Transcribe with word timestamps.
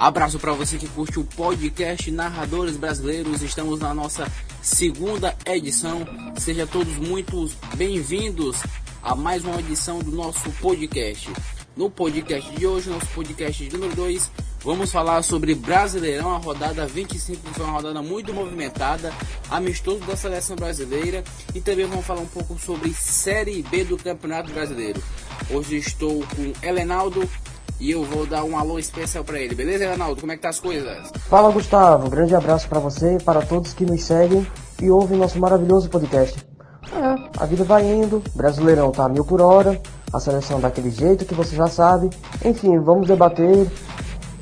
Abraço 0.00 0.38
para 0.38 0.54
você 0.54 0.78
que 0.78 0.88
curte 0.88 1.20
o 1.20 1.24
podcast 1.24 2.10
Narradores 2.10 2.78
Brasileiros. 2.78 3.42
Estamos 3.42 3.78
na 3.80 3.92
nossa 3.92 4.26
segunda 4.62 5.36
edição. 5.44 6.08
Sejam 6.38 6.66
todos 6.66 6.96
muito 6.96 7.50
bem-vindos 7.76 8.62
a 9.02 9.14
mais 9.14 9.44
uma 9.44 9.60
edição 9.60 9.98
do 9.98 10.10
nosso 10.10 10.50
podcast. 10.52 11.30
No 11.76 11.90
podcast 11.90 12.50
de 12.56 12.66
hoje, 12.66 12.88
nosso 12.88 13.08
podcast 13.08 13.68
número 13.70 13.94
2, 13.94 14.30
vamos 14.64 14.90
falar 14.90 15.22
sobre 15.22 15.54
Brasileirão, 15.54 16.34
a 16.34 16.38
rodada 16.38 16.86
25, 16.86 17.48
que 17.48 17.54
foi 17.54 17.66
uma 17.66 17.74
rodada 17.74 18.00
muito 18.00 18.32
movimentada, 18.32 19.12
amistoso 19.50 20.00
da 20.06 20.16
seleção 20.16 20.56
brasileira 20.56 21.22
e 21.54 21.60
também 21.60 21.84
vamos 21.84 22.06
falar 22.06 22.22
um 22.22 22.26
pouco 22.26 22.58
sobre 22.58 22.94
Série 22.94 23.62
B 23.64 23.84
do 23.84 23.98
Campeonato 23.98 24.50
Brasileiro. 24.50 25.02
Hoje 25.50 25.76
estou 25.76 26.24
com 26.34 26.66
Helenaldo, 26.66 27.28
e 27.80 27.90
eu 27.90 28.04
vou 28.04 28.26
dar 28.26 28.44
um 28.44 28.56
alô 28.56 28.78
especial 28.78 29.24
para 29.24 29.40
ele, 29.40 29.54
beleza, 29.54 29.90
Ronaldo? 29.90 30.20
Como 30.20 30.30
é 30.30 30.36
que 30.36 30.42
tá 30.42 30.50
as 30.50 30.60
coisas? 30.60 31.10
Fala, 31.28 31.50
Gustavo. 31.50 32.10
grande 32.10 32.34
abraço 32.34 32.68
para 32.68 32.78
você 32.78 33.16
e 33.16 33.22
para 33.22 33.40
todos 33.40 33.72
que 33.72 33.86
nos 33.86 34.04
seguem 34.04 34.46
e 34.80 34.90
ouvem 34.90 35.18
nosso 35.18 35.38
maravilhoso 35.38 35.88
podcast. 35.88 36.38
É, 36.92 37.42
a 37.42 37.46
vida 37.46 37.64
vai 37.64 37.84
indo, 37.84 38.22
Brasileirão 38.34 38.90
tá 38.90 39.04
a 39.04 39.08
mil 39.08 39.24
por 39.24 39.40
hora, 39.40 39.80
a 40.12 40.20
seleção 40.20 40.60
daquele 40.60 40.90
jeito 40.90 41.24
que 41.24 41.34
você 41.34 41.56
já 41.56 41.68
sabe. 41.68 42.10
Enfim, 42.44 42.78
vamos 42.78 43.06
debater 43.06 43.66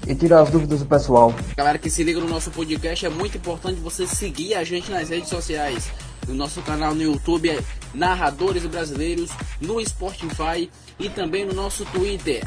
e 0.09 0.15
tirar 0.15 0.41
as 0.41 0.51
dúvidas 0.51 0.81
do 0.81 0.87
pessoal. 0.87 1.35
Galera 1.55 1.79
que 1.79 1.91
se 1.91 2.03
liga 2.03 2.19
no 2.19 2.29
nosso 2.29 2.51
podcast, 2.51 3.05
é 3.05 3.11
muito 3.11 3.37
importante 3.37 3.79
você 3.79 4.07
seguir 4.07 4.55
a 4.55 4.65
gente 4.65 4.91
nas 4.91 5.11
redes 5.11 5.29
sociais. 5.29 5.91
No 6.27 6.35
nosso 6.35 6.63
canal 6.63 6.95
no 6.95 7.03
YouTube 7.03 7.51
é 7.51 7.63
Narradores 7.93 8.65
Brasileiros, 8.65 9.31
no 9.61 9.85
Spotify 9.87 10.71
e 10.99 11.11
também 11.11 11.45
no 11.45 11.53
nosso 11.53 11.85
Twitter, 11.87 12.43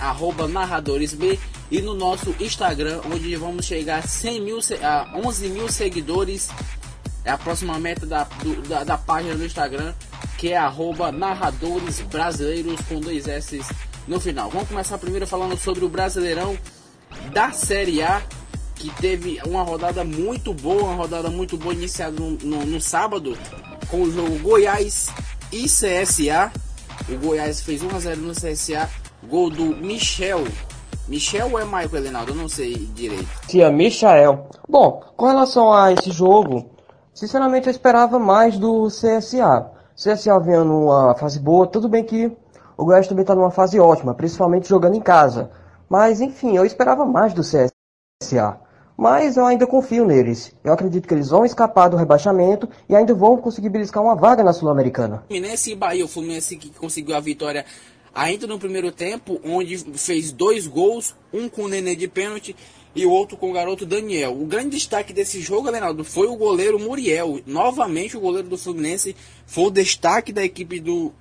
narradoresb, 0.50 1.40
e 1.70 1.82
no 1.82 1.94
nosso 1.94 2.36
Instagram, 2.40 3.00
onde 3.06 3.36
vamos 3.36 3.66
chegar 3.66 4.00
a, 4.00 4.02
100 4.02 4.42
mil, 4.42 4.60
a 4.84 5.20
11 5.24 5.50
mil 5.50 5.70
seguidores. 5.70 6.50
É 7.24 7.32
a 7.32 7.38
próxima 7.38 7.80
meta 7.80 8.06
da, 8.06 8.24
do, 8.24 8.62
da, 8.68 8.84
da, 8.84 8.98
página 8.98 9.36
do 9.36 9.46
Instagram, 9.46 9.94
que 10.38 10.50
é 10.50 10.58
arroba 10.58 11.12
narradores 11.12 12.02
brasileiros 12.02 12.82
com 12.90 13.00
dois 13.00 13.28
S 13.28 13.62
no 14.08 14.20
final. 14.20 14.50
Vamos 14.50 14.68
começar 14.68 14.98
primeiro 14.98 15.28
falando 15.28 15.58
sobre 15.58 15.86
o 15.86 15.90
Brasileirão 15.90 16.58
da 17.32 17.52
Série 17.52 18.02
A, 18.02 18.22
que 18.76 18.90
teve 19.02 19.40
uma 19.46 19.64
rodada 19.64 20.04
muito 20.04 20.54
boa, 20.54 20.84
uma 20.84 20.96
rodada 20.96 21.30
muito 21.30 21.58
boa 21.58 21.74
iniciada 21.74 22.20
no, 22.20 22.32
no, 22.32 22.66
no 22.66 22.82
sábado, 22.82 23.38
com 23.90 24.02
o 24.02 24.12
jogo 24.12 24.40
Goiás 24.40 25.10
e 25.52 25.66
CSA. 25.66 26.52
O 27.10 27.18
Goiás 27.18 27.62
fez 27.62 27.84
1x0 27.84 28.16
no 28.18 28.32
CSA. 28.32 28.90
Gol 29.28 29.50
do 29.50 29.66
Michel. 29.66 30.44
Michel 31.08 31.52
ou 31.52 31.60
é 31.60 31.66
Michael 31.66 31.98
Elenaldo? 31.98 32.32
Eu 32.32 32.36
não 32.36 32.48
sei 32.48 32.74
direito. 32.96 33.28
Tia, 33.48 33.70
Michael. 33.72 34.48
Bom, 34.68 35.02
com 35.16 35.28
relação 35.28 35.72
a 35.72 35.92
esse 35.92 36.12
jogo, 36.12 36.72
sinceramente 37.14 37.68
eu 37.68 37.72
esperava 37.72 38.18
mais 38.18 38.58
do 38.58 38.88
CSA. 38.88 39.70
CSA 39.96 40.40
vendo 40.40 40.66
numa 40.66 41.14
fase 41.16 41.40
boa, 41.40 41.68
tudo 41.68 41.88
bem 41.88 42.04
que 42.04 42.32
o 42.78 42.86
Goiás 42.86 43.08
também 43.08 43.22
está 43.22 43.36
numa 43.36 43.52
fase 43.52 43.80
ótima, 43.80 44.16
principalmente 44.16 44.68
jogando 44.68 44.96
em 44.96 45.02
casa. 45.02 45.52
Mas 45.92 46.22
enfim, 46.22 46.56
eu 46.56 46.66
esperava 46.66 47.06
mais 47.06 47.34
do 47.34 47.42
CSA. 47.42 48.62
Mas 48.98 49.36
eu 49.36 49.46
ainda 49.46 49.68
confio 49.68 50.06
neles. 50.06 50.56
Eu 50.64 50.72
acredito 50.72 51.06
que 51.06 51.14
eles 51.14 51.32
vão 51.32 51.44
escapar 51.44 51.90
do 51.90 51.98
rebaixamento 51.98 52.70
e 52.88 52.96
ainda 52.96 53.14
vão 53.14 53.36
conseguir 53.36 53.68
beliscar 53.68 54.02
uma 54.02 54.16
vaga 54.16 54.42
na 54.42 54.54
Sul-Americana. 54.54 55.26
Fluminense 55.28 55.70
e 55.70 55.76
Bahia, 55.76 56.06
o 56.06 56.08
Fluminense 56.08 56.56
que 56.56 56.70
conseguiu 56.70 57.14
a 57.14 57.20
vitória 57.20 57.66
ainda 58.16 58.48
no 58.48 58.58
primeiro 58.58 58.90
tempo, 58.90 59.42
onde 59.44 59.80
fez 59.98 60.32
dois 60.32 60.66
gols, 60.66 61.14
um 61.34 61.50
com 61.50 61.64
o 61.64 61.68
Nenê 61.68 61.94
de 61.94 62.08
pênalti 62.08 62.56
e 62.96 63.06
o 63.06 63.12
outro 63.12 63.36
com 63.36 63.50
o 63.50 63.54
garoto 63.54 63.86
Daniel. 63.86 64.32
O 64.42 64.46
grande 64.46 64.70
destaque 64.70 65.12
desse 65.12 65.42
jogo, 65.42 65.70
Leonardo, 65.70 66.06
foi 66.06 66.28
o 66.28 66.38
goleiro 66.38 66.80
Muriel. 66.80 67.42
Novamente 67.46 68.16
o 68.16 68.22
goleiro 68.22 68.48
do 68.48 68.58
Fluminense 68.58 69.14
foi 69.46 69.66
o 69.66 69.70
destaque 69.70 70.32
da 70.32 70.42
equipe 70.42 70.80
do 70.80 71.12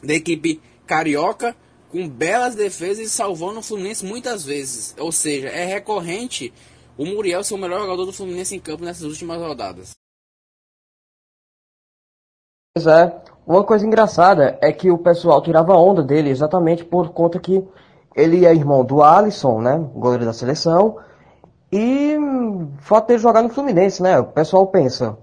da 0.00 0.14
equipe 0.14 0.60
carioca, 0.86 1.56
com 1.90 2.08
belas 2.08 2.54
defesas 2.54 3.06
e 3.06 3.10
salvando 3.10 3.60
o 3.60 3.62
Fluminense 3.62 4.04
muitas 4.04 4.44
vezes. 4.44 4.94
Ou 4.98 5.10
seja, 5.10 5.48
é 5.48 5.64
recorrente 5.64 6.52
o 6.96 7.04
Muriel 7.04 7.42
ser 7.42 7.54
o 7.54 7.58
melhor 7.58 7.80
jogador 7.80 8.06
do 8.06 8.12
Fluminense 8.12 8.54
em 8.54 8.60
campo 8.60 8.84
nessas 8.84 9.04
últimas 9.04 9.38
rodadas. 9.38 9.92
Pois 12.74 12.86
é, 12.86 13.22
uma 13.46 13.64
coisa 13.64 13.84
engraçada 13.84 14.58
é 14.62 14.72
que 14.72 14.90
o 14.90 14.98
pessoal 14.98 15.42
tirava 15.42 15.76
onda 15.76 16.02
dele 16.02 16.30
exatamente 16.30 16.84
por 16.84 17.10
conta 17.10 17.38
que 17.38 17.66
ele 18.14 18.46
é 18.46 18.54
irmão 18.54 18.84
do 18.84 19.02
Alisson, 19.02 19.60
né, 19.60 19.76
goleiro 19.94 20.24
da 20.24 20.32
seleção, 20.32 20.96
e 21.72 22.16
fato 22.80 23.08
dele 23.08 23.18
jogar 23.18 23.42
no 23.42 23.48
Fluminense, 23.48 24.02
né, 24.02 24.18
o 24.18 24.26
pessoal 24.26 24.66
pensa, 24.68 25.18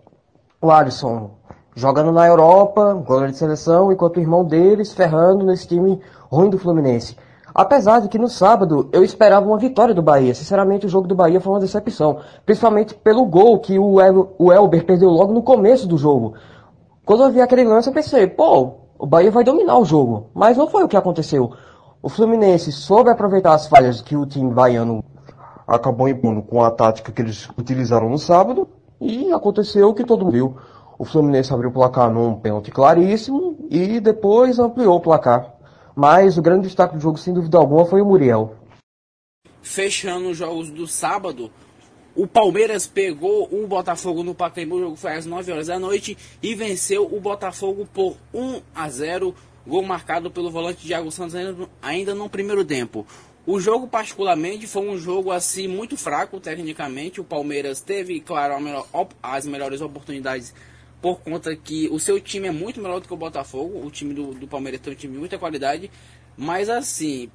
o 0.62 0.72
Alisson 0.72 1.38
jogando 1.76 2.12
na 2.12 2.28
Europa, 2.28 2.94
goleiro 2.96 3.32
de 3.32 3.38
seleção, 3.38 3.92
enquanto 3.92 4.18
o 4.18 4.22
irmão 4.22 4.44
dele 4.44 4.84
ferrando 4.84 5.46
nesse 5.46 5.68
time 5.68 6.02
ruim 6.30 6.50
do 6.50 6.58
Fluminense. 6.58 7.16
Apesar 7.54 8.02
de 8.02 8.08
que 8.08 8.20
no 8.20 8.28
sábado 8.28 8.88
eu 8.92 9.04
esperava 9.04 9.48
uma 9.48 9.58
vitória 9.58 9.94
do 9.94 10.02
Bahia. 10.02 10.36
Sinceramente, 10.36 10.86
o 10.86 10.90
jogo 10.90 11.08
do 11.08 11.16
Bahia 11.16 11.42
foi 11.42 11.54
uma 11.54 11.60
decepção. 11.60 12.20
Principalmente 12.46 12.94
pelo 12.94 13.26
gol 13.26 13.60
que 13.60 13.80
o, 13.80 14.00
El 14.00 14.36
o 14.38 14.54
Elber 14.54 14.86
perdeu 14.86 15.10
logo 15.10 15.34
no 15.34 15.42
começo 15.42 15.88
do 15.88 15.98
jogo. 15.98 16.36
Quando 17.04 17.24
eu 17.24 17.32
vi 17.32 17.42
aquele 17.42 17.64
lance, 17.64 17.90
eu 17.90 17.94
pensei, 17.94 18.28
pô, 18.28 18.74
o 19.00 19.08
Bahia 19.08 19.32
vai 19.32 19.44
dominar 19.44 19.78
o 19.78 19.86
jogo. 19.86 20.28
Mas 20.36 20.56
não 20.56 20.68
foi 20.68 20.84
o 20.84 20.88
que 20.88 20.96
aconteceu. 20.98 21.52
O 22.00 22.10
Fluminense 22.10 22.72
soube 22.72 23.10
aproveitar 23.10 23.54
as 23.54 23.68
falhas 23.68 24.02
que 24.02 24.16
o 24.16 24.26
time 24.26 24.54
baiano 24.54 25.04
acabou 25.68 26.08
impondo 26.08 26.44
com 26.44 26.64
a 26.64 26.70
tática 26.70 27.12
que 27.12 27.22
eles 27.22 27.50
utilizaram 27.58 28.10
no 28.10 28.20
sábado. 28.20 28.68
E 29.02 29.32
aconteceu 29.32 29.90
o 29.90 29.94
que 29.94 30.04
todo 30.04 30.26
mundo 30.26 30.34
viu. 30.34 30.58
O 31.00 31.06
Fluminense 31.06 31.54
abriu 31.54 31.70
o 31.70 31.74
placar 31.74 32.12
num 32.12 32.36
pênalti 32.36 32.72
claríssimo 32.72 33.56
e 33.70 34.00
depois 34.00 34.60
ampliou 34.60 34.98
o 34.98 35.02
placar. 35.02 35.57
Mas 35.98 36.38
o 36.38 36.44
grande 36.44 36.68
destaque 36.68 36.96
do 36.96 37.02
jogo, 37.02 37.18
sem 37.18 37.34
dúvida 37.34 37.58
alguma, 37.58 37.84
foi 37.84 38.04
o 38.04 38.06
Muriel. 38.06 38.56
Fechando 39.64 40.30
os 40.30 40.38
jogos 40.38 40.70
do 40.70 40.86
sábado, 40.86 41.52
o 42.16 42.28
Palmeiras 42.28 42.86
pegou 42.86 43.50
o 43.52 43.66
Botafogo 43.66 44.22
no 44.22 44.36
Pacaembu, 44.36 44.76
o 44.76 44.80
jogo 44.80 44.96
foi 44.96 45.14
às 45.14 45.26
9 45.26 45.52
horas 45.52 45.66
da 45.66 45.80
noite 45.80 46.16
e 46.40 46.54
venceu 46.54 47.12
o 47.12 47.20
Botafogo 47.20 47.88
por 47.92 48.16
1 48.32 48.62
a 48.76 48.88
0, 48.88 49.34
gol 49.66 49.82
marcado 49.82 50.30
pelo 50.30 50.52
volante 50.52 50.86
Thiago 50.86 51.12
Santos 51.12 51.34
ainda 51.82 52.14
no 52.14 52.30
primeiro 52.30 52.64
tempo. 52.64 53.04
O 53.44 53.60
jogo 53.60 53.88
particularmente 53.88 54.68
foi 54.68 54.88
um 54.88 55.00
jogo 55.00 55.32
assim 55.32 55.68
muito 55.68 55.98
fraco 55.98 56.40
tecnicamente. 56.40 57.20
O 57.20 57.24
Palmeiras 57.24 57.82
teve, 57.82 58.20
claro, 58.20 58.54
as 59.24 59.48
melhores 59.48 59.82
oportunidades 59.82 60.54
por 61.02 61.20
conta 61.22 61.56
que 61.56 61.88
o 61.90 62.00
seu 62.00 62.20
time 62.20 62.48
é 62.48 62.52
muito 62.52 62.82
melhor 62.82 63.00
do 63.00 63.08
que 63.08 63.14
o 63.14 63.18
Botafogo. 63.18 63.86
O 63.86 63.92
time 63.92 64.14
do, 64.14 64.34
do 64.34 64.48
Palmeiras 64.48 64.82
tem 64.82 64.94
um 64.94 64.96
time 64.96 65.14
de 65.14 65.20
muita 65.20 65.38
qualidade. 65.38 65.92
Mas 66.36 66.70
assim, 66.70 67.30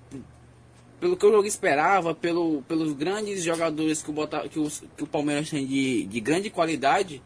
pelo 1.01 1.17
que 1.17 1.27
o 1.27 1.33
jogo 1.33 1.47
esperava, 1.47 2.15
pelo, 2.15 2.63
pelos 2.63 2.93
grandes 2.93 3.43
jogadores 3.43 4.03
que 4.03 4.11
o, 4.11 4.13
Bota, 4.13 4.49
que, 4.49 4.59
os, 4.59 4.85
que 4.97 5.03
o 5.03 5.07
Palmeiras 5.07 5.51
tem 5.51 5.67
de, 5.67 6.05
de 6.05 6.21
grande 6.21 6.51
qualidade, 6.51 7.23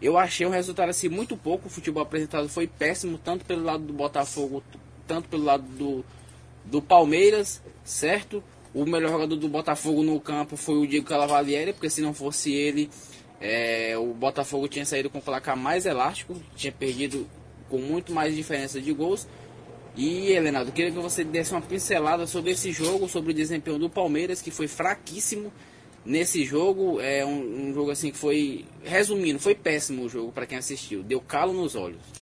eu 0.00 0.18
achei 0.18 0.46
um 0.46 0.50
resultado 0.50 0.90
assim 0.90 1.08
muito 1.08 1.36
pouco. 1.36 1.66
O 1.66 1.70
futebol 1.70 2.02
apresentado 2.02 2.48
foi 2.48 2.66
péssimo, 2.66 3.18
tanto 3.18 3.44
pelo 3.44 3.64
lado 3.64 3.84
do 3.84 3.92
Botafogo, 3.92 4.62
tanto 5.06 5.28
pelo 5.28 5.44
lado 5.44 5.62
do, 5.62 6.04
do 6.64 6.82
Palmeiras, 6.82 7.62
certo? 7.84 8.42
O 8.74 8.84
melhor 8.84 9.10
jogador 9.10 9.36
do 9.36 9.48
Botafogo 9.48 10.02
no 10.02 10.20
campo 10.20 10.54
foi 10.56 10.76
o 10.76 10.86
Diego 10.86 11.06
Calavalieri, 11.06 11.72
porque 11.72 11.88
se 11.88 12.02
não 12.02 12.12
fosse 12.12 12.52
ele, 12.52 12.90
é, 13.40 13.96
o 13.98 14.14
Botafogo 14.14 14.68
tinha 14.68 14.84
saído 14.84 15.10
com 15.10 15.18
o 15.18 15.22
placar 15.22 15.56
mais 15.56 15.86
elástico, 15.86 16.36
tinha 16.54 16.72
perdido 16.72 17.26
com 17.68 17.78
muito 17.78 18.12
mais 18.12 18.34
diferença 18.34 18.80
de 18.80 18.92
gols. 18.92 19.26
E, 19.96 20.30
Helenaldo, 20.32 20.72
queria 20.72 20.90
que 20.90 20.98
você 20.98 21.24
desse 21.24 21.52
uma 21.52 21.62
pincelada 21.62 22.26
sobre 22.26 22.50
esse 22.50 22.70
jogo, 22.70 23.08
sobre 23.08 23.32
o 23.32 23.34
desempenho 23.34 23.78
do 23.78 23.88
Palmeiras, 23.88 24.42
que 24.42 24.50
foi 24.50 24.68
fraquíssimo 24.68 25.52
nesse 26.04 26.44
jogo. 26.44 27.00
É 27.00 27.24
um, 27.24 27.68
um 27.68 27.74
jogo 27.74 27.90
assim 27.90 28.10
que 28.10 28.18
foi, 28.18 28.66
resumindo, 28.84 29.38
foi 29.38 29.54
péssimo 29.54 30.04
o 30.04 30.08
jogo 30.08 30.32
para 30.32 30.46
quem 30.46 30.58
assistiu, 30.58 31.02
deu 31.02 31.20
calo 31.20 31.52
nos 31.52 31.74
olhos. 31.74 32.25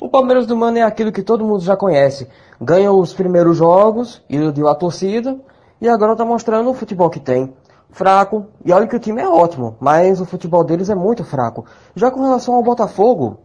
O 0.00 0.08
Palmeiras 0.08 0.46
do 0.46 0.56
Mano 0.56 0.78
é 0.78 0.82
aquilo 0.82 1.12
que 1.12 1.22
todo 1.22 1.44
mundo 1.44 1.60
já 1.60 1.76
conhece. 1.76 2.26
Ganha 2.58 2.90
os 2.90 3.12
primeiros 3.12 3.58
jogos, 3.58 4.24
iludiu 4.30 4.66
a 4.66 4.74
torcida, 4.74 5.38
e 5.78 5.86
agora 5.86 6.12
está 6.12 6.24
mostrando 6.24 6.70
o 6.70 6.74
futebol 6.74 7.10
que 7.10 7.20
tem. 7.20 7.52
Fraco, 7.90 8.46
e 8.64 8.72
olha 8.72 8.86
que 8.86 8.96
o 8.96 8.98
time 8.98 9.20
é 9.20 9.28
ótimo, 9.28 9.76
mas 9.78 10.18
o 10.18 10.24
futebol 10.24 10.64
deles 10.64 10.88
é 10.88 10.94
muito 10.94 11.22
fraco. 11.22 11.66
Já 11.94 12.10
com 12.10 12.22
relação 12.22 12.54
ao 12.54 12.62
Botafogo, 12.62 13.40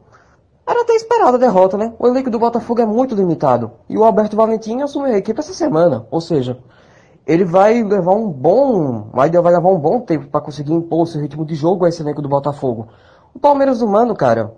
era 0.65 0.81
até 0.81 0.93
esperada 0.93 1.35
a 1.35 1.39
derrota, 1.39 1.77
né? 1.77 1.93
O 1.99 2.07
elenco 2.07 2.29
do 2.29 2.39
Botafogo 2.39 2.81
é 2.81 2.85
muito 2.85 3.15
limitado. 3.15 3.71
E 3.89 3.97
o 3.97 4.05
Alberto 4.05 4.37
Valentim 4.37 4.81
assumiu 4.81 5.13
a 5.13 5.17
equipe 5.17 5.37
essa 5.37 5.53
semana. 5.53 6.07
Ou 6.09 6.21
seja, 6.21 6.57
ele 7.27 7.43
vai 7.43 7.83
levar 7.83 8.13
um 8.13 8.29
bom. 8.29 9.09
Vai 9.11 9.29
levar 9.29 9.59
um 9.59 9.77
bom 9.77 9.99
tempo 9.99 10.27
para 10.27 10.39
conseguir 10.39 10.71
impor 10.71 11.05
seu 11.05 11.19
ritmo 11.19 11.45
de 11.45 11.53
jogo 11.53 11.83
a 11.83 11.89
esse 11.89 12.01
elenco 12.01 12.21
do 12.21 12.29
Botafogo. 12.29 12.87
O 13.33 13.39
Palmeiras 13.39 13.79
do 13.79 13.87
Mano, 13.87 14.15
cara, 14.15 14.53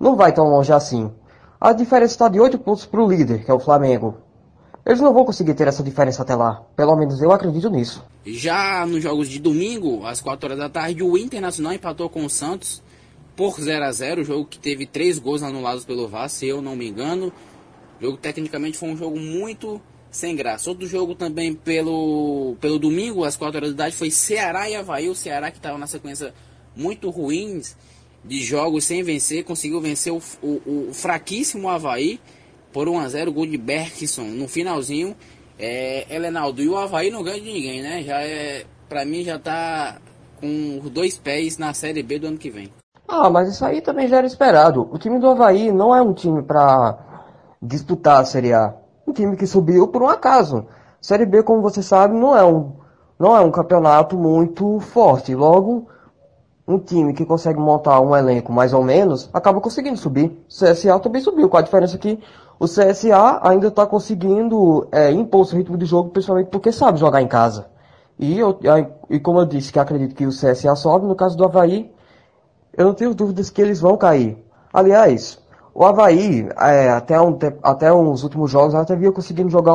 não 0.00 0.16
vai 0.16 0.32
tão 0.32 0.48
longe 0.48 0.72
assim. 0.72 1.12
A 1.64 1.72
diferença 1.72 2.14
está 2.14 2.28
de 2.28 2.40
8 2.40 2.58
pontos 2.58 2.84
para 2.84 3.00
o 3.00 3.08
líder, 3.08 3.44
que 3.44 3.48
é 3.48 3.54
o 3.54 3.60
Flamengo. 3.60 4.16
Eles 4.84 5.00
não 5.00 5.14
vão 5.14 5.24
conseguir 5.24 5.54
ter 5.54 5.68
essa 5.68 5.80
diferença 5.80 6.22
até 6.22 6.34
lá. 6.34 6.60
Pelo 6.74 6.96
menos 6.96 7.22
eu 7.22 7.30
acredito 7.30 7.70
nisso. 7.70 8.04
Já 8.26 8.84
nos 8.84 9.00
jogos 9.00 9.28
de 9.28 9.38
domingo, 9.38 10.04
às 10.04 10.20
4 10.20 10.44
horas 10.44 10.58
da 10.58 10.68
tarde, 10.68 11.04
o 11.04 11.16
Internacional 11.16 11.72
empatou 11.72 12.10
com 12.10 12.24
o 12.24 12.28
Santos 12.28 12.82
por 13.36 13.60
0 13.60 13.84
a 13.84 13.92
0 13.92 14.24
jogo 14.24 14.44
que 14.44 14.58
teve 14.58 14.86
três 14.86 15.20
gols 15.20 15.40
anulados 15.40 15.84
pelo 15.84 16.08
Vasco, 16.08 16.40
se 16.40 16.48
eu 16.48 16.60
não 16.60 16.74
me 16.74 16.88
engano. 16.88 17.32
O 18.00 18.04
jogo 18.04 18.16
tecnicamente 18.16 18.76
foi 18.76 18.88
um 18.88 18.96
jogo 18.96 19.16
muito 19.16 19.80
sem 20.10 20.34
graça. 20.34 20.68
Outro 20.68 20.84
jogo 20.88 21.14
também 21.14 21.54
pelo, 21.54 22.56
pelo 22.60 22.76
domingo, 22.76 23.22
às 23.22 23.36
4 23.36 23.58
horas 23.58 23.70
da 23.70 23.84
tarde, 23.84 23.96
foi 23.96 24.10
Ceará 24.10 24.68
e 24.68 24.74
Havaí. 24.74 25.08
O 25.08 25.14
Ceará 25.14 25.48
que 25.48 25.58
estava 25.58 25.78
na 25.78 25.86
sequência 25.86 26.34
muito 26.74 27.08
ruins 27.08 27.76
de 28.24 28.40
jogos 28.40 28.84
sem 28.84 29.02
vencer, 29.02 29.44
conseguiu 29.44 29.80
vencer 29.80 30.12
o, 30.12 30.20
o, 30.42 30.88
o 30.88 30.94
fraquíssimo 30.94 31.68
Havaí 31.68 32.20
por 32.72 32.88
1 32.88 33.00
a 33.00 33.08
0 33.08 33.32
gol 33.32 33.46
de 33.46 33.58
Berkson 33.58 34.24
no 34.24 34.48
finalzinho. 34.48 35.16
É, 35.58 36.06
Helenaldo, 36.14 36.62
e 36.62 36.68
o 36.68 36.76
Havaí 36.76 37.10
não 37.10 37.22
ganha 37.22 37.40
de 37.40 37.52
ninguém, 37.52 37.82
né? 37.82 38.02
Já 38.02 38.20
é, 38.22 38.64
pra 38.88 39.04
mim 39.04 39.22
já 39.22 39.38
tá 39.38 39.98
com 40.40 40.80
os 40.82 40.90
dois 40.90 41.16
pés 41.16 41.58
na 41.58 41.72
Série 41.72 42.02
B 42.02 42.18
do 42.18 42.26
ano 42.26 42.38
que 42.38 42.50
vem. 42.50 42.72
Ah, 43.06 43.28
mas 43.28 43.48
isso 43.48 43.64
aí 43.64 43.80
também 43.80 44.08
já 44.08 44.18
era 44.18 44.26
esperado. 44.26 44.88
O 44.90 44.98
time 44.98 45.18
do 45.18 45.28
Havaí 45.28 45.70
não 45.70 45.94
é 45.94 46.00
um 46.00 46.12
time 46.12 46.42
para 46.42 46.98
disputar 47.60 48.20
a 48.20 48.24
Série 48.24 48.52
A. 48.52 48.74
Um 49.06 49.12
time 49.12 49.36
que 49.36 49.46
subiu 49.46 49.86
por 49.88 50.02
um 50.02 50.08
acaso. 50.08 50.66
Série 51.00 51.26
B, 51.26 51.42
como 51.42 51.60
você 51.60 51.82
sabe, 51.82 52.14
não 52.14 52.36
é 52.36 52.44
um, 52.44 52.72
não 53.18 53.36
é 53.36 53.40
um 53.40 53.50
campeonato 53.50 54.16
muito 54.16 54.80
forte. 54.80 55.34
Logo, 55.34 55.88
um 56.66 56.78
time 56.78 57.12
que 57.12 57.24
consegue 57.24 57.58
montar 57.58 58.00
um 58.00 58.14
elenco 58.14 58.52
mais 58.52 58.72
ou 58.72 58.82
menos, 58.82 59.28
acaba 59.32 59.60
conseguindo 59.60 59.96
subir. 59.96 60.26
O 60.48 60.48
CSA 60.48 60.98
também 61.00 61.20
subiu, 61.20 61.48
com 61.48 61.56
a 61.56 61.62
diferença 61.62 61.98
que 61.98 62.18
o 62.58 62.66
CSA 62.66 63.40
ainda 63.42 63.68
está 63.68 63.84
conseguindo 63.86 64.86
é, 64.92 65.10
impor 65.10 65.44
seu 65.46 65.58
ritmo 65.58 65.76
de 65.76 65.84
jogo, 65.84 66.10
principalmente 66.10 66.48
porque 66.48 66.70
sabe 66.70 67.00
jogar 67.00 67.20
em 67.20 67.26
casa. 67.26 67.66
E, 68.18 68.38
eu, 68.38 68.58
e 69.10 69.18
como 69.18 69.40
eu 69.40 69.46
disse 69.46 69.72
que 69.72 69.78
acredito 69.78 70.14
que 70.14 70.26
o 70.26 70.30
CSA 70.30 70.76
sobe, 70.76 71.06
no 71.06 71.16
caso 71.16 71.36
do 71.36 71.44
Havaí, 71.44 71.90
eu 72.76 72.86
não 72.86 72.94
tenho 72.94 73.14
dúvidas 73.14 73.50
que 73.50 73.60
eles 73.60 73.80
vão 73.80 73.96
cair. 73.96 74.38
Aliás, 74.72 75.40
o 75.74 75.84
Havaí, 75.84 76.48
é, 76.60 76.90
até, 76.90 77.20
um, 77.20 77.36
até 77.62 77.92
uns 77.92 78.22
últimos 78.22 78.50
jogos, 78.50 78.74
até 78.74 78.94
via 78.94 79.10
conseguindo 79.10 79.50
jogar 79.50 79.74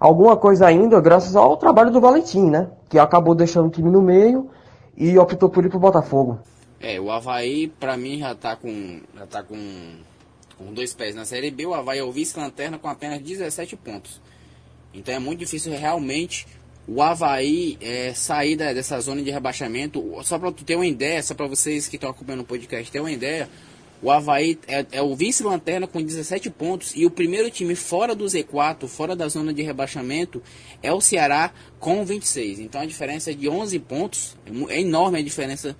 alguma 0.00 0.36
coisa 0.36 0.66
ainda, 0.66 1.00
graças 1.00 1.36
ao 1.36 1.56
trabalho 1.56 1.90
do 1.90 2.00
Valentim, 2.00 2.48
né? 2.48 2.68
Que 2.88 2.98
acabou 2.98 3.34
deixando 3.34 3.66
o 3.66 3.70
time 3.70 3.90
no 3.90 4.00
meio 4.00 4.48
e 4.96 5.18
optou 5.18 5.48
por 5.48 5.64
ir 5.64 5.68
pro 5.68 5.78
Botafogo. 5.78 6.40
É, 6.80 7.00
o 7.00 7.10
Havaí, 7.10 7.68
pra 7.68 7.96
mim, 7.96 8.18
já 8.18 8.34
tá 8.34 8.54
com. 8.56 9.00
Já 9.16 9.26
tá 9.26 9.42
com, 9.42 9.56
com 10.58 10.72
dois 10.72 10.92
pés 10.92 11.14
na 11.14 11.24
Série 11.24 11.50
B. 11.50 11.66
O 11.66 11.74
Havaí 11.74 11.98
é 11.98 12.04
o 12.04 12.12
vice-lanterna 12.12 12.78
com 12.78 12.88
apenas 12.88 13.20
17 13.20 13.76
pontos. 13.76 14.20
Então 14.92 15.14
é 15.14 15.18
muito 15.18 15.40
difícil 15.40 15.72
realmente 15.72 16.46
o 16.86 17.02
Havaí 17.02 17.78
é, 17.80 18.12
sair 18.14 18.56
da, 18.56 18.72
dessa 18.72 19.00
zona 19.00 19.22
de 19.22 19.30
rebaixamento. 19.30 20.02
Só 20.22 20.38
para 20.38 20.52
ter 20.52 20.76
uma 20.76 20.86
ideia, 20.86 21.22
só 21.22 21.34
para 21.34 21.46
vocês 21.46 21.88
que 21.88 21.96
estão 21.96 22.10
acompanhando 22.10 22.42
o 22.42 22.46
podcast 22.46 22.90
ter 22.92 23.00
uma 23.00 23.10
ideia, 23.10 23.48
o 24.04 24.10
Havaí 24.10 24.58
é, 24.68 24.84
é 24.92 25.02
o 25.02 25.16
vice-lanterna 25.16 25.86
com 25.86 26.02
17 26.02 26.50
pontos 26.50 26.92
e 26.94 27.06
o 27.06 27.10
primeiro 27.10 27.50
time 27.50 27.74
fora 27.74 28.14
do 28.14 28.26
Z4, 28.26 28.86
fora 28.86 29.16
da 29.16 29.26
zona 29.28 29.50
de 29.50 29.62
rebaixamento, 29.62 30.42
é 30.82 30.92
o 30.92 31.00
Ceará 31.00 31.54
com 31.80 32.04
26. 32.04 32.60
Então 32.60 32.82
a 32.82 32.84
diferença 32.84 33.30
é 33.30 33.34
de 33.34 33.48
11 33.48 33.78
pontos, 33.78 34.36
é 34.68 34.82
enorme 34.82 35.20
a 35.20 35.22
diferença 35.22 35.74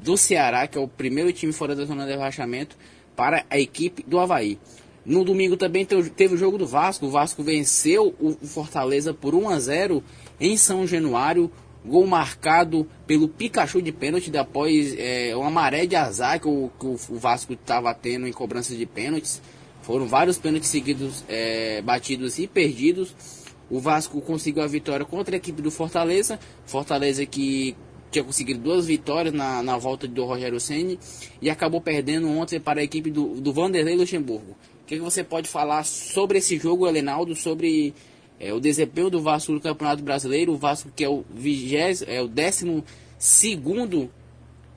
do 0.00 0.16
Ceará, 0.16 0.68
que 0.68 0.78
é 0.78 0.80
o 0.80 0.86
primeiro 0.86 1.32
time 1.32 1.52
fora 1.52 1.74
da 1.74 1.84
zona 1.84 2.04
de 2.04 2.12
rebaixamento, 2.12 2.76
para 3.16 3.44
a 3.50 3.58
equipe 3.58 4.04
do 4.06 4.20
Havaí. 4.20 4.56
No 5.04 5.24
domingo 5.24 5.56
também 5.56 5.84
teve 5.84 6.34
o 6.34 6.38
jogo 6.38 6.56
do 6.56 6.68
Vasco. 6.68 7.06
O 7.06 7.10
Vasco 7.10 7.42
venceu 7.42 8.14
o 8.20 8.34
Fortaleza 8.46 9.12
por 9.12 9.34
1 9.34 9.48
a 9.48 9.58
0 9.58 10.04
em 10.40 10.56
São 10.56 10.86
Januário. 10.86 11.50
Gol 11.84 12.06
marcado 12.06 12.88
pelo 13.06 13.28
Pikachu 13.28 13.82
de 13.82 13.92
pênalti 13.92 14.34
após 14.36 14.94
é, 14.98 15.36
uma 15.36 15.50
maré 15.50 15.84
de 15.86 15.94
azar 15.94 16.40
que 16.40 16.48
o, 16.48 16.70
que 16.80 16.86
o 16.86 17.18
Vasco 17.18 17.52
estava 17.52 17.92
tendo 17.94 18.26
em 18.26 18.32
cobrança 18.32 18.74
de 18.74 18.86
pênaltis. 18.86 19.42
Foram 19.82 20.06
vários 20.06 20.38
pênaltis 20.38 20.70
seguidos, 20.70 21.24
é, 21.28 21.82
batidos 21.82 22.38
e 22.38 22.46
perdidos. 22.46 23.14
O 23.70 23.80
Vasco 23.80 24.20
conseguiu 24.22 24.62
a 24.62 24.66
vitória 24.66 25.04
contra 25.04 25.36
a 25.36 25.38
equipe 25.38 25.60
do 25.60 25.70
Fortaleza. 25.70 26.38
Fortaleza 26.64 27.26
que 27.26 27.76
tinha 28.10 28.24
conseguido 28.24 28.60
duas 28.60 28.86
vitórias 28.86 29.34
na, 29.34 29.62
na 29.62 29.76
volta 29.76 30.06
do 30.06 30.24
Rogério 30.24 30.60
Senni 30.60 30.98
e 31.42 31.50
acabou 31.50 31.80
perdendo 31.80 32.28
ontem 32.28 32.60
para 32.60 32.80
a 32.80 32.84
equipe 32.84 33.10
do, 33.10 33.40
do 33.40 33.52
Vanderlei 33.52 33.96
Luxemburgo. 33.96 34.52
O 34.82 34.86
que, 34.86 34.96
que 34.96 35.02
você 35.02 35.24
pode 35.24 35.48
falar 35.48 35.84
sobre 35.84 36.38
esse 36.38 36.56
jogo, 36.58 36.86
Elenaldo, 36.86 37.34
sobre 37.34 37.92
é, 38.38 38.52
o 38.52 38.60
desempenho 38.60 39.10
do 39.10 39.20
Vasco 39.20 39.52
no 39.52 39.60
Campeonato 39.60 40.02
Brasileiro, 40.02 40.52
o 40.52 40.56
Vasco 40.56 40.90
que 40.94 41.04
é 41.04 41.08
o, 41.08 41.24
vigésimo, 41.30 42.10
é 42.10 42.20
o 42.20 42.28
décimo 42.28 42.84
segundo 43.18 44.10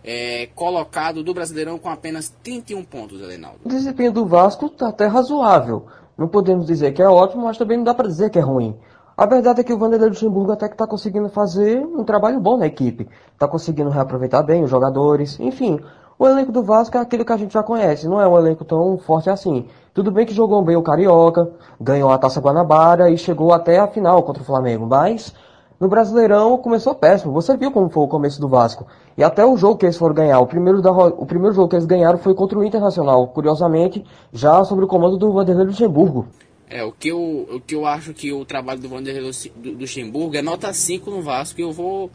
é, 0.03 0.47
colocado 0.55 1.23
do 1.23 1.33
Brasileirão 1.33 1.77
com 1.77 1.89
apenas 1.89 2.29
31 2.43 2.83
pontos, 2.85 3.21
Elenaldo. 3.21 3.59
O 3.65 3.69
desempenho 3.69 4.11
do 4.11 4.25
Vasco 4.25 4.67
está 4.67 4.89
até 4.89 5.05
razoável. 5.05 5.85
Não 6.17 6.27
podemos 6.27 6.65
dizer 6.65 6.93
que 6.93 7.01
é 7.01 7.07
ótimo, 7.07 7.43
mas 7.43 7.57
também 7.57 7.77
não 7.77 7.83
dá 7.83 7.93
para 7.93 8.07
dizer 8.07 8.29
que 8.29 8.39
é 8.39 8.41
ruim. 8.41 8.75
A 9.17 9.25
verdade 9.25 9.61
é 9.61 9.63
que 9.63 9.73
o 9.73 9.77
Vanderlei 9.77 10.09
Luxemburgo 10.09 10.51
até 10.51 10.67
que 10.67 10.75
está 10.75 10.85
conseguindo 10.85 11.27
fazer 11.29 11.79
um 11.79 12.03
trabalho 12.03 12.39
bom 12.39 12.57
na 12.57 12.67
equipe. 12.67 13.07
Está 13.33 13.47
conseguindo 13.47 13.89
reaproveitar 13.89 14.43
bem 14.43 14.63
os 14.63 14.69
jogadores. 14.69 15.39
Enfim, 15.39 15.79
o 16.19 16.27
elenco 16.27 16.51
do 16.51 16.63
Vasco 16.63 16.97
é 16.97 16.99
aquele 16.99 17.25
que 17.25 17.33
a 17.33 17.37
gente 17.37 17.53
já 17.53 17.63
conhece. 17.63 18.07
Não 18.07 18.21
é 18.21 18.27
um 18.27 18.37
elenco 18.37 18.63
tão 18.63 18.97
forte 18.99 19.29
assim. 19.29 19.67
Tudo 19.97 20.11
bem 20.11 20.27
que 20.27 20.33
jogou 20.35 20.61
bem 20.61 20.75
o 20.75 20.83
Carioca, 20.83 21.51
ganhou 21.81 22.11
a 22.11 22.19
Taça 22.19 22.39
Guanabara 22.39 23.09
e 23.09 23.17
chegou 23.17 23.51
até 23.51 23.79
a 23.79 23.87
final 23.87 24.21
contra 24.21 24.43
o 24.43 24.45
Flamengo, 24.45 24.85
mas 24.85 25.33
no 25.79 25.87
Brasileirão 25.87 26.55
começou 26.59 26.93
péssimo. 26.93 27.33
Você 27.33 27.57
viu 27.57 27.71
como 27.71 27.89
foi 27.89 28.03
o 28.03 28.07
começo 28.07 28.39
do 28.39 28.47
Vasco. 28.47 28.85
E 29.17 29.23
até 29.23 29.43
o 29.43 29.57
jogo 29.57 29.75
que 29.75 29.87
eles 29.87 29.97
foram 29.97 30.13
ganhar, 30.13 30.39
o 30.39 30.45
primeiro, 30.45 30.83
da, 30.83 30.91
o 30.91 31.25
primeiro 31.25 31.55
jogo 31.55 31.67
que 31.67 31.75
eles 31.75 31.87
ganharam 31.87 32.19
foi 32.19 32.35
contra 32.35 32.59
o 32.59 32.63
Internacional, 32.63 33.27
curiosamente, 33.29 34.05
já 34.31 34.63
sobre 34.63 34.85
o 34.85 34.87
comando 34.87 35.17
do 35.17 35.33
Vanderlei 35.33 35.65
Luxemburgo. 35.65 36.27
É, 36.69 36.83
o 36.83 36.91
que, 36.91 37.07
eu, 37.07 37.47
o 37.51 37.59
que 37.59 37.73
eu 37.73 37.83
acho 37.87 38.13
que 38.13 38.31
o 38.31 38.45
trabalho 38.45 38.79
do 38.79 38.89
Vanderlei 38.89 39.31
Luxemburgo 39.65 40.37
é 40.37 40.43
nota 40.43 40.71
5 40.71 41.09
no 41.09 41.23
Vasco 41.23 41.59
e 41.59 41.63
eu 41.63 41.71
vou, 41.71 42.11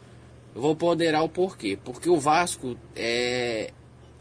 eu 0.55 0.61
vou 0.61 0.73
ponderar 0.73 1.21
o 1.21 1.27
porquê. 1.27 1.77
Porque 1.83 2.09
o 2.09 2.17
Vasco 2.17 2.77
é, 2.95 3.71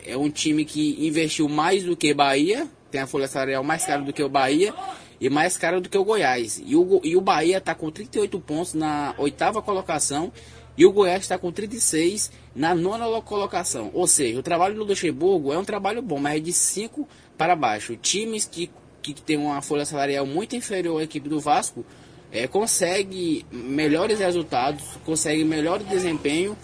é 0.05 0.17
um 0.17 0.29
time 0.29 0.65
que 0.65 1.07
investiu 1.07 1.49
mais 1.49 1.85
do 1.85 1.97
que 1.97 2.13
Bahia, 2.13 2.67
tem 2.93 3.01
a 3.01 3.07
folha 3.07 3.27
salarial 3.27 3.65
mais 3.65 3.85
cara 3.85 4.03
do 4.03 4.13
que 4.13 4.23
o 4.23 4.29
Bahia 4.29 4.73
e 5.19 5.31
mais 5.31 5.57
cara 5.57 5.81
do 5.81 5.89
que 5.89 5.97
o 5.97 6.05
Goiás. 6.05 6.63
E 6.65 6.77
o, 6.77 7.01
e 7.03 7.17
o 7.17 7.21
Bahia 7.21 7.57
está 7.57 7.75
com 7.75 7.91
38 7.91 8.39
pontos 8.41 8.75
na 8.75 9.15
oitava 9.17 9.63
colocação 9.63 10.31
e 10.77 10.85
o 10.85 10.93
Goiás 10.93 11.23
está 11.23 11.39
com 11.39 11.51
36 11.51 12.31
na 12.55 12.75
nona 12.75 13.21
colocação. 13.23 13.91
Ou 13.95 14.07
seja, 14.07 14.39
o 14.39 14.43
trabalho 14.43 14.75
do 14.75 14.85
Luxemburgo 14.85 15.53
é 15.53 15.59
um 15.59 15.65
trabalho 15.65 16.03
bom, 16.03 16.19
mas 16.19 16.37
é 16.37 16.41
de 16.41 16.53
5 16.53 17.09
para 17.37 17.57
baixo. 17.57 17.97
Times 17.97 18.45
que, 18.45 18.71
que 19.01 19.15
têm 19.15 19.39
uma 19.39 19.63
folha 19.63 19.87
salarial 19.87 20.27
muito 20.27 20.55
inferior 20.55 21.01
à 21.01 21.05
equipe 21.05 21.29
do 21.29 21.41
Vasco 21.41 21.85
é, 22.31 22.47
consegue 22.47 23.45
melhores 23.51 24.19
resultados, 24.19 24.83
consegue 25.05 25.45
melhor 25.45 25.83
desempenho 25.83 26.57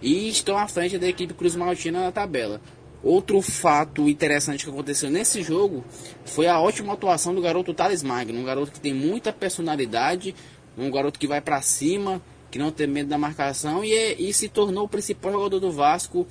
e 0.00 0.28
estão 0.28 0.56
à 0.56 0.68
frente 0.68 0.98
da 0.98 1.08
equipe 1.08 1.34
Cruz 1.34 1.56
Maltina 1.56 2.00
na 2.00 2.12
tabela. 2.12 2.60
Outro 3.04 3.42
fato 3.42 4.08
interessante 4.08 4.64
que 4.64 4.70
aconteceu 4.70 5.10
nesse 5.10 5.42
jogo 5.42 5.84
foi 6.24 6.46
a 6.46 6.58
ótima 6.58 6.94
atuação 6.94 7.34
do 7.34 7.42
garoto 7.42 7.74
Thales 7.74 8.02
Magno, 8.02 8.40
um 8.40 8.44
garoto 8.44 8.72
que 8.72 8.80
tem 8.80 8.94
muita 8.94 9.30
personalidade, 9.30 10.34
um 10.78 10.90
garoto 10.90 11.18
que 11.18 11.26
vai 11.26 11.42
para 11.42 11.60
cima, 11.60 12.22
que 12.50 12.58
não 12.58 12.70
tem 12.70 12.86
medo 12.86 13.10
da 13.10 13.18
marcação 13.18 13.84
e, 13.84 14.16
e 14.18 14.32
se 14.32 14.48
tornou 14.48 14.84
o 14.84 14.88
principal 14.88 15.32
jogador 15.32 15.60
do 15.60 15.70
Vasco 15.70 16.26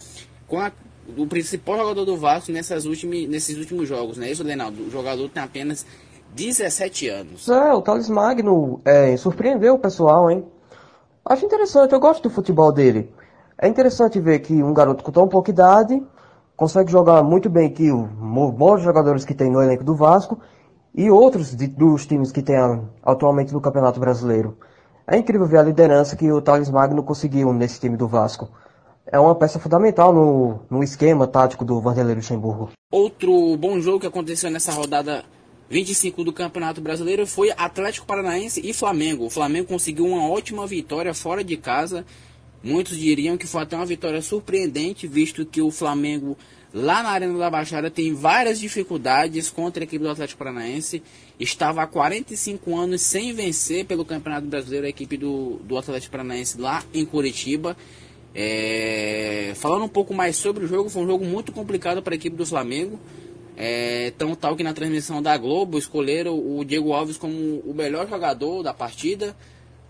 com 0.47 0.59
a, 0.59 0.71
o 1.15 1.27
principal 1.27 1.77
jogador 1.77 2.05
do 2.05 2.17
Vasco 2.17 2.51
nessas 2.51 2.85
últimas, 2.85 3.27
nesses 3.27 3.55
últimos 3.55 3.87
jogos, 3.87 4.17
né? 4.17 4.31
Isso, 4.31 4.43
Leonardo, 4.43 4.81
o 4.81 4.89
jogador 4.89 5.29
tem 5.29 5.43
apenas 5.43 5.85
17 6.33 7.07
anos. 7.07 7.47
É, 7.49 7.71
o 7.71 7.83
Thales 7.83 8.09
Magno 8.09 8.81
é, 8.83 9.15
surpreendeu 9.15 9.75
o 9.75 9.79
pessoal, 9.79 10.31
hein? 10.31 10.43
Acho 11.23 11.45
interessante, 11.45 11.93
eu 11.93 11.99
gosto 11.99 12.23
do 12.23 12.29
futebol 12.31 12.71
dele. 12.71 13.13
É 13.61 13.67
interessante 13.67 14.19
ver 14.19 14.39
que 14.39 14.53
um 14.63 14.73
garoto 14.73 15.03
com 15.03 15.11
tão 15.11 15.27
pouca 15.27 15.51
idade 15.51 16.01
consegue 16.55 16.91
jogar 16.91 17.23
muito 17.23 17.49
bem 17.49 17.69
que 17.69 17.91
os 17.91 18.07
bons 18.53 18.81
jogadores 18.81 19.25
que 19.25 19.33
tem 19.33 19.51
no 19.51 19.61
elenco 19.61 19.83
do 19.83 19.95
Vasco 19.95 20.39
e 20.93 21.09
outros 21.09 21.55
de, 21.55 21.67
dos 21.67 22.05
times 22.05 22.31
que 22.31 22.41
tem 22.41 22.55
atualmente 23.03 23.53
no 23.53 23.61
Campeonato 23.61 23.99
Brasileiro. 23.99 24.57
É 25.07 25.17
incrível 25.17 25.47
ver 25.47 25.57
a 25.57 25.63
liderança 25.63 26.15
que 26.15 26.31
o 26.31 26.41
Thales 26.41 26.69
Magno 26.69 27.03
conseguiu 27.03 27.51
nesse 27.51 27.79
time 27.79 27.97
do 27.97 28.07
Vasco. 28.07 28.49
É 29.05 29.19
uma 29.19 29.35
peça 29.35 29.59
fundamental 29.59 30.13
no, 30.13 30.59
no 30.69 30.81
esquema 30.81 31.27
tático 31.27 31.65
do 31.65 31.81
Vanderlei 31.81 32.15
Luxemburgo. 32.15 32.69
Outro 32.91 33.57
bom 33.57 33.79
jogo 33.81 33.99
que 33.99 34.07
aconteceu 34.07 34.49
nessa 34.49 34.71
rodada 34.71 35.25
25 35.69 36.23
do 36.23 36.31
Campeonato 36.31 36.79
Brasileiro 36.79 37.27
foi 37.27 37.51
Atlético 37.57 38.05
Paranaense 38.05 38.61
e 38.63 38.71
Flamengo. 38.73 39.25
O 39.25 39.29
Flamengo 39.29 39.67
conseguiu 39.67 40.05
uma 40.05 40.29
ótima 40.29 40.65
vitória 40.65 41.13
fora 41.13 41.43
de 41.43 41.57
casa 41.57 42.05
Muitos 42.63 42.97
diriam 42.97 43.37
que 43.37 43.45
foi 43.45 43.63
até 43.63 43.75
uma 43.75 43.85
vitória 43.85 44.21
surpreendente, 44.21 45.05
visto 45.05 45.45
que 45.45 45.61
o 45.61 45.69
Flamengo 45.69 46.37
lá 46.73 47.03
na 47.03 47.09
Arena 47.09 47.37
da 47.37 47.49
Baixada 47.49 47.91
tem 47.91 48.13
várias 48.13 48.57
dificuldades 48.57 49.49
contra 49.49 49.83
a 49.83 49.85
equipe 49.85 50.01
do 50.01 50.09
Atlético 50.09 50.39
Paranaense. 50.39 51.03
Estava 51.37 51.83
há 51.83 51.87
45 51.87 52.73
anos 52.73 53.01
sem 53.01 53.33
vencer 53.33 53.85
pelo 53.85 54.05
Campeonato 54.05 54.47
Brasileiro 54.47 54.85
a 54.85 54.89
equipe 54.89 55.17
do, 55.17 55.59
do 55.65 55.77
Atlético 55.77 56.13
Paranaense 56.13 56.57
lá 56.57 56.81
em 56.93 57.05
Curitiba. 57.05 57.75
É, 58.33 59.51
falando 59.55 59.83
um 59.83 59.89
pouco 59.89 60.13
mais 60.13 60.37
sobre 60.37 60.63
o 60.63 60.67
jogo, 60.67 60.89
foi 60.89 61.03
um 61.03 61.07
jogo 61.07 61.25
muito 61.25 61.51
complicado 61.51 62.01
para 62.01 62.13
a 62.13 62.15
equipe 62.15 62.37
do 62.37 62.45
Flamengo. 62.45 62.97
É, 63.57 64.13
tão 64.17 64.33
tal 64.35 64.55
que 64.55 64.63
na 64.63 64.73
transmissão 64.73 65.21
da 65.21 65.37
Globo 65.37 65.77
escolheram 65.77 66.33
o 66.33 66.63
Diego 66.63 66.93
Alves 66.93 67.17
como 67.17 67.59
o 67.59 67.73
melhor 67.73 68.07
jogador 68.09 68.63
da 68.63 68.73
partida 68.73 69.35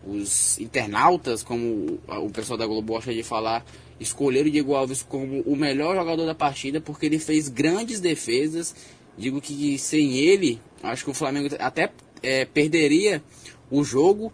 os 0.06 0.60
internautas, 0.60 1.44
como 1.44 2.00
o 2.08 2.30
pessoal 2.30 2.58
da 2.58 2.66
Globo 2.66 2.94
gosta 2.94 3.14
de 3.14 3.24
falar, 3.24 3.66
escolheram 4.00 4.48
o 4.48 4.52
Diego 4.52 4.76
Alves 4.76 5.02
como 5.02 5.42
o 5.42 5.56
melhor 5.56 5.96
jogador 5.96 6.26
da 6.26 6.36
partida 6.36 6.82
porque 6.82 7.06
ele 7.06 7.20
fez 7.20 7.48
grandes 7.48 8.00
defesas. 8.00 8.76
Digo 9.18 9.40
que 9.40 9.78
sem 9.78 10.18
ele, 10.18 10.60
acho 10.82 11.06
que 11.06 11.12
o 11.12 11.14
Flamengo 11.14 11.56
até 11.60 11.92
é, 12.22 12.46
perderia 12.46 13.24
o 13.70 13.84
jogo. 13.84 14.34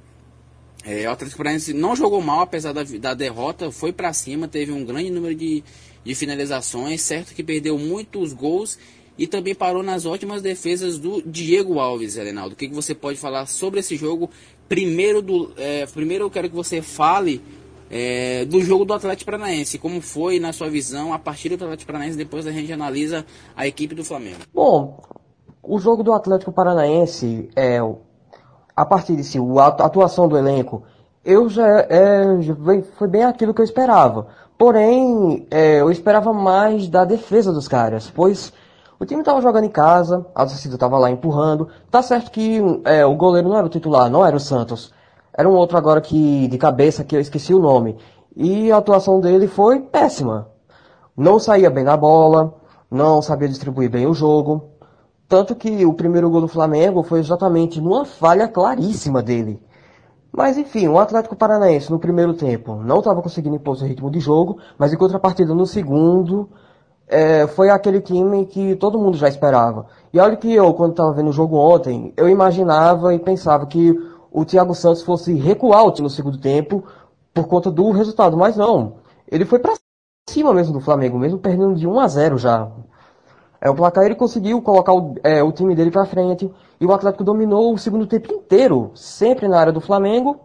É, 0.86 1.08
o 1.08 1.12
Atlético 1.12 1.38
Paranaense 1.38 1.74
não 1.74 1.96
jogou 1.96 2.22
mal, 2.22 2.42
apesar 2.42 2.72
da, 2.72 2.84
da 2.84 3.14
derrota, 3.14 3.70
foi 3.70 3.92
para 3.92 4.14
cima, 4.14 4.48
teve 4.48 4.72
um 4.72 4.86
grande 4.86 5.10
número 5.10 5.36
de, 5.36 5.62
de 6.04 6.16
finalizações, 6.16 7.02
certo 7.02 7.36
que 7.36 7.44
perdeu 7.44 7.78
muitos 7.78 8.32
gols 8.32 8.80
e 9.18 9.28
também 9.28 9.54
parou 9.54 9.84
nas 9.84 10.06
ótimas 10.06 10.42
defesas 10.42 10.98
do 10.98 11.22
Diego 11.22 11.78
Alves, 11.78 12.16
Renaldo. 12.16 12.54
O 12.54 12.56
que, 12.56 12.70
que 12.70 12.74
você 12.74 12.96
pode 12.96 13.20
falar 13.20 13.46
sobre 13.48 13.82
esse 13.82 13.98
jogo 13.98 14.30
Primeiro, 14.70 15.22
do, 15.22 15.52
é, 15.58 15.88
primeiro 15.88 16.26
eu 16.26 16.30
quero 16.30 16.48
que 16.48 16.56
você 16.56 16.82
fale 16.82 17.42
é, 17.90 18.46
do 18.46 18.62
jogo 18.62 18.86
do 18.86 18.94
Atlético 18.94 19.32
Paranaense. 19.32 19.80
Como 19.80 20.00
foi, 20.00 20.40
na 20.40 20.54
sua 20.54 20.70
visão, 20.70 21.12
a 21.12 21.20
partida 21.20 21.58
do 21.58 21.64
Atlético 21.66 21.88
Paranaense, 21.92 22.16
depois 22.18 22.46
a 22.46 22.52
gente 22.52 22.72
analisa 22.72 23.26
a 23.58 23.66
equipe 23.66 23.96
do 23.96 24.06
Flamengo. 24.06 24.38
Bom, 24.54 25.02
o 25.64 25.80
jogo 25.80 26.04
do 26.04 26.14
Atlético 26.14 26.52
Paranaense, 26.52 27.50
é, 27.56 27.80
a 28.76 28.86
partir 28.86 29.16
de 29.16 29.24
si, 29.24 29.40
a 29.40 29.66
atuação 29.66 30.28
do 30.28 30.38
elenco, 30.38 30.84
eu 31.26 31.50
já, 31.50 31.68
é, 31.90 32.24
foi 32.98 33.08
bem 33.08 33.24
aquilo 33.24 33.54
que 33.54 33.62
eu 33.62 33.66
esperava. 33.66 34.28
Porém, 34.58 35.48
é, 35.50 35.82
eu 35.82 35.90
esperava 35.90 36.32
mais 36.32 36.88
da 36.88 37.06
defesa 37.06 37.52
dos 37.52 37.68
caras, 37.68 38.12
pois 38.14 38.54
o 39.00 39.06
time 39.06 39.22
estava 39.22 39.42
jogando 39.42 39.64
em 39.64 39.70
casa, 39.70 40.26
a 40.36 40.46
torcida 40.46 40.76
estava 40.76 40.98
lá 40.98 41.10
empurrando. 41.10 41.70
Tá 41.90 42.02
certo 42.02 42.30
que 42.30 42.60
é, 42.84 43.06
o 43.06 43.16
goleiro 43.16 43.48
não 43.48 43.58
era 43.58 43.66
o 43.66 43.70
titular, 43.70 44.10
não 44.10 44.26
era 44.26 44.36
o 44.36 44.40
Santos. 44.40 44.94
Era 45.34 45.48
um 45.48 45.54
outro 45.54 45.78
agora 45.78 46.02
que 46.02 46.50
de 46.50 46.58
cabeça 46.58 47.04
que 47.04 47.16
eu 47.16 47.20
esqueci 47.22 47.54
o 47.54 47.60
nome. 47.60 47.96
E 48.36 48.70
a 48.72 48.78
atuação 48.78 49.22
dele 49.22 49.48
foi 49.48 49.80
péssima. 49.80 50.50
Não 51.16 51.40
saía 51.40 51.70
bem 51.70 51.86
na 51.86 51.96
bola, 51.96 52.54
não 52.92 53.22
sabia 53.22 53.48
distribuir 53.48 53.90
bem 53.90 54.06
o 54.06 54.14
jogo. 54.14 54.72
Tanto 55.30 55.56
que 55.56 55.86
o 55.86 55.94
primeiro 55.94 56.30
gol 56.30 56.42
do 56.42 56.48
Flamengo 56.50 57.02
foi 57.02 57.20
exatamente 57.20 57.80
numa 57.80 58.04
falha 58.04 58.50
claríssima 58.50 59.24
dele. 59.24 59.62
Mas 60.32 60.58
enfim, 60.58 60.90
o 60.90 61.00
Atlético 61.00 61.38
Paranaense 61.38 61.90
no 61.90 62.00
primeiro 62.00 62.34
tempo 62.34 62.76
não 62.76 63.00
estava 63.00 63.22
conseguindo 63.22 63.56
impor 63.56 63.78
seu 63.78 63.88
ritmo 63.88 64.12
de 64.12 64.20
jogo, 64.20 64.58
mas 64.78 64.92
em 64.92 64.98
contrapartida 64.98 65.56
no 65.56 65.66
segundo 65.66 66.50
é, 67.10 67.48
foi 67.48 67.70
aquele 67.72 68.00
time 68.00 68.46
que 68.46 68.76
todo 68.76 69.00
mundo 69.00 69.18
já 69.18 69.28
esperava. 69.28 69.88
E 70.14 70.20
olha 70.20 70.38
que 70.38 70.54
eu, 70.54 70.72
quando 70.76 70.92
estava 70.92 71.12
vendo 71.12 71.30
o 71.30 71.34
jogo 71.34 71.58
ontem, 71.58 72.14
eu 72.16 72.30
imaginava 72.30 73.14
e 73.14 73.20
pensava 73.20 73.66
que 73.66 74.00
o 74.32 74.46
Thiago 74.46 74.76
Santos 74.76 75.02
fosse 75.02 75.34
recuar 75.34 75.84
no 76.00 76.10
segundo 76.10 76.38
tempo 76.38 76.84
por 77.34 77.48
conta 77.48 77.72
do 77.72 77.90
resultado, 77.90 78.38
mas 78.38 78.56
não. 78.56 78.98
Ele 79.28 79.44
foi 79.44 79.58
para 79.58 79.74
cima 80.30 80.54
mesmo 80.54 80.74
do 80.74 80.80
Flamengo, 80.80 81.18
mesmo 81.18 81.40
perdendo 81.40 81.74
de 81.74 81.88
1 81.88 82.00
a 82.00 82.08
0 82.08 82.38
já. 82.38 82.70
É, 83.60 83.70
o 83.70 83.76
placar 83.76 84.06
ele 84.06 84.16
conseguiu 84.16 84.62
colocar 84.62 84.94
o, 84.94 85.16
é, 85.24 85.42
o 85.42 85.52
time 85.52 85.76
dele 85.76 85.92
para 85.92 86.06
frente 86.06 86.50
e 86.80 86.86
o 86.86 86.94
Atlético 86.94 87.24
dominou 87.24 87.74
o 87.74 87.78
segundo 87.78 88.06
tempo 88.06 88.32
inteiro, 88.32 88.92
sempre 88.94 89.48
na 89.48 89.60
área 89.60 89.74
do 89.74 89.82
Flamengo 89.82 90.40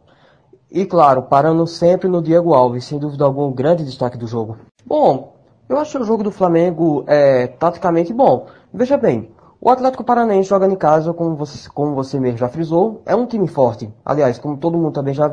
e, 0.71 0.85
claro, 0.85 1.23
parando 1.23 1.67
sempre 1.67 2.09
no 2.09 2.23
Diego 2.23 2.55
Alves, 2.55 2.87
sem 2.87 2.99
dúvida 2.99 3.25
algum, 3.25 3.53
grande 3.53 3.85
destaque 3.85 4.19
do 4.19 4.27
jogo. 4.27 4.57
Bom, 4.85 5.34
eu 5.75 5.83
achei 5.83 6.01
o 6.01 6.05
jogo 6.05 6.23
do 6.23 6.31
Flamengo 6.31 7.05
é, 7.07 7.47
taticamente 7.47 8.13
bom. 8.13 8.47
Veja 8.73 8.97
bem, 8.97 9.31
o 9.61 9.71
Atlético 9.71 10.05
Paranaense 10.05 10.49
jogando 10.49 10.73
em 10.73 10.77
casa, 10.77 11.13
como 11.13 11.37
você, 11.37 11.69
como 11.71 11.95
você 11.95 12.21
mesmo 12.21 12.39
já 12.39 12.49
frisou, 12.49 13.03
é 13.07 13.15
um 13.17 13.27
time 13.27 13.49
forte. 13.49 13.93
Aliás, 14.05 14.39
como 14.39 14.57
todo 14.57 14.77
mundo 14.77 14.93
também 14.93 15.15
já 15.15 15.31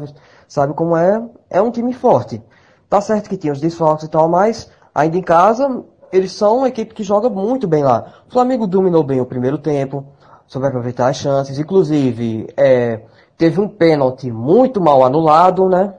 sabe 0.47 0.73
como 0.73 0.95
é, 0.95 1.21
é 1.49 1.61
um 1.61 1.69
time 1.69 1.93
forte. 1.93 2.41
Tá 2.89 3.01
certo 3.01 3.29
que 3.29 3.37
tinha 3.37 3.53
os 3.53 3.59
desfalques 3.59 4.05
e 4.05 4.09
tal, 4.09 4.29
mas 4.29 4.69
ainda 4.95 5.17
em 5.17 5.21
casa, 5.21 5.83
eles 6.11 6.31
são 6.31 6.59
uma 6.59 6.67
equipe 6.67 6.93
que 6.93 7.03
joga 7.03 7.29
muito 7.29 7.67
bem 7.67 7.83
lá. 7.83 8.05
O 8.27 8.31
Flamengo 8.31 8.67
dominou 8.67 9.03
bem 9.03 9.19
o 9.19 9.25
primeiro 9.25 9.57
tempo, 9.57 10.05
soube 10.47 10.67
aproveitar 10.67 11.07
as 11.07 11.17
chances, 11.17 11.59
inclusive 11.59 12.47
é, 12.57 13.01
teve 13.37 13.59
um 13.59 13.67
pênalti 13.67 14.31
muito 14.31 14.79
mal 14.79 15.03
anulado, 15.03 15.67
né? 15.67 15.93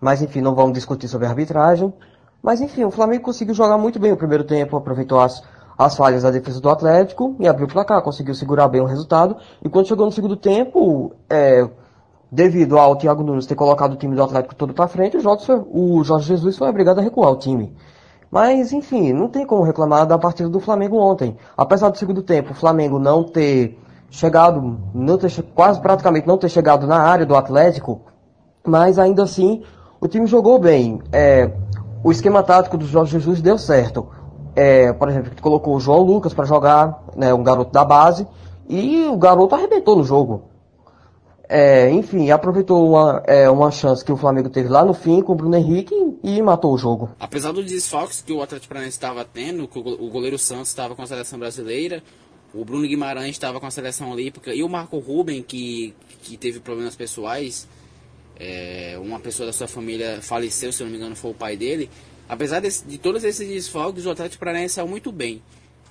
Mas 0.00 0.20
enfim, 0.20 0.40
não 0.40 0.54
vamos 0.54 0.72
discutir 0.72 1.08
sobre 1.08 1.26
a 1.26 1.30
arbitragem. 1.30 1.92
Mas 2.42 2.60
enfim, 2.60 2.84
o 2.84 2.90
Flamengo 2.90 3.24
conseguiu 3.24 3.54
jogar 3.54 3.78
muito 3.78 3.98
bem 3.98 4.12
o 4.12 4.16
primeiro 4.16 4.44
tempo, 4.44 4.76
aproveitou 4.76 5.20
as, 5.20 5.42
as 5.76 5.96
falhas 5.96 6.22
da 6.22 6.30
defesa 6.30 6.60
do 6.60 6.68
Atlético 6.68 7.34
e 7.40 7.48
abriu 7.48 7.66
o 7.66 7.70
placar, 7.70 8.02
conseguiu 8.02 8.34
segurar 8.34 8.68
bem 8.68 8.80
o 8.80 8.86
resultado. 8.86 9.36
E 9.64 9.68
quando 9.68 9.88
chegou 9.88 10.06
no 10.06 10.12
segundo 10.12 10.36
tempo, 10.36 11.12
é, 11.28 11.68
devido 12.30 12.78
ao 12.78 12.96
Thiago 12.96 13.22
Nunes 13.22 13.46
ter 13.46 13.54
colocado 13.54 13.92
o 13.92 13.96
time 13.96 14.14
do 14.14 14.22
Atlético 14.22 14.54
todo 14.54 14.74
para 14.74 14.88
frente, 14.88 15.16
o 15.16 15.20
Jorge, 15.20 15.46
o 15.70 16.02
Jorge 16.04 16.28
Jesus 16.28 16.56
foi 16.56 16.68
obrigado 16.68 16.98
a 16.98 17.02
recuar 17.02 17.30
o 17.30 17.36
time. 17.36 17.74
Mas, 18.30 18.72
enfim, 18.72 19.12
não 19.12 19.28
tem 19.28 19.46
como 19.46 19.62
reclamar 19.62 20.06
da 20.06 20.18
partida 20.18 20.48
do 20.48 20.60
Flamengo 20.60 20.98
ontem. 20.98 21.36
Apesar 21.56 21.90
do 21.90 21.98
segundo 21.98 22.22
tempo, 22.22 22.52
o 22.52 22.54
Flamengo 22.54 22.98
não 22.98 23.22
ter 23.22 23.78
chegado, 24.10 24.78
não 24.94 25.16
ter, 25.16 25.30
quase 25.54 25.80
praticamente 25.80 26.26
não 26.26 26.38
ter 26.38 26.48
chegado 26.48 26.86
na 26.86 26.98
área 26.98 27.24
do 27.24 27.36
Atlético, 27.36 28.00
mas 28.64 28.98
ainda 28.98 29.22
assim, 29.22 29.62
o 30.00 30.08
time 30.08 30.26
jogou 30.26 30.58
bem. 30.58 31.00
É, 31.12 31.50
o 32.02 32.12
esquema 32.12 32.42
tático 32.42 32.76
do 32.76 32.86
Jorge 32.86 33.12
Jesus 33.12 33.40
deu 33.40 33.58
certo. 33.58 34.08
É, 34.54 34.92
por 34.92 35.08
exemplo, 35.08 35.30
colocou 35.40 35.76
o 35.76 35.80
João 35.80 36.02
Lucas 36.02 36.32
para 36.32 36.44
jogar, 36.44 37.04
né, 37.14 37.34
um 37.34 37.42
garoto 37.42 37.72
da 37.72 37.84
base, 37.84 38.26
e 38.68 39.04
o 39.04 39.16
garoto 39.16 39.54
arrebentou 39.54 39.96
no 39.96 40.04
jogo. 40.04 40.44
É, 41.48 41.90
enfim, 41.90 42.30
aproveitou 42.30 42.88
uma, 42.88 43.22
é, 43.26 43.48
uma 43.48 43.70
chance 43.70 44.04
que 44.04 44.10
o 44.10 44.16
Flamengo 44.16 44.48
teve 44.48 44.68
lá 44.68 44.84
no 44.84 44.92
fim 44.92 45.22
com 45.22 45.32
o 45.32 45.36
Bruno 45.36 45.56
Henrique 45.56 45.94
e 46.22 46.42
matou 46.42 46.74
o 46.74 46.78
jogo. 46.78 47.10
Apesar 47.20 47.52
dos 47.52 47.66
desfalques 47.66 48.20
que 48.20 48.32
o 48.32 48.42
Atlético 48.42 48.70
Paranaense 48.70 48.96
estava 48.96 49.24
tendo, 49.24 49.68
o 49.72 50.10
goleiro 50.10 50.38
Santos 50.38 50.68
estava 50.68 50.96
com 50.96 51.02
a 51.02 51.06
seleção 51.06 51.38
brasileira, 51.38 52.02
o 52.52 52.64
Bruno 52.64 52.86
Guimarães 52.88 53.30
estava 53.30 53.60
com 53.60 53.66
a 53.66 53.70
seleção 53.70 54.10
olímpica 54.10 54.52
e 54.52 54.62
o 54.62 54.68
Marco 54.68 54.98
Ruben, 54.98 55.42
que, 55.42 55.94
que 56.22 56.36
teve 56.36 56.58
problemas 56.58 56.96
pessoais, 56.96 57.68
é, 58.38 58.98
uma 59.00 59.18
pessoa 59.18 59.46
da 59.46 59.52
sua 59.52 59.66
família 59.66 60.20
faleceu, 60.20 60.72
se 60.72 60.82
não 60.82 60.90
me 60.90 60.96
engano, 60.96 61.16
foi 61.16 61.30
o 61.30 61.34
pai 61.34 61.56
dele. 61.56 61.88
Apesar 62.28 62.60
de, 62.60 62.68
de 62.84 62.98
todos 62.98 63.24
esses 63.24 63.48
desfalques, 63.48 64.04
o 64.04 64.10
Atlético 64.10 64.40
Paranaense 64.40 64.74
saiu 64.74 64.88
muito 64.88 65.10
bem. 65.12 65.42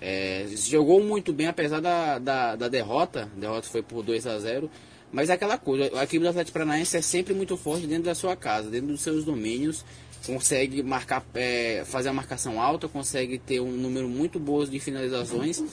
É, 0.02 0.46
jogou 0.56 1.02
muito 1.04 1.32
bem, 1.32 1.48
apesar 1.48 1.80
da, 1.80 2.20
da, 2.20 2.56
da, 2.56 2.68
derrota. 2.68 3.30
A 3.36 3.40
derrota 3.40 3.68
foi 3.68 3.82
por 3.82 4.04
2 4.04 4.28
a 4.28 4.38
0 4.38 4.70
Mas 5.12 5.30
é 5.30 5.34
aquela 5.34 5.58
coisa, 5.58 5.90
a 5.98 6.04
equipe 6.04 6.24
do 6.24 6.30
Atlético 6.30 6.54
Paranaense 6.54 6.98
é 6.98 7.02
sempre 7.02 7.34
muito 7.34 7.56
forte 7.56 7.88
dentro 7.88 8.04
da 8.04 8.16
sua 8.16 8.36
casa, 8.36 8.70
dentro 8.70 8.88
dos 8.88 9.02
seus 9.02 9.24
domínios. 9.24 9.86
Consegue 10.25 10.84
marcar, 10.84 11.24
é, 11.36 11.84
fazer 11.86 12.10
a 12.10 12.14
marcação 12.14 12.62
alta, 12.62 12.88
consegue 12.88 13.38
ter 13.38 13.60
um 13.60 13.72
número 13.72 14.10
muito 14.10 14.40
bom 14.40 14.66
de 14.66 14.80
finalizações. 14.80 15.64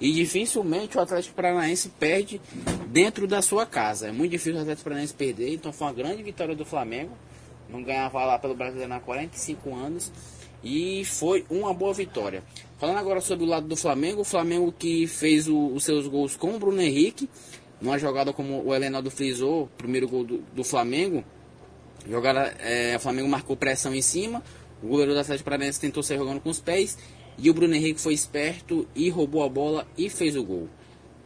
E 0.00 0.12
dificilmente 0.12 0.98
o 0.98 1.00
Atlético 1.00 1.34
Paranaense 1.34 1.88
perde 1.88 2.40
dentro 2.88 3.26
da 3.26 3.40
sua 3.40 3.64
casa. 3.64 4.08
É 4.08 4.12
muito 4.12 4.32
difícil 4.32 4.58
o 4.58 4.60
Atlético 4.60 4.84
Paranaense 4.84 5.14
perder, 5.14 5.54
então 5.54 5.72
foi 5.72 5.86
uma 5.86 5.92
grande 5.94 6.22
vitória 6.22 6.54
do 6.54 6.64
Flamengo. 6.64 7.12
Não 7.68 7.82
ganhava 7.82 8.24
lá 8.24 8.38
pelo 8.38 8.54
Brasileiro 8.54 8.92
há 8.92 9.00
45 9.00 9.74
anos. 9.74 10.12
E 10.62 11.04
foi 11.04 11.44
uma 11.48 11.72
boa 11.72 11.94
vitória. 11.94 12.42
Falando 12.78 12.98
agora 12.98 13.20
sobre 13.20 13.44
o 13.44 13.48
lado 13.48 13.66
do 13.66 13.76
Flamengo, 13.76 14.20
o 14.20 14.24
Flamengo 14.24 14.72
que 14.72 15.06
fez 15.06 15.48
o, 15.48 15.68
os 15.68 15.84
seus 15.84 16.06
gols 16.06 16.36
com 16.36 16.54
o 16.54 16.58
Bruno 16.58 16.80
Henrique, 16.80 17.28
numa 17.80 17.98
jogada 17.98 18.32
como 18.32 18.64
o 18.64 18.74
Helenaldo 18.74 19.10
frisou, 19.10 19.68
primeiro 19.78 20.08
gol 20.08 20.24
do, 20.24 20.38
do 20.52 20.64
Flamengo. 20.64 21.24
Jogada, 22.08 22.54
é, 22.60 22.96
o 22.96 23.00
Flamengo 23.00 23.28
marcou 23.28 23.56
pressão 23.56 23.94
em 23.94 24.02
cima, 24.02 24.42
o 24.82 24.88
goleiro 24.88 25.14
do 25.14 25.20
Atlético 25.20 25.44
Paranaense 25.44 25.80
tentou 25.80 26.02
sair 26.02 26.18
jogando 26.18 26.40
com 26.40 26.50
os 26.50 26.60
pés 26.60 26.98
e 27.38 27.50
o 27.50 27.54
Bruno 27.54 27.74
Henrique 27.74 28.00
foi 28.00 28.14
esperto 28.14 28.86
e 28.94 29.08
roubou 29.10 29.42
a 29.42 29.48
bola 29.48 29.86
e 29.96 30.08
fez 30.08 30.36
o 30.36 30.44
gol. 30.44 30.68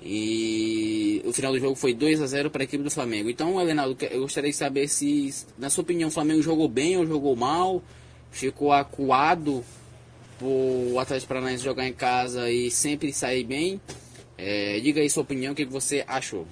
E 0.02 1.22
o 1.26 1.32
final 1.32 1.52
do 1.52 1.58
jogo 1.58 1.74
foi 1.74 1.92
2 1.92 2.22
a 2.22 2.26
0 2.26 2.50
para 2.50 2.62
a 2.62 2.64
equipe 2.64 2.82
do 2.82 2.90
Flamengo. 2.90 3.28
Então, 3.28 3.60
Elenaldo, 3.60 3.96
eu 4.06 4.22
gostaria 4.22 4.50
de 4.50 4.56
saber 4.56 4.88
se, 4.88 5.30
na 5.58 5.68
sua 5.68 5.82
opinião, 5.82 6.08
o 6.08 6.12
Flamengo 6.12 6.42
jogou 6.42 6.68
bem 6.68 6.96
ou 6.96 7.06
jogou 7.06 7.36
mal? 7.36 7.82
Ficou 8.30 8.72
acuado 8.72 9.62
por 10.38 10.46
o 10.46 10.98
Atlético 10.98 11.28
Paranaense 11.28 11.62
jogar 11.62 11.86
em 11.86 11.92
casa 11.92 12.50
e 12.50 12.70
sempre 12.70 13.12
sair 13.12 13.44
bem? 13.44 13.80
É, 14.38 14.80
diga 14.80 15.02
aí 15.02 15.10
sua 15.10 15.22
opinião, 15.22 15.52
o 15.52 15.56
que 15.56 15.66
você 15.66 16.02
achou. 16.08 16.46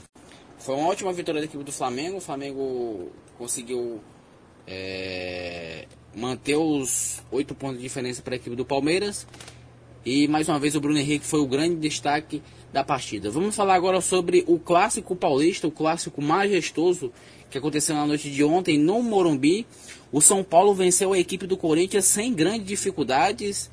Foi 0.59 0.75
uma 0.75 0.89
ótima 0.89 1.13
vitória 1.13 1.41
da 1.41 1.47
equipe 1.47 1.65
do 1.65 1.73
Flamengo. 1.73 2.19
O 2.19 2.21
Flamengo 2.21 3.11
conseguiu 3.39 4.01
é, 4.67 5.87
manter 6.15 6.57
os 6.57 7.23
oito 7.31 7.55
pontos 7.55 7.77
de 7.79 7.83
diferença 7.83 8.23
para 8.23 8.35
a 8.35 8.37
equipe 8.37 8.57
do 8.57 8.65
Palmeiras. 8.65 9.27
E 10.05 10.27
mais 10.29 10.49
uma 10.49 10.59
vez 10.59 10.75
o 10.75 10.81
Bruno 10.81 10.99
Henrique 10.99 11.27
foi 11.27 11.41
o 11.41 11.47
grande 11.47 11.77
destaque 11.77 12.43
da 12.73 12.85
partida. 12.85 13.31
Vamos 13.31 13.55
falar 13.55 13.75
agora 13.75 14.01
sobre 14.01 14.45
o 14.47 14.59
clássico 14.59 15.15
paulista, 15.17 15.67
o 15.67 15.71
clássico 15.71 16.23
majestoso 16.23 17.13
que 17.51 17.59
aconteceu 17.59 17.95
na 17.95 18.07
noite 18.07 18.31
de 18.31 18.45
ontem 18.45 18.79
no 18.79 19.03
Morumbi. 19.03 19.67
O 20.13 20.21
São 20.21 20.43
Paulo 20.43 20.75
venceu 20.75 21.13
a 21.13 21.19
equipe 21.19 21.47
do 21.47 21.57
Corinthians 21.57 22.05
sem 22.05 22.33
grandes 22.33 22.67
dificuldades. 22.67 23.71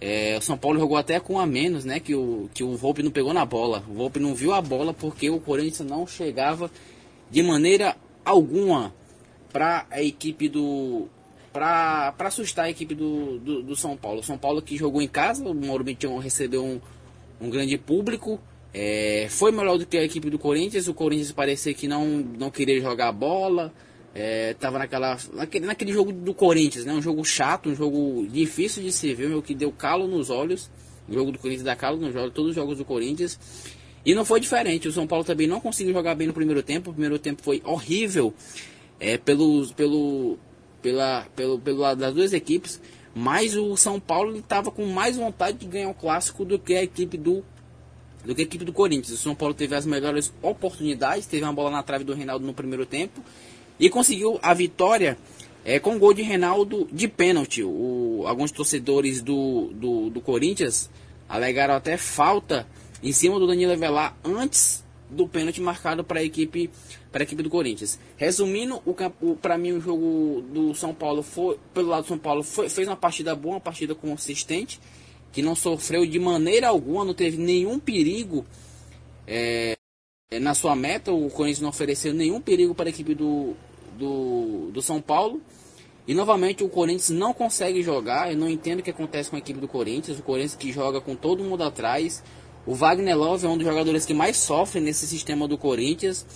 É, 0.00 0.36
o 0.38 0.40
São 0.40 0.56
Paulo 0.56 0.78
jogou 0.78 0.96
até 0.96 1.18
com 1.18 1.38
a 1.38 1.46
menos, 1.46 1.84
né? 1.84 1.98
Que 2.00 2.14
o, 2.14 2.48
que 2.54 2.62
o 2.62 2.76
Volpe 2.76 3.02
não 3.02 3.10
pegou 3.10 3.32
na 3.32 3.44
bola. 3.44 3.84
O 3.88 3.94
Volpe 3.94 4.20
não 4.20 4.34
viu 4.34 4.52
a 4.52 4.60
bola 4.60 4.94
porque 4.94 5.28
o 5.28 5.40
Corinthians 5.40 5.88
não 5.88 6.06
chegava 6.06 6.70
de 7.30 7.42
maneira 7.42 7.96
alguma 8.24 8.94
para 9.52 9.86
a 9.90 10.02
equipe 10.02 10.48
do. 10.48 11.08
Para 11.58 12.28
assustar 12.28 12.66
a 12.66 12.70
equipe 12.70 12.94
do, 12.94 13.38
do, 13.38 13.62
do, 13.62 13.76
São 13.76 13.96
Paulo. 13.96 14.22
São 14.22 14.38
Paulo 14.38 14.62
que 14.62 14.76
jogou 14.76 15.02
em 15.02 15.08
casa, 15.08 15.44
o 15.44 15.52
Morumbi 15.52 15.98
recebeu 16.22 16.64
um, 16.64 16.80
um 17.40 17.50
grande 17.50 17.76
público. 17.76 18.40
É, 18.72 19.26
foi 19.28 19.50
melhor 19.50 19.76
do 19.76 19.84
que 19.84 19.98
a 19.98 20.04
equipe 20.04 20.30
do 20.30 20.38
Corinthians. 20.38 20.86
O 20.86 20.94
Corinthians 20.94 21.32
parecia 21.32 21.74
que 21.74 21.88
não, 21.88 22.06
não 22.06 22.50
queria 22.50 22.80
jogar 22.80 23.10
bola. 23.10 23.72
É, 24.14 24.54
tava 24.54 24.78
naquela, 24.78 25.18
naquele, 25.32 25.66
naquele 25.66 25.92
jogo 25.92 26.12
do 26.12 26.32
Corinthians, 26.32 26.84
né? 26.84 26.92
Um 26.92 27.02
jogo 27.02 27.24
chato, 27.24 27.68
um 27.70 27.74
jogo 27.74 28.26
difícil 28.30 28.82
de 28.82 28.92
se 28.92 29.12
ver, 29.12 29.34
o 29.34 29.42
que 29.42 29.54
deu 29.54 29.72
calo 29.72 30.06
nos 30.06 30.30
olhos. 30.30 30.70
O 31.08 31.12
jogo 31.12 31.32
do 31.32 31.38
Corinthians 31.38 31.64
dá 31.64 31.74
calo 31.74 31.96
nos 31.96 32.14
olhos, 32.14 32.32
todos 32.32 32.50
os 32.50 32.54
jogos 32.54 32.78
do 32.78 32.84
Corinthians. 32.84 33.38
E 34.06 34.14
não 34.14 34.24
foi 34.24 34.38
diferente. 34.38 34.86
O 34.86 34.92
São 34.92 35.06
Paulo 35.08 35.24
também 35.24 35.48
não 35.48 35.60
conseguiu 35.60 35.92
jogar 35.92 36.14
bem 36.14 36.28
no 36.28 36.32
primeiro 36.32 36.62
tempo. 36.62 36.90
O 36.90 36.92
primeiro 36.92 37.18
tempo 37.18 37.42
foi 37.42 37.60
horrível 37.64 38.32
é, 39.00 39.16
pelo, 39.16 39.66
pelo, 39.74 40.38
pela, 40.82 41.26
pelo, 41.34 41.58
pelo 41.58 41.78
lado 41.78 42.00
das 42.00 42.14
duas 42.14 42.32
equipes. 42.32 42.80
Mas 43.14 43.56
o 43.56 43.76
São 43.76 43.98
Paulo 43.98 44.36
estava 44.36 44.70
com 44.70 44.86
mais 44.86 45.16
vontade 45.16 45.58
de 45.58 45.66
ganhar 45.66 45.88
o 45.88 45.94
clássico 45.94 46.44
do 46.44 46.58
que 46.58 46.74
a 46.74 46.82
equipe 46.82 47.16
do 47.16 47.44
do 48.24 48.34
que 48.34 48.42
a 48.42 48.44
equipe 48.44 48.64
do 48.64 48.72
Corinthians. 48.72 49.18
O 49.18 49.22
São 49.22 49.34
Paulo 49.34 49.54
teve 49.54 49.74
as 49.74 49.86
melhores 49.86 50.32
oportunidades, 50.42 51.26
teve 51.26 51.44
uma 51.44 51.52
bola 51.52 51.70
na 51.70 51.82
trave 51.82 52.04
do 52.04 52.14
Reinaldo 52.14 52.44
no 52.44 52.52
primeiro 52.52 52.84
tempo 52.84 53.22
e 53.78 53.88
conseguiu 53.88 54.38
a 54.42 54.52
vitória 54.52 55.16
é, 55.64 55.78
com 55.78 55.98
gol 55.98 56.12
de 56.12 56.22
Reinaldo 56.22 56.88
de 56.92 57.08
pênalti. 57.08 57.62
O, 57.62 58.24
alguns 58.26 58.50
torcedores 58.50 59.22
do, 59.22 59.70
do, 59.74 60.10
do, 60.10 60.20
Corinthians 60.20 60.90
alegaram 61.28 61.74
até 61.74 61.96
falta 61.96 62.66
em 63.02 63.12
cima 63.12 63.38
do 63.38 63.46
Danilo 63.46 63.72
Avelar 63.72 64.16
antes 64.24 64.84
do 65.10 65.26
pênalti 65.26 65.60
marcado 65.60 66.04
para 66.04 66.20
a 66.20 66.22
equipe 66.24 66.70
para 67.10 67.22
equipe 67.22 67.42
do 67.42 67.50
Corinthians. 67.50 67.98
Resumindo, 68.16 68.82
o, 68.84 68.94
o 69.22 69.36
para 69.36 69.56
mim 69.56 69.72
o 69.72 69.80
jogo 69.80 70.42
do 70.42 70.74
São 70.74 70.94
Paulo 70.94 71.22
foi 71.22 71.58
pelo 71.72 71.88
lado 71.88 72.02
do 72.02 72.08
São 72.08 72.18
Paulo 72.18 72.42
foi, 72.42 72.68
fez 72.68 72.86
uma 72.86 72.96
partida 72.96 73.34
boa, 73.34 73.54
uma 73.54 73.60
partida 73.60 73.94
consistente, 73.94 74.80
que 75.32 75.42
não 75.42 75.54
sofreu 75.54 76.04
de 76.06 76.18
maneira 76.18 76.68
alguma, 76.68 77.04
não 77.04 77.14
teve 77.14 77.36
nenhum 77.36 77.78
perigo 77.78 78.44
é, 79.26 79.76
na 80.40 80.54
sua 80.54 80.74
meta. 80.76 81.12
O 81.12 81.30
Corinthians 81.30 81.62
não 81.62 81.68
ofereceu 81.68 82.12
nenhum 82.12 82.40
perigo 82.40 82.74
para 82.74 82.88
a 82.88 82.90
equipe 82.90 83.14
do, 83.14 83.54
do, 83.96 84.70
do 84.72 84.82
São 84.82 85.00
Paulo. 85.00 85.40
E 86.06 86.14
novamente 86.14 86.64
o 86.64 86.70
Corinthians 86.70 87.10
não 87.10 87.34
consegue 87.34 87.82
jogar. 87.82 88.32
Eu 88.32 88.38
não 88.38 88.48
entendo 88.48 88.80
o 88.80 88.82
que 88.82 88.90
acontece 88.90 89.28
com 89.28 89.36
a 89.36 89.38
equipe 89.38 89.60
do 89.60 89.68
Corinthians. 89.68 90.18
O 90.18 90.22
Corinthians 90.22 90.54
que 90.54 90.72
joga 90.72 91.02
com 91.02 91.14
todo 91.14 91.44
mundo 91.44 91.62
atrás. 91.62 92.24
O 92.68 92.74
Wagner 92.74 93.16
Love 93.16 93.46
é 93.46 93.48
um 93.48 93.56
dos 93.56 93.66
jogadores 93.66 94.04
que 94.04 94.12
mais 94.12 94.36
sofre 94.36 94.78
nesse 94.78 95.06
sistema 95.06 95.48
do 95.48 95.56
Corinthians. 95.56 96.26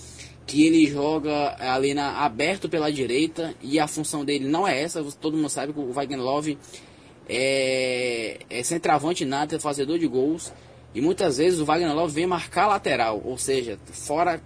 Que 0.47 0.67
ele 0.67 0.87
joga 0.87 1.55
ali 1.59 1.93
na, 1.93 2.25
aberto 2.25 2.71
pela 2.71 2.91
direita. 2.91 3.55
E 3.61 3.79
a 3.79 3.87
função 3.87 4.25
dele 4.25 4.49
não 4.49 4.67
é 4.67 4.81
essa. 4.81 5.05
Todo 5.21 5.37
mundo 5.37 5.51
sabe 5.51 5.75
que 5.75 5.79
o 5.79 5.93
Wagner 5.93 6.19
Love 6.19 6.57
é, 7.29 8.38
é 8.49 8.62
centroavante 8.62 9.27
nada, 9.27 9.57
é 9.57 9.59
fazedor 9.59 9.99
de 9.99 10.07
gols. 10.07 10.51
E 10.95 11.03
muitas 11.03 11.37
vezes 11.37 11.61
o 11.61 11.66
Wagner 11.66 11.95
Love 11.95 12.14
vem 12.14 12.27
marcar 12.27 12.66
lateral. 12.66 13.21
Ou 13.23 13.37
seja, 13.37 13.79
fora 13.92 14.42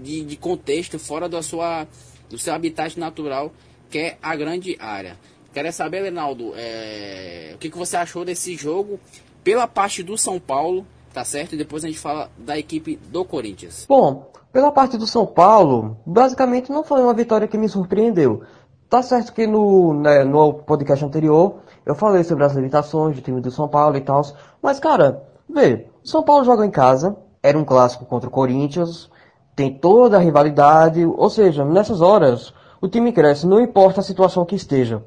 de, 0.00 0.22
de 0.22 0.36
contexto, 0.36 0.96
fora 0.96 1.28
da 1.28 1.42
sua 1.42 1.88
do 2.30 2.38
seu 2.38 2.54
habitat 2.54 3.00
natural, 3.00 3.52
que 3.90 3.98
é 3.98 4.18
a 4.22 4.36
grande 4.36 4.76
área. 4.78 5.18
Quero 5.52 5.72
saber, 5.72 6.02
Leonardo, 6.02 6.52
é, 6.54 7.50
o 7.56 7.58
que, 7.58 7.68
que 7.68 7.76
você 7.76 7.96
achou 7.96 8.24
desse 8.24 8.54
jogo 8.54 9.00
pela 9.42 9.66
parte 9.66 10.04
do 10.04 10.16
São 10.16 10.38
Paulo, 10.38 10.86
tá 11.16 11.24
certo? 11.24 11.54
E 11.54 11.56
depois 11.56 11.82
a 11.82 11.86
gente 11.86 11.98
fala 11.98 12.28
da 12.36 12.58
equipe 12.58 12.96
do 13.08 13.24
Corinthians. 13.24 13.86
Bom, 13.88 14.30
pela 14.52 14.70
parte 14.70 14.98
do 14.98 15.06
São 15.06 15.24
Paulo, 15.24 15.96
basicamente 16.04 16.70
não 16.70 16.84
foi 16.84 17.00
uma 17.00 17.14
vitória 17.14 17.48
que 17.48 17.56
me 17.56 17.70
surpreendeu. 17.70 18.42
Tá 18.86 19.00
certo 19.00 19.32
que 19.32 19.46
no, 19.46 19.94
né, 19.94 20.24
no 20.24 20.52
podcast 20.52 21.02
anterior 21.02 21.60
eu 21.86 21.94
falei 21.94 22.22
sobre 22.22 22.44
as 22.44 22.52
limitações 22.52 23.16
do 23.16 23.22
time 23.22 23.40
do 23.40 23.50
São 23.50 23.66
Paulo 23.66 23.96
e 23.96 24.02
tal, 24.02 24.20
mas 24.60 24.78
cara, 24.78 25.26
vê, 25.48 25.86
São 26.04 26.22
Paulo 26.22 26.44
joga 26.44 26.66
em 26.66 26.70
casa, 26.70 27.16
era 27.42 27.56
um 27.56 27.64
clássico 27.64 28.04
contra 28.04 28.28
o 28.28 28.32
Corinthians, 28.32 29.10
tem 29.54 29.72
toda 29.72 30.18
a 30.18 30.20
rivalidade, 30.20 31.02
ou 31.02 31.30
seja, 31.30 31.64
nessas 31.64 32.02
horas 32.02 32.52
o 32.78 32.88
time 32.88 33.10
cresce, 33.10 33.46
não 33.46 33.58
importa 33.58 34.00
a 34.00 34.04
situação 34.04 34.44
que 34.44 34.54
esteja. 34.54 35.02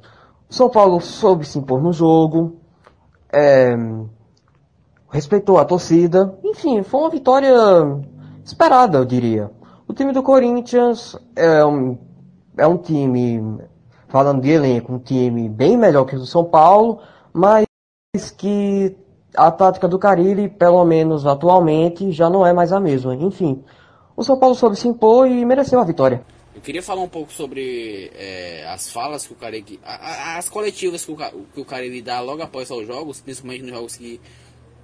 O 0.50 0.56
São 0.56 0.72
Paulo 0.72 1.00
soube 1.00 1.46
se 1.46 1.60
impor 1.60 1.80
no 1.80 1.94
jogo, 1.94 2.58
é, 3.32 3.78
respeitou 5.12 5.58
a 5.58 5.66
torcida, 5.66 6.38
enfim, 6.44 6.84
foi 6.84 7.00
uma 7.02 7.10
vitória 7.10 7.54
esperada, 8.44 8.98
eu 9.00 9.06
diria. 9.06 9.52
O 9.88 9.94
time 9.94 10.14
do 10.14 10.22
Corinthians 10.22 11.18
é 11.36 11.66
um, 11.66 11.98
é 12.58 12.68
um 12.68 12.78
time, 12.78 13.60
falando 14.08 14.42
de 14.42 14.52
elenco, 14.52 14.94
um 14.94 15.00
time 15.00 15.50
bem 15.50 15.76
melhor 15.78 16.06
que 16.06 16.16
o 16.16 16.20
do 16.20 16.26
São 16.26 16.46
Paulo, 16.46 17.00
mas 17.34 17.66
que 18.38 18.96
a 19.36 19.52
tática 19.52 19.88
do 19.88 20.00
Carilli, 20.00 20.50
pelo 20.50 20.84
menos 20.86 21.26
atualmente, 21.26 22.12
já 22.12 22.30
não 22.30 22.46
é 22.46 22.54
mais 22.54 22.72
a 22.72 22.80
mesma. 22.80 23.16
Enfim, 23.16 23.64
o 24.16 24.24
São 24.24 24.38
Paulo 24.38 24.56
soube 24.56 24.76
se 24.76 24.88
impor 24.88 25.28
e 25.28 25.46
mereceu 25.46 25.80
a 25.80 25.84
vitória. 25.84 26.24
Eu 26.54 26.62
queria 26.62 26.84
falar 26.84 27.02
um 27.02 27.08
pouco 27.08 27.32
sobre 27.32 28.12
é, 28.16 28.68
as 28.68 28.92
falas 28.92 29.26
que 29.26 29.32
o 29.32 29.36
Carilli, 29.36 29.80
as 29.84 30.50
coletivas 30.50 31.06
que 31.06 31.12
o, 31.12 31.16
que 31.16 31.62
o 31.62 31.66
Carilli 31.66 32.02
dá 32.02 32.20
logo 32.20 32.42
após 32.42 32.70
os 32.70 32.86
jogos, 32.86 33.22
principalmente 33.22 33.62
nos 33.62 33.72
jogos 33.72 33.96
que 33.96 34.20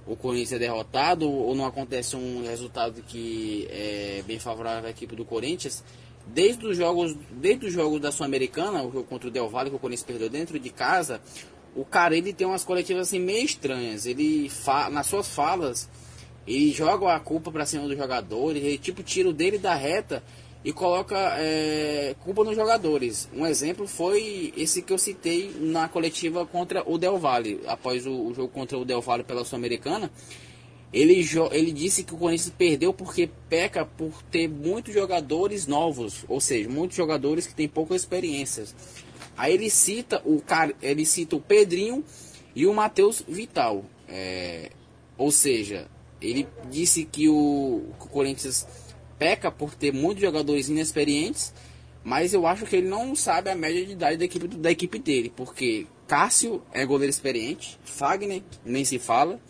o 0.06 0.14
Corinthians 0.14 0.52
é 0.52 0.58
derrotado 0.58 1.28
ou 1.28 1.54
não 1.54 1.66
acontece 1.66 2.14
um 2.16 2.44
resultado 2.44 3.02
que 3.02 3.66
é 3.70 4.22
bem 4.26 4.38
favorável 4.38 4.86
à 4.86 4.90
equipe 4.90 5.16
do 5.16 5.24
Corinthians. 5.24 5.82
Desde 6.26 6.66
os 6.66 6.76
jogos, 6.76 7.16
desde 7.32 7.66
os 7.66 7.72
jogos 7.72 8.00
da 8.00 8.12
Sul-Americana, 8.12 8.82
o 8.82 9.04
contra 9.04 9.28
o 9.28 9.30
Del 9.30 9.48
Valle 9.48 9.70
que 9.70 9.76
o 9.76 9.78
Corinthians 9.78 10.06
perdeu 10.06 10.28
dentro 10.28 10.58
de 10.58 10.70
casa, 10.70 11.20
o 11.74 11.84
cara 11.84 12.16
ele 12.16 12.32
tem 12.32 12.46
umas 12.46 12.64
coletivas 12.64 13.08
assim 13.08 13.18
meio 13.18 13.44
estranhas. 13.44 14.06
Ele 14.06 14.48
fa, 14.48 14.88
nas 14.90 15.06
suas 15.06 15.28
falas 15.28 15.88
ele 16.46 16.70
joga 16.70 17.12
a 17.12 17.18
culpa 17.18 17.50
para 17.50 17.66
cima 17.66 17.88
dos 17.88 17.98
jogadores, 17.98 18.62
ele 18.62 18.78
tipo 18.78 19.02
tira 19.02 19.28
o 19.28 19.32
dele 19.32 19.58
da 19.58 19.74
reta 19.74 20.22
e 20.64 20.72
coloca 20.72 21.16
é, 21.38 22.14
culpa 22.24 22.42
nos 22.42 22.56
jogadores. 22.56 23.28
Um 23.34 23.46
exemplo 23.46 23.86
foi 23.86 24.52
esse 24.56 24.82
que 24.82 24.92
eu 24.92 24.98
citei 24.98 25.54
na 25.60 25.88
coletiva 25.88 26.44
contra 26.44 26.82
o 26.88 26.98
Del 26.98 27.18
Valle, 27.18 27.60
após 27.66 28.06
o, 28.06 28.12
o 28.12 28.34
jogo 28.34 28.48
contra 28.48 28.76
o 28.76 28.84
Del 28.84 29.00
Valle 29.00 29.24
pela 29.24 29.44
Sul-Americana. 29.44 30.10
Ele, 30.92 31.24
ele 31.52 31.72
disse 31.72 32.02
que 32.02 32.14
o 32.14 32.16
Corinthians 32.16 32.52
perdeu 32.56 32.92
porque 32.92 33.28
peca 33.48 33.84
por 33.84 34.22
ter 34.24 34.48
muitos 34.48 34.94
jogadores 34.94 35.66
novos, 35.66 36.24
ou 36.28 36.40
seja, 36.40 36.68
muitos 36.68 36.96
jogadores 36.96 37.46
que 37.46 37.54
têm 37.54 37.68
poucas 37.68 38.02
experiências. 38.02 38.74
Aí 39.36 39.52
ele 39.52 39.68
cita 39.68 40.22
o 40.24 40.42
ele 40.80 41.04
cita 41.04 41.36
o 41.36 41.40
Pedrinho 41.40 42.02
e 42.54 42.66
o 42.66 42.72
Matheus 42.72 43.22
Vital. 43.28 43.84
É, 44.08 44.70
ou 45.18 45.30
seja, 45.30 45.88
ele 46.20 46.48
disse 46.70 47.04
que 47.04 47.28
o, 47.28 47.84
que 47.98 48.06
o 48.06 48.08
Corinthians 48.08 48.66
peca 49.18 49.50
por 49.50 49.74
ter 49.74 49.92
muitos 49.92 50.22
jogadores 50.22 50.68
inexperientes, 50.68 51.52
mas 52.04 52.32
eu 52.32 52.46
acho 52.46 52.66
que 52.66 52.76
ele 52.76 52.88
não 52.88 53.16
sabe 53.16 53.50
a 53.50 53.54
média 53.54 53.84
de 53.84 53.92
idade 53.92 54.16
da 54.16 54.24
equipe, 54.24 54.48
da 54.48 54.70
equipe 54.70 54.98
dele, 54.98 55.32
porque 55.34 55.86
Cássio 56.06 56.62
é 56.72 56.86
goleiro 56.86 57.10
experiente, 57.10 57.78
Fagner 57.84 58.42
nem 58.64 58.84
se 58.84 58.98
fala, 58.98 59.40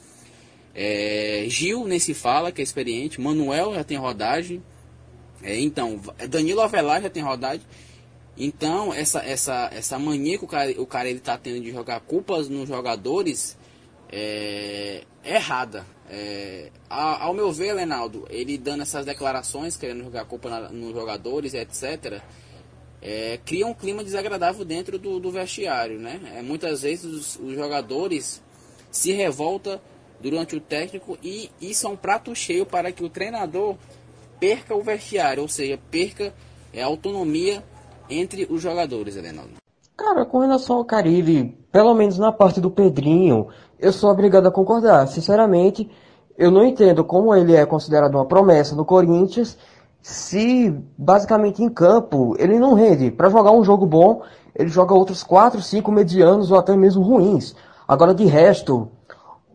é, 0.75 1.45
Gil 1.49 1.87
nem 1.87 1.99
se 1.99 2.15
fala, 2.15 2.51
que 2.51 2.61
é 2.61 2.65
experiente, 2.65 3.21
Manuel 3.21 3.75
já 3.75 3.85
tem 3.85 3.99
rodagem, 3.99 4.63
é, 5.43 5.59
então 5.61 6.01
Danilo 6.29 6.63
Avelar 6.63 7.03
já 7.03 7.11
tem 7.11 7.23
rodagem, 7.23 7.67
então 8.39 8.93
essa 8.93 9.21
essa 9.21 9.71
essa 9.73 9.99
mania 9.99 10.39
que 10.39 10.45
o 10.45 10.49
cara, 10.49 10.71
o 10.81 10.87
cara 10.87 11.09
ele 11.09 11.21
tá 11.21 11.37
tendo 11.37 11.61
de 11.61 11.71
jogar 11.71 12.01
culpas 12.01 12.49
nos 12.49 12.69
jogadores 12.69 13.57
é, 14.11 15.03
é 15.25 15.35
errada. 15.37 15.85
É, 16.09 16.71
ao 16.89 17.35
meu 17.35 17.51
ver, 17.53 17.73
Lenaldo, 17.73 18.27
ele 18.31 18.57
dando 18.57 18.83
essas 18.83 19.05
declarações, 19.05 19.77
querendo 19.77 20.05
jogar 20.05 20.25
culpa 20.25 20.49
na, 20.49 20.69
nos 20.69 20.93
jogadores, 20.93 21.55
etc., 21.55 22.21
é, 23.03 23.39
cria 23.45 23.67
um 23.67 23.75
clima 23.75 24.03
desagradável 24.03 24.65
dentro 24.65 24.99
do, 24.99 25.21
do 25.21 25.31
vestiário. 25.31 25.99
Né? 25.99 26.21
É, 26.37 26.43
muitas 26.43 26.83
vezes 26.83 27.05
os, 27.05 27.37
os, 27.37 27.55
jogadores 27.55 28.43
se 28.91 29.13
revoltam 29.13 29.81
durante 30.21 30.57
o 30.57 30.61
técnico 30.61 31.19
e 31.23 31.51
isso 31.61 31.87
é 31.87 31.91
um 31.91 31.97
prato 31.97 32.35
cheio 32.35 32.65
para 32.65 32.91
que 32.91 33.05
o 33.05 33.11
treinador 33.11 33.77
perca 34.41 34.75
o 34.75 34.83
vestiário, 34.83 35.43
ou 35.43 35.49
seja, 35.49 35.79
perca 35.91 36.33
é, 36.73 36.83
a 36.83 36.87
autonomia 36.87 37.63
entre 38.09 38.47
os 38.51 38.63
jogadores, 38.63 39.17
Lenaldo. 39.17 39.55
Cara, 39.97 40.27
com 40.27 40.41
relação 40.41 40.77
ao 40.77 40.85
Carilli, 40.85 41.57
pelo 41.73 41.95
menos 41.95 42.19
na 42.19 42.31
parte 42.31 42.61
do 42.61 42.71
Pedrinho, 42.71 43.49
eu 43.79 43.93
sou 43.93 44.11
obrigado 44.11 44.47
a 44.47 44.51
concordar. 44.51 45.07
Sinceramente, 45.09 45.91
eu 46.37 46.51
não 46.51 46.65
entendo 46.65 47.05
como 47.05 47.35
ele 47.35 47.55
é 47.55 47.65
considerado 47.65 48.15
uma 48.15 48.27
promessa 48.27 48.75
no 48.75 48.85
Corinthians 48.85 49.57
se 50.03 50.71
basicamente 50.97 51.63
em 51.63 51.69
campo 51.69 52.37
ele 52.39 52.59
não 52.59 52.75
rende. 52.75 53.11
Para 53.11 53.29
jogar 53.29 53.51
um 53.51 53.65
jogo 53.65 53.87
bom, 53.87 54.23
ele 54.55 54.69
joga 54.69 54.95
outros 54.95 55.23
4, 55.23 55.61
5 55.61 55.91
medianos 55.91 56.51
ou 56.51 56.59
até 56.59 56.77
mesmo 56.77 57.03
ruins. 57.03 57.55
Agora 57.89 58.15
de 58.15 58.25
resto, 58.25 58.89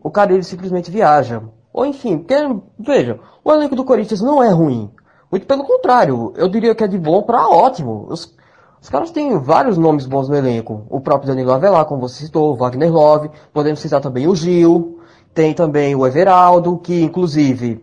o 0.02 0.10
cara 0.10 0.32
ele 0.32 0.42
simplesmente 0.42 0.90
viaja. 0.90 1.42
Ou 1.72 1.86
enfim, 1.86 2.18
porque, 2.18 2.34
veja, 2.78 3.18
o 3.42 3.50
elenco 3.50 3.74
do 3.74 3.84
Corinthians 3.84 4.20
não 4.20 4.42
é 4.42 4.50
ruim. 4.50 4.90
Muito 5.30 5.46
pelo 5.46 5.64
contrário, 5.64 6.34
eu 6.36 6.48
diria 6.48 6.74
que 6.74 6.84
é 6.84 6.88
de 6.88 6.98
bom 6.98 7.22
para 7.22 7.48
ótimo. 7.48 8.06
Os, 8.10 8.34
os 8.82 8.88
caras 8.88 9.12
têm 9.12 9.38
vários 9.38 9.78
nomes 9.78 10.06
bons 10.06 10.28
no 10.28 10.34
elenco. 10.34 10.84
O 10.90 11.00
próprio 11.00 11.28
Danilo 11.28 11.52
Avelar, 11.52 11.84
como 11.84 12.00
você 12.00 12.24
citou, 12.24 12.52
o 12.52 12.56
Wagner 12.56 12.92
Love, 12.92 13.30
podemos 13.54 13.78
citar 13.78 14.00
também 14.00 14.26
o 14.26 14.34
Gil, 14.34 14.98
tem 15.32 15.54
também 15.54 15.94
o 15.94 16.04
Everaldo, 16.04 16.76
que 16.78 17.00
inclusive 17.00 17.80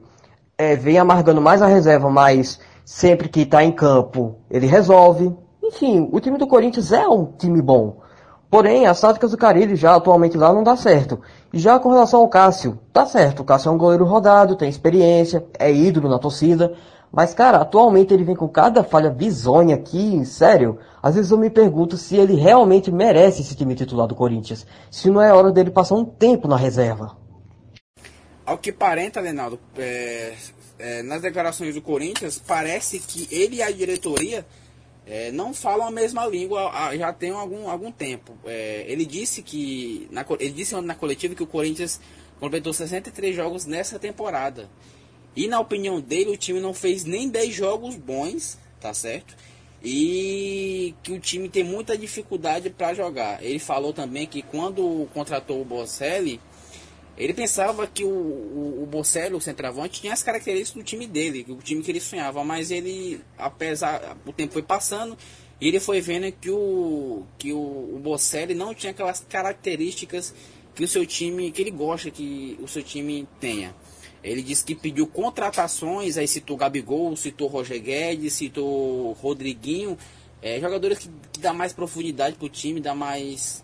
é, 0.57 0.75
vem 0.75 0.97
amargando 0.97 1.39
mais 1.39 1.61
a 1.61 1.67
reserva, 1.67 2.09
mas 2.09 2.59
sempre 2.83 3.29
que 3.29 3.43
está 3.43 3.63
em 3.63 3.71
campo 3.71 4.35
ele 4.51 4.67
resolve. 4.67 5.33
Enfim, 5.63 6.09
o 6.11 6.19
time 6.19 6.37
do 6.37 6.45
Corinthians 6.45 6.91
é 6.91 7.07
um 7.07 7.27
time 7.27 7.61
bom. 7.61 8.01
Porém, 8.51 8.85
as 8.85 8.99
táticas 8.99 9.31
do 9.31 9.37
Carilli 9.37 9.77
já 9.77 9.95
atualmente 9.95 10.37
lá 10.37 10.51
não 10.51 10.63
dá 10.63 10.75
certo. 10.75 11.21
E 11.53 11.59
já 11.59 11.79
com 11.79 11.87
relação 11.87 12.19
ao 12.19 12.27
Cássio, 12.27 12.77
tá 12.91 13.05
certo, 13.05 13.39
o 13.39 13.45
Cássio 13.45 13.69
é 13.69 13.71
um 13.71 13.77
goleiro 13.77 14.03
rodado, 14.03 14.57
tem 14.57 14.67
experiência, 14.67 15.45
é 15.57 15.71
ídolo 15.71 16.09
na 16.09 16.19
torcida. 16.19 16.73
Mas, 17.11 17.33
cara, 17.33 17.57
atualmente 17.57 18.13
ele 18.13 18.23
vem 18.23 18.35
com 18.35 18.47
cada 18.47 18.83
falha 18.83 19.09
bizonha 19.09 19.75
aqui, 19.75 20.23
sério. 20.25 20.77
Às 21.01 21.15
vezes 21.15 21.31
eu 21.31 21.37
me 21.37 21.49
pergunto 21.49 21.97
se 21.97 22.15
ele 22.15 22.35
realmente 22.35 22.91
merece 22.91 23.41
esse 23.41 23.55
time 23.55 23.73
titular 23.73 24.07
do 24.07 24.15
Corinthians. 24.15 24.65
Se 24.91 25.09
não 25.09 25.21
é 25.21 25.33
hora 25.33 25.51
dele 25.51 25.71
passar 25.71 25.95
um 25.95 26.05
tempo 26.05 26.47
na 26.47 26.55
reserva. 26.55 27.17
Ao 28.45 28.57
que 28.57 28.71
parenta, 28.71 29.19
Leonardo, 29.19 29.59
é, 29.77 30.33
é, 30.77 31.03
nas 31.03 31.21
declarações 31.21 31.73
do 31.73 31.81
Corinthians, 31.81 32.41
parece 32.45 32.99
que 32.99 33.27
ele 33.31 33.57
e 33.57 33.63
a 33.63 33.71
diretoria 33.71 34.45
é, 35.05 35.31
não 35.31 35.53
falam 35.55 35.87
a 35.87 35.91
mesma 35.91 36.27
língua 36.27 36.71
já 36.95 37.11
tem 37.11 37.31
algum, 37.31 37.67
algum 37.67 37.91
tempo. 37.91 38.37
É, 38.45 38.85
ele 38.87 39.05
disse 39.05 39.41
que 39.41 40.07
na, 40.11 40.23
ele 40.39 40.51
disse 40.51 40.79
na 40.81 40.93
coletiva 40.93 41.33
que 41.33 41.41
o 41.41 41.47
Corinthians 41.47 41.99
completou 42.39 42.71
63 42.71 43.35
jogos 43.35 43.65
nessa 43.65 43.97
temporada. 43.97 44.69
E 45.35 45.47
na 45.47 45.59
opinião 45.59 46.01
dele, 46.01 46.31
o 46.31 46.37
time 46.37 46.59
não 46.59 46.73
fez 46.73 47.05
nem 47.05 47.29
10 47.29 47.53
jogos 47.53 47.95
bons, 47.95 48.57
tá 48.79 48.93
certo? 48.93 49.35
E 49.83 50.93
que 51.01 51.11
o 51.11 51.19
time 51.19 51.47
tem 51.47 51.63
muita 51.63 51.97
dificuldade 51.97 52.69
para 52.69 52.93
jogar. 52.93 53.43
Ele 53.43 53.59
falou 53.59 53.93
também 53.93 54.27
que 54.27 54.41
quando 54.41 55.07
contratou 55.13 55.61
o 55.61 55.65
Bocelli, 55.65 56.41
ele 57.17 57.33
pensava 57.33 57.85
que 57.85 58.03
o, 58.03 58.09
o, 58.09 58.83
o 58.83 58.85
Bocelli, 58.85 59.35
o 59.35 59.41
centroavante, 59.41 60.01
tinha 60.01 60.13
as 60.13 60.23
características 60.23 60.81
do 60.81 60.85
time 60.85 61.05
dele, 61.05 61.45
o 61.49 61.57
time 61.57 61.83
que 61.83 61.91
ele 61.91 61.99
sonhava, 61.99 62.43
mas 62.45 62.71
ele, 62.71 63.21
apesar, 63.37 64.17
o 64.25 64.31
tempo 64.31 64.53
foi 64.53 64.63
passando, 64.63 65.17
e 65.59 65.67
ele 65.67 65.81
foi 65.81 65.99
vendo 65.99 66.31
que 66.31 66.49
o, 66.49 67.23
que 67.37 67.51
o, 67.51 67.57
o 67.57 67.99
Bocelli 68.01 68.55
não 68.55 68.73
tinha 68.73 68.91
aquelas 68.91 69.19
características 69.27 70.33
que 70.73 70.83
o 70.83 70.87
seu 70.87 71.05
time, 71.05 71.51
que 71.51 71.61
ele 71.61 71.71
gosta 71.71 72.09
que 72.09 72.57
o 72.61 72.67
seu 72.69 72.81
time 72.81 73.27
tenha. 73.37 73.75
Ele 74.23 74.41
disse 74.41 74.65
que 74.65 74.75
pediu 74.75 75.07
contratações, 75.07 76.17
aí 76.17 76.27
citou 76.27 76.57
Gabigol, 76.57 77.15
citou 77.15 77.47
Roger 77.47 77.81
Guedes, 77.81 78.33
citou 78.33 79.13
Rodriguinho, 79.13 79.97
é, 80.41 80.59
jogadores 80.59 80.99
que, 80.99 81.09
que 81.31 81.39
dá 81.39 81.53
mais 81.53 81.73
profundidade 81.73 82.35
para 82.35 82.45
o 82.45 82.49
time, 82.49 82.79
dá 82.79 82.93
mais 82.93 83.63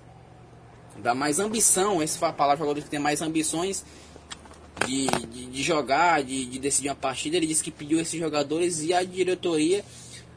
dá 0.97 1.13
mais 1.13 1.39
ambição, 1.39 1.99
a 2.21 2.31
palavra, 2.31 2.59
jogadores 2.59 2.85
que 2.85 2.89
tem 2.89 2.99
mais 2.99 3.21
ambições 3.21 3.83
de, 4.85 5.07
de, 5.07 5.45
de 5.47 5.63
jogar, 5.63 6.23
de, 6.23 6.45
de, 6.45 6.59
decidir 6.59 6.89
uma 6.89 6.95
partida. 6.95 7.37
Ele 7.37 7.47
disse 7.47 7.63
que 7.63 7.71
pediu 7.71 7.99
esses 7.99 8.19
jogadores 8.19 8.81
e 8.81 8.93
a 8.93 9.03
diretoria 9.03 9.83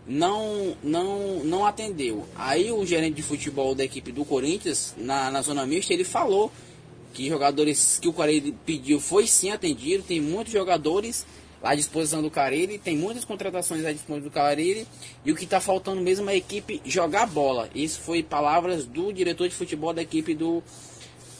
não, 0.06 0.76
não, 0.82 1.44
não 1.44 1.66
atendeu. 1.66 2.26
Aí 2.34 2.72
o 2.72 2.84
gerente 2.84 3.14
de 3.14 3.22
futebol 3.22 3.74
da 3.74 3.84
equipe 3.84 4.10
do 4.10 4.24
Corinthians, 4.24 4.94
na, 4.96 5.30
na 5.30 5.42
zona 5.42 5.66
mista, 5.66 5.92
ele 5.92 6.04
falou 6.04 6.50
que 7.18 7.28
jogadores 7.28 7.98
que 8.00 8.06
o 8.06 8.12
Corinthians 8.12 8.54
pediu 8.64 9.00
foi 9.00 9.26
sim 9.26 9.50
atendido, 9.50 10.04
tem 10.04 10.20
muitos 10.20 10.52
jogadores 10.52 11.26
à 11.60 11.74
disposição 11.74 12.22
do 12.22 12.30
Carille, 12.30 12.78
tem 12.78 12.96
muitas 12.96 13.24
contratações 13.24 13.84
à 13.84 13.90
disposição 13.90 14.28
do 14.28 14.30
Carille, 14.30 14.86
e 15.24 15.32
o 15.32 15.34
que 15.34 15.42
está 15.42 15.58
faltando 15.58 16.00
mesmo 16.00 16.30
é 16.30 16.34
a 16.34 16.36
equipe 16.36 16.80
jogar 16.84 17.26
bola. 17.26 17.68
Isso 17.74 17.98
foi 18.02 18.22
palavras 18.22 18.86
do 18.86 19.12
diretor 19.12 19.48
de 19.48 19.54
futebol 19.56 19.92
da 19.92 20.00
equipe 20.00 20.32
do, 20.32 20.62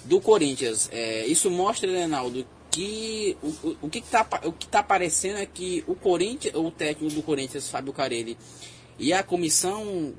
do 0.04 0.20
Corinthians. 0.20 0.88
É, 0.90 1.24
isso 1.28 1.48
mostra, 1.48 1.88
Reinaldo, 1.88 2.44
que 2.72 3.36
o, 3.40 3.46
o, 3.46 3.76
o 3.82 3.88
que 3.88 4.00
está 4.00 4.26
o 4.46 4.52
que 4.52 4.66
tá 4.66 4.80
aparecendo 4.80 5.38
é 5.38 5.46
que 5.46 5.84
o 5.86 5.94
Corinthians, 5.94 6.56
o 6.56 6.72
técnico 6.72 7.14
do 7.14 7.22
Corinthians, 7.22 7.70
Fábio 7.70 7.92
Carelli, 7.92 8.36
e 8.98 9.12
a 9.12 9.22
comissão 9.22 10.12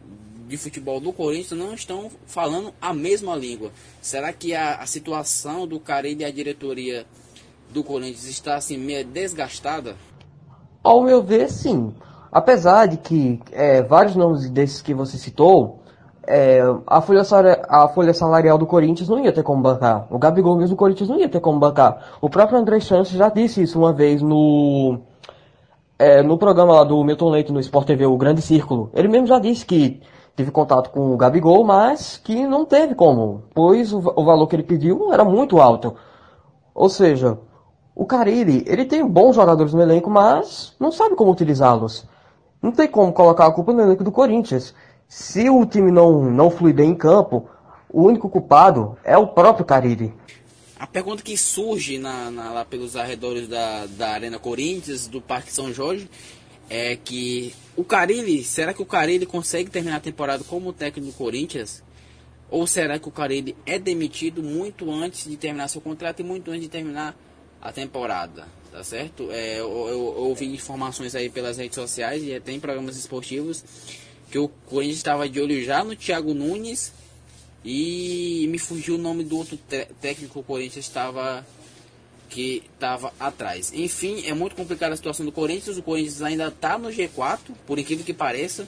de 0.50 0.58
futebol 0.58 1.00
do 1.00 1.14
Corinthians 1.14 1.60
não 1.60 1.74
estão 1.76 2.10
falando 2.26 2.74
a 2.82 2.92
mesma 2.92 3.36
língua. 3.36 3.70
Será 4.02 4.34
que 4.34 4.56
a, 4.56 4.78
a 4.78 4.86
situação 4.88 5.68
do 5.68 5.80
Carelli 5.80 6.24
e 6.24 6.26
a 6.26 6.32
diretoria 6.32 7.06
do 7.72 7.84
Corinthians 7.84 8.26
está 8.26 8.56
assim 8.56 8.76
meio 8.76 9.06
desgastada? 9.06 9.96
Ao 10.84 11.04
meu 11.04 11.22
ver, 11.22 11.50
sim. 11.50 11.94
Apesar 12.32 12.88
de 12.88 12.98
que 12.98 13.40
é, 13.52 13.84
vários 13.84 14.16
nomes 14.16 14.50
desses 14.50 14.82
que 14.82 14.92
você 14.92 15.20
citou, 15.20 15.80
é, 16.26 16.62
a, 16.88 17.00
folha 17.00 17.22
a 17.70 17.88
folha 17.90 18.14
salarial 18.14 18.58
do 18.58 18.66
Corinthians 18.66 19.08
não 19.08 19.24
ia 19.24 19.32
ter 19.32 19.44
como 19.44 19.62
bancar. 19.62 20.08
O 20.10 20.18
Gabigol 20.18 20.56
mesmo 20.56 20.76
do 20.76 20.80
Corinthians 20.80 21.10
não 21.10 21.20
ia 21.20 21.30
ter 21.30 21.40
como 21.40 21.60
bancar. 21.60 22.18
O 22.20 22.30
próprio 22.30 22.58
André 22.58 22.80
Santos 22.80 23.12
já 23.12 23.30
disse 23.30 23.62
isso 23.62 23.78
uma 23.78 23.94
vez 23.94 24.20
no, 24.20 25.00
é, 26.00 26.24
no 26.24 26.40
programa 26.40 26.74
lá 26.74 26.84
do 26.84 27.04
Milton 27.04 27.30
Leite 27.30 27.52
no 27.52 27.60
Sport 27.60 27.86
TV, 27.86 28.08
o 28.08 28.18
Grande 28.18 28.42
Círculo. 28.42 28.90
Ele 28.96 29.08
mesmo 29.08 29.28
já 29.28 29.38
disse 29.38 29.64
que 29.64 30.02
teve 30.40 30.52
contato 30.52 30.90
com 30.92 31.14
o 31.14 31.18
Gabigol, 31.18 31.66
mas 31.66 32.16
que 32.24 32.48
não 32.48 32.64
teve 32.64 32.96
como, 32.96 33.44
pois 33.54 33.92
o, 33.92 33.98
o 33.98 34.24
valor 34.24 34.48
que 34.48 34.56
ele 34.56 34.64
pediu 34.64 35.12
era 35.12 35.26
muito 35.26 35.60
alto. 35.60 35.98
Ou 36.74 36.88
seja, 36.88 37.38
o 37.94 38.06
Carilli, 38.06 38.64
ele 38.66 38.86
tem 38.86 39.06
bons 39.06 39.36
jogadores 39.36 39.74
no 39.74 39.82
elenco, 39.82 40.10
mas 40.10 40.74
não 40.80 40.94
sabe 40.94 41.18
como 41.18 41.30
utilizá-los. 41.30 42.06
Não 42.62 42.72
tem 42.72 42.88
como 42.88 43.12
colocar 43.12 43.48
a 43.48 43.52
culpa 43.52 43.74
no 43.74 43.82
elenco 43.82 44.02
do 44.02 44.14
Corinthians. 44.14 44.74
Se 45.10 45.50
o 45.50 45.66
time 45.66 45.92
não, 45.92 46.24
não 46.24 46.50
flui 46.50 46.72
bem 46.72 46.92
em 46.92 46.96
campo, 46.96 47.50
o 47.92 48.04
único 48.04 48.30
culpado 48.30 48.98
é 49.04 49.18
o 49.18 49.28
próprio 49.28 49.66
Carilli. 49.66 50.14
A 50.80 50.88
pergunta 50.88 51.22
que 51.22 51.38
surge 51.38 51.98
na, 51.98 52.32
na, 52.32 52.54
lá 52.54 52.64
pelos 52.64 52.96
arredores 52.96 53.50
da, 53.50 53.86
da 53.88 54.12
Arena 54.12 54.40
Corinthians, 54.40 55.06
do 55.06 55.20
Parque 55.20 55.52
São 55.52 55.74
Jorge, 55.74 56.10
é 56.70 56.96
que 56.96 57.54
o 57.76 57.84
Carilli, 57.84 58.44
será 58.44 58.74
que 58.74 58.82
o 58.82 58.86
Carilli 58.86 59.26
consegue 59.26 59.70
terminar 59.70 59.98
a 59.98 60.02
temporada 60.02 60.44
como 60.44 60.72
técnico 60.72 61.12
do 61.12 61.18
Corinthians? 61.18 61.82
Ou 62.52 62.66
será 62.68 63.00
que 63.00 63.08
o 63.08 63.12
Carilli 63.12 63.56
é 63.66 63.80
demitido 63.80 64.44
muito 64.44 64.92
antes 64.92 65.30
de 65.30 65.38
terminar 65.38 65.68
seu 65.68 65.82
contrato 65.82 66.20
e 66.20 66.24
muito 66.24 66.50
antes 66.52 66.64
de 66.64 66.70
terminar 66.70 67.16
a 67.62 67.72
temporada, 67.72 68.48
tá 68.72 68.84
certo? 68.84 69.30
É, 69.32 69.60
eu, 69.60 69.70
eu, 69.70 69.90
eu, 69.90 70.24
ouvi 70.24 70.46
informações 70.46 71.16
aí 71.16 71.30
pelas 71.30 71.58
redes 71.58 71.76
sociais 71.76 72.24
e 72.24 72.34
até 72.34 72.52
em 72.52 72.60
programas 72.60 72.98
esportivos 72.98 73.64
que 74.32 74.38
o 74.38 74.48
Corinthians 74.48 74.98
estava 74.98 75.28
de 75.28 75.42
olho 75.42 75.64
já 75.64 75.84
no 75.84 75.96
Thiago 75.96 76.34
Nunes 76.34 76.94
e 77.66 78.48
me 78.50 78.58
fugiu 78.58 78.96
o 78.96 78.98
nome 78.98 79.24
do 79.24 79.38
outro 79.38 79.58
técnico 80.00 80.34
que 80.34 80.40
o 80.40 80.44
Corinthians 80.44 80.86
estava 80.86 81.46
que 82.30 82.64
estava 82.74 83.12
atrás. 83.20 83.74
Enfim, 83.74 84.24
é 84.26 84.34
muito 84.34 84.56
complicada 84.56 84.94
a 84.94 84.98
situação 84.98 85.26
do 85.26 85.32
Corinthians. 85.32 85.78
O 85.78 85.84
Corinthians 85.84 86.22
ainda 86.22 86.48
está 86.48 86.78
no 86.78 86.90
G4, 86.90 87.40
por 87.66 87.80
incrível 87.80 88.06
que 88.06 88.14
pareça. 88.14 88.68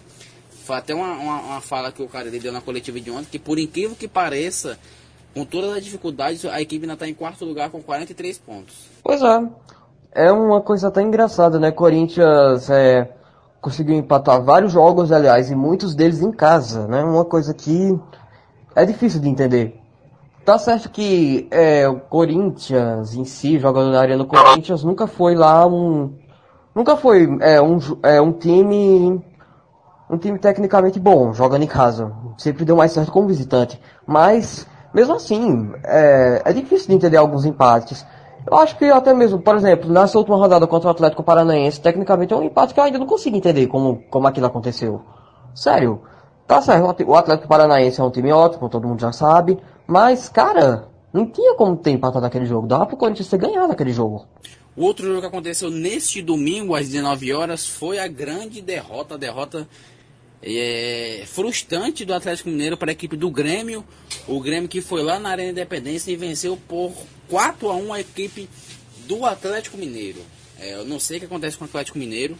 Foi 0.66 0.76
até 0.76 0.94
uma, 0.94 1.14
uma, 1.14 1.40
uma 1.42 1.62
fala 1.62 1.92
que 1.92 2.02
o 2.02 2.08
cara 2.08 2.30
deu 2.30 2.52
na 2.52 2.62
coletiva 2.62 3.00
de 3.00 3.12
ontem, 3.12 3.28
que 3.32 3.40
por 3.40 3.60
incrível 3.60 3.96
que 3.96 4.08
pareça, 4.08 4.78
com 5.34 5.46
todas 5.46 5.78
as 5.78 5.84
dificuldades, 5.84 6.44
a 6.46 6.62
equipe 6.62 6.84
ainda 6.84 6.94
está 6.94 7.08
em 7.08 7.14
quarto 7.14 7.46
lugar 7.46 7.70
com 7.70 7.82
43 7.82 8.38
pontos. 8.40 8.76
Pois 9.04 9.22
é. 9.22 9.48
É 10.14 10.32
uma 10.32 10.60
coisa 10.60 10.90
até 10.90 11.02
engraçada, 11.02 11.58
né? 11.58 11.72
Corinthians 11.72 12.70
é, 12.70 13.10
conseguiu 13.62 13.96
empatar 13.96 14.44
vários 14.44 14.74
jogos, 14.74 15.12
aliás, 15.12 15.50
e 15.50 15.56
muitos 15.56 15.96
deles 15.96 16.22
em 16.22 16.32
casa, 16.32 16.86
né? 16.88 17.02
Uma 17.02 17.24
coisa 17.24 17.54
que 17.54 17.98
é 18.76 18.86
difícil 18.86 19.22
de 19.22 19.30
entender. 19.30 19.81
Tá 20.44 20.58
certo 20.58 20.90
que 20.90 21.48
é, 21.52 21.88
o 21.88 22.00
Corinthians 22.00 23.14
em 23.14 23.24
si, 23.26 23.60
jogando 23.60 23.92
na 23.92 24.00
Arena 24.02 24.26
Corinthians, 24.26 24.84
nunca 24.84 25.06
foi 25.06 25.36
lá 25.36 25.68
um. 25.68 26.16
Nunca 26.74 26.96
foi 26.96 27.28
é, 27.42 27.62
um, 27.62 27.80
é, 28.02 28.20
um 28.20 28.32
time. 28.32 29.24
Um 30.10 30.18
time 30.18 30.38
tecnicamente 30.40 31.00
bom, 31.00 31.32
jogando 31.32 31.64
em 31.64 31.68
casa. 31.68 32.12
Sempre 32.38 32.66
deu 32.66 32.76
mais 32.76 32.92
certo 32.92 33.12
como 33.12 33.28
visitante. 33.28 33.80
Mas 34.06 34.68
mesmo 34.94 35.16
assim, 35.16 35.72
é, 35.86 36.42
é 36.44 36.54
difícil 36.54 36.90
de 36.90 36.96
entender 36.96 37.18
alguns 37.18 37.46
empates. 37.46 38.06
Eu 38.50 38.58
acho 38.58 38.76
que 38.78 38.86
até 38.86 39.14
mesmo, 39.14 39.40
por 39.40 39.56
exemplo, 39.56 39.90
nessa 39.90 40.18
última 40.18 40.36
rodada 40.36 40.66
contra 40.68 40.88
o 40.88 40.92
Atlético 40.92 41.24
Paranaense, 41.24 41.80
tecnicamente 41.80 42.34
é 42.34 42.36
um 42.36 42.44
empate 42.44 42.74
que 42.74 42.80
eu 42.80 42.84
ainda 42.84 42.98
não 42.98 43.06
consigo 43.06 43.38
entender 43.38 43.68
como, 43.68 44.04
como 44.10 44.28
aquilo 44.28 44.48
aconteceu. 44.48 45.02
Sério. 45.54 46.02
Tá 46.48 46.62
certo, 46.62 47.04
o 47.08 47.16
Atlético 47.16 47.48
Paranaense 47.48 48.02
é 48.02 48.04
um 48.04 48.10
time 48.10 48.34
ótimo, 48.34 48.68
todo 48.68 48.88
mundo 48.88 49.00
já 49.00 49.14
sabe. 49.14 49.58
Mas, 49.92 50.30
cara, 50.30 50.88
não 51.12 51.30
tinha 51.30 51.54
como 51.56 51.76
ter 51.76 51.92
empatado 51.92 52.26
aquele 52.26 52.46
jogo. 52.46 52.66
Dava 52.66 52.86
pro 52.86 52.96
Corinthians 52.96 53.28
ter 53.28 53.38
ganhado 53.38 53.74
aquele 53.74 53.92
jogo. 53.92 54.26
O 54.74 54.86
outro 54.86 55.06
jogo 55.06 55.20
que 55.20 55.28
aconteceu 55.28 55.70
neste 55.70 56.22
domingo, 56.22 56.74
às 56.76 56.88
19 56.88 57.34
horas, 57.34 57.68
foi 57.68 58.00
a 58.00 58.08
grande 58.08 58.62
derrota, 58.62 59.16
a 59.16 59.18
derrota 59.18 59.68
é, 60.42 61.24
frustrante 61.28 62.06
do 62.06 62.14
Atlético 62.14 62.48
Mineiro 62.48 62.78
para 62.78 62.92
a 62.92 62.94
equipe 62.94 63.18
do 63.18 63.30
Grêmio. 63.30 63.84
O 64.30 64.40
Grêmio 64.40 64.70
que 64.70 64.80
foi 64.80 65.04
lá 65.04 65.20
na 65.20 65.28
Arena 65.28 65.52
Independência 65.52 66.10
e 66.10 66.16
venceu 66.16 66.58
por 66.70 66.94
4 67.28 67.70
a 67.70 67.76
1 67.76 67.94
a 67.94 68.00
equipe 68.00 68.48
do 69.08 69.26
Atlético 69.26 69.78
Mineiro. 69.78 70.22
É, 70.58 70.76
eu 70.76 70.86
não 70.86 71.02
sei 71.02 71.18
o 71.18 71.20
que 71.20 71.26
acontece 71.26 71.58
com 71.58 71.66
o 71.66 71.68
Atlético 71.68 72.00
Mineiro. 72.00 72.38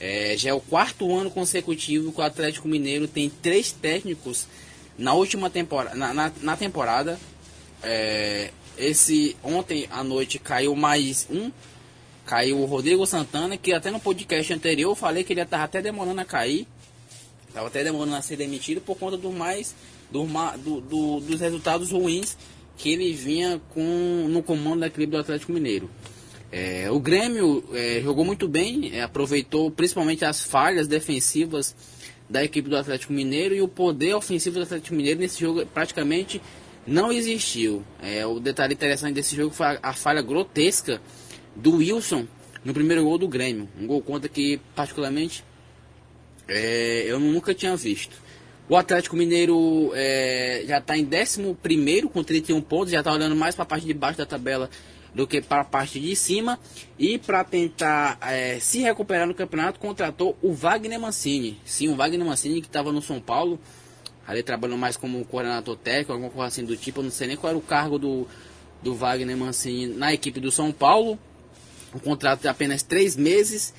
É, 0.00 0.34
já 0.36 0.50
é 0.50 0.52
o 0.52 0.60
quarto 0.60 1.16
ano 1.16 1.30
consecutivo 1.30 2.10
que 2.10 2.20
o 2.20 2.24
Atlético 2.24 2.66
Mineiro 2.66 3.06
tem 3.06 3.30
três 3.30 3.70
técnicos 3.70 4.48
na 4.98 5.14
última 5.14 5.48
temporada. 5.48 5.96
Na, 5.96 6.12
na, 6.12 6.32
na 6.42 6.56
temporada. 6.56 7.18
É, 7.82 8.50
esse 8.76 9.36
ontem 9.42 9.86
à 9.90 10.02
noite 10.02 10.38
caiu 10.38 10.74
mais 10.74 11.26
um. 11.30 11.50
Caiu 12.26 12.58
o 12.58 12.66
Rodrigo 12.66 13.06
Santana, 13.06 13.56
que 13.56 13.72
até 13.72 13.90
no 13.90 13.98
podcast 13.98 14.52
anterior 14.52 14.90
eu 14.90 14.94
falei 14.94 15.24
que 15.24 15.32
ele 15.32 15.40
estava 15.40 15.64
até 15.64 15.80
demorando 15.80 16.20
a 16.20 16.24
cair. 16.24 16.66
Estava 17.48 17.68
até 17.68 17.82
demorando 17.82 18.16
a 18.16 18.22
ser 18.22 18.36
demitido 18.36 18.80
por 18.80 18.98
conta 18.98 19.16
do 19.16 19.32
mais 19.32 19.74
do, 20.10 20.24
do, 20.24 20.80
do, 20.80 21.20
dos 21.20 21.40
resultados 21.40 21.90
ruins 21.90 22.36
que 22.76 22.90
ele 22.90 23.12
vinha 23.12 23.60
com 23.70 24.26
no 24.28 24.42
comando 24.42 24.80
da 24.80 24.86
equipe 24.86 25.06
do 25.06 25.18
Atlético 25.18 25.52
Mineiro. 25.52 25.90
É, 26.50 26.90
o 26.90 26.98
Grêmio 26.98 27.62
é, 27.74 28.00
jogou 28.02 28.24
muito 28.24 28.48
bem, 28.48 28.90
é, 28.94 29.02
aproveitou 29.02 29.70
principalmente 29.70 30.24
as 30.24 30.42
falhas 30.42 30.88
defensivas 30.88 31.74
da 32.28 32.44
equipe 32.44 32.68
do 32.68 32.76
Atlético 32.76 33.12
Mineiro 33.12 33.54
e 33.54 33.62
o 33.62 33.68
poder 33.68 34.14
ofensivo 34.14 34.56
do 34.56 34.62
Atlético 34.62 34.94
Mineiro 34.94 35.20
nesse 35.20 35.40
jogo 35.40 35.64
praticamente 35.66 36.40
não 36.86 37.12
existiu. 37.12 37.84
É, 38.02 38.26
o 38.26 38.38
detalhe 38.40 38.74
interessante 38.74 39.14
desse 39.14 39.36
jogo 39.36 39.54
foi 39.54 39.66
a, 39.66 39.78
a, 39.82 39.92
falha 39.92 40.22
grotesca 40.22 41.00
do 41.54 41.76
Wilson 41.76 42.26
no 42.64 42.74
primeiro 42.74 43.04
gol 43.04 43.18
do 43.18 43.28
Grêmio. 43.28 43.68
Um 43.80 43.86
gol 43.86 44.02
contra 44.02 44.28
que, 44.28 44.60
particularmente, 44.74 45.44
é, 46.46 47.04
eu 47.06 47.18
nunca 47.20 47.54
tinha 47.54 47.76
visto. 47.76 48.16
O 48.68 48.76
Atlético 48.76 49.16
Mineiro 49.16 49.92
é, 49.94 50.64
já 50.66 50.78
está 50.78 50.96
em 50.96 51.06
11 51.06 52.08
com 52.12 52.22
31 52.22 52.60
pontos, 52.60 52.92
já 52.92 52.98
está 52.98 53.12
olhando 53.12 53.34
mais 53.34 53.54
para 53.54 53.62
a 53.62 53.66
parte 53.66 53.86
de 53.86 53.94
baixo 53.94 54.18
da 54.18 54.26
tabela 54.26 54.68
do 55.18 55.26
que 55.26 55.42
para 55.42 55.62
a 55.62 55.64
parte 55.64 55.98
de 55.98 56.14
cima. 56.14 56.60
E 56.96 57.18
para 57.18 57.42
tentar 57.42 58.16
é, 58.22 58.60
se 58.60 58.78
recuperar 58.78 59.26
no 59.26 59.34
campeonato, 59.34 59.80
contratou 59.80 60.38
o 60.40 60.52
Wagner 60.52 60.98
Mancini. 61.00 61.60
Sim, 61.64 61.88
o 61.88 61.96
Wagner 61.96 62.24
Mancini 62.24 62.60
que 62.60 62.68
estava 62.68 62.92
no 62.92 63.02
São 63.02 63.20
Paulo, 63.20 63.58
ali 64.24 64.44
trabalhando 64.44 64.78
mais 64.78 64.96
como 64.96 65.24
coordenador 65.24 65.76
técnico, 65.76 66.12
alguma 66.12 66.30
coisa 66.30 66.46
assim 66.46 66.64
do 66.64 66.76
tipo. 66.76 67.00
Eu 67.00 67.04
não 67.04 67.10
sei 67.10 67.26
nem 67.26 67.36
qual 67.36 67.50
era 67.50 67.58
o 67.58 67.60
cargo 67.60 67.98
do, 67.98 68.28
do 68.80 68.94
Wagner 68.94 69.36
Mancini 69.36 69.88
na 69.88 70.14
equipe 70.14 70.38
do 70.38 70.52
São 70.52 70.70
Paulo. 70.70 71.18
Um 71.92 71.98
contrato 71.98 72.42
de 72.42 72.48
apenas 72.48 72.84
três 72.84 73.16
meses. 73.16 73.74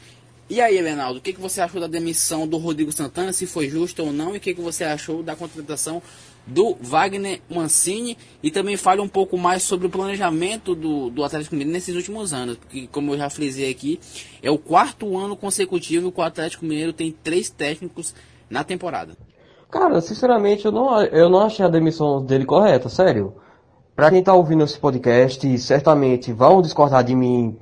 E 0.50 0.60
aí, 0.60 0.82
Leonardo, 0.82 1.20
o 1.20 1.22
que, 1.22 1.32
que 1.32 1.40
você 1.40 1.62
achou 1.62 1.80
da 1.80 1.88
demissão 1.88 2.46
do 2.46 2.58
Rodrigo 2.58 2.92
Santana, 2.92 3.32
se 3.32 3.46
foi 3.46 3.70
justo 3.70 4.04
ou 4.04 4.12
não, 4.12 4.34
e 4.34 4.40
o 4.40 4.42
que, 4.42 4.54
que 4.54 4.62
você 4.62 4.84
achou 4.84 5.24
da 5.24 5.38
contratação 5.38 6.02
do 6.46 6.76
Wagner 6.82 7.42
Mancini 7.50 8.18
e 8.42 8.50
também 8.50 8.76
fale 8.76 9.02
um 9.02 9.08
pouco 9.08 9.38
mais 9.38 9.64
sobre 9.64 9.88
o 9.88 9.90
planejamento 9.90 10.74
do, 10.74 11.10
do 11.10 11.24
Atlético 11.24 11.56
Mineiro 11.56 11.74
nesses 11.74 11.96
últimos 11.96 12.34
anos, 12.34 12.58
porque 12.58 12.88
como 12.88 13.14
eu 13.14 13.18
já 13.18 13.30
frisei 13.30 13.70
aqui, 13.70 14.00
é 14.42 14.50
o 14.50 14.58
quarto 14.58 15.18
ano 15.18 15.36
consecutivo 15.36 16.12
que 16.12 16.20
o 16.20 16.24
Atlético 16.24 16.66
Mineiro 16.66 16.94
tem 16.94 17.12
três 17.12 17.50
técnicos 17.50 18.14
na 18.50 18.64
temporada. 18.64 19.14
Cara, 19.70 20.02
sinceramente, 20.02 20.66
eu 20.66 20.72
não, 20.72 21.02
eu 21.04 21.30
não 21.30 21.42
achei 21.42 21.64
a 21.64 21.70
demissão 21.70 22.26
dele 22.26 22.46
correta, 22.46 22.90
sério. 22.90 23.36
Pra 23.96 24.10
quem 24.10 24.24
tá 24.24 24.34
ouvindo 24.34 24.64
esse 24.64 24.80
podcast, 24.80 25.58
certamente 25.60 26.34
vão 26.34 26.62
discordar 26.62 27.04
de 27.04 27.14
mim 27.16 27.56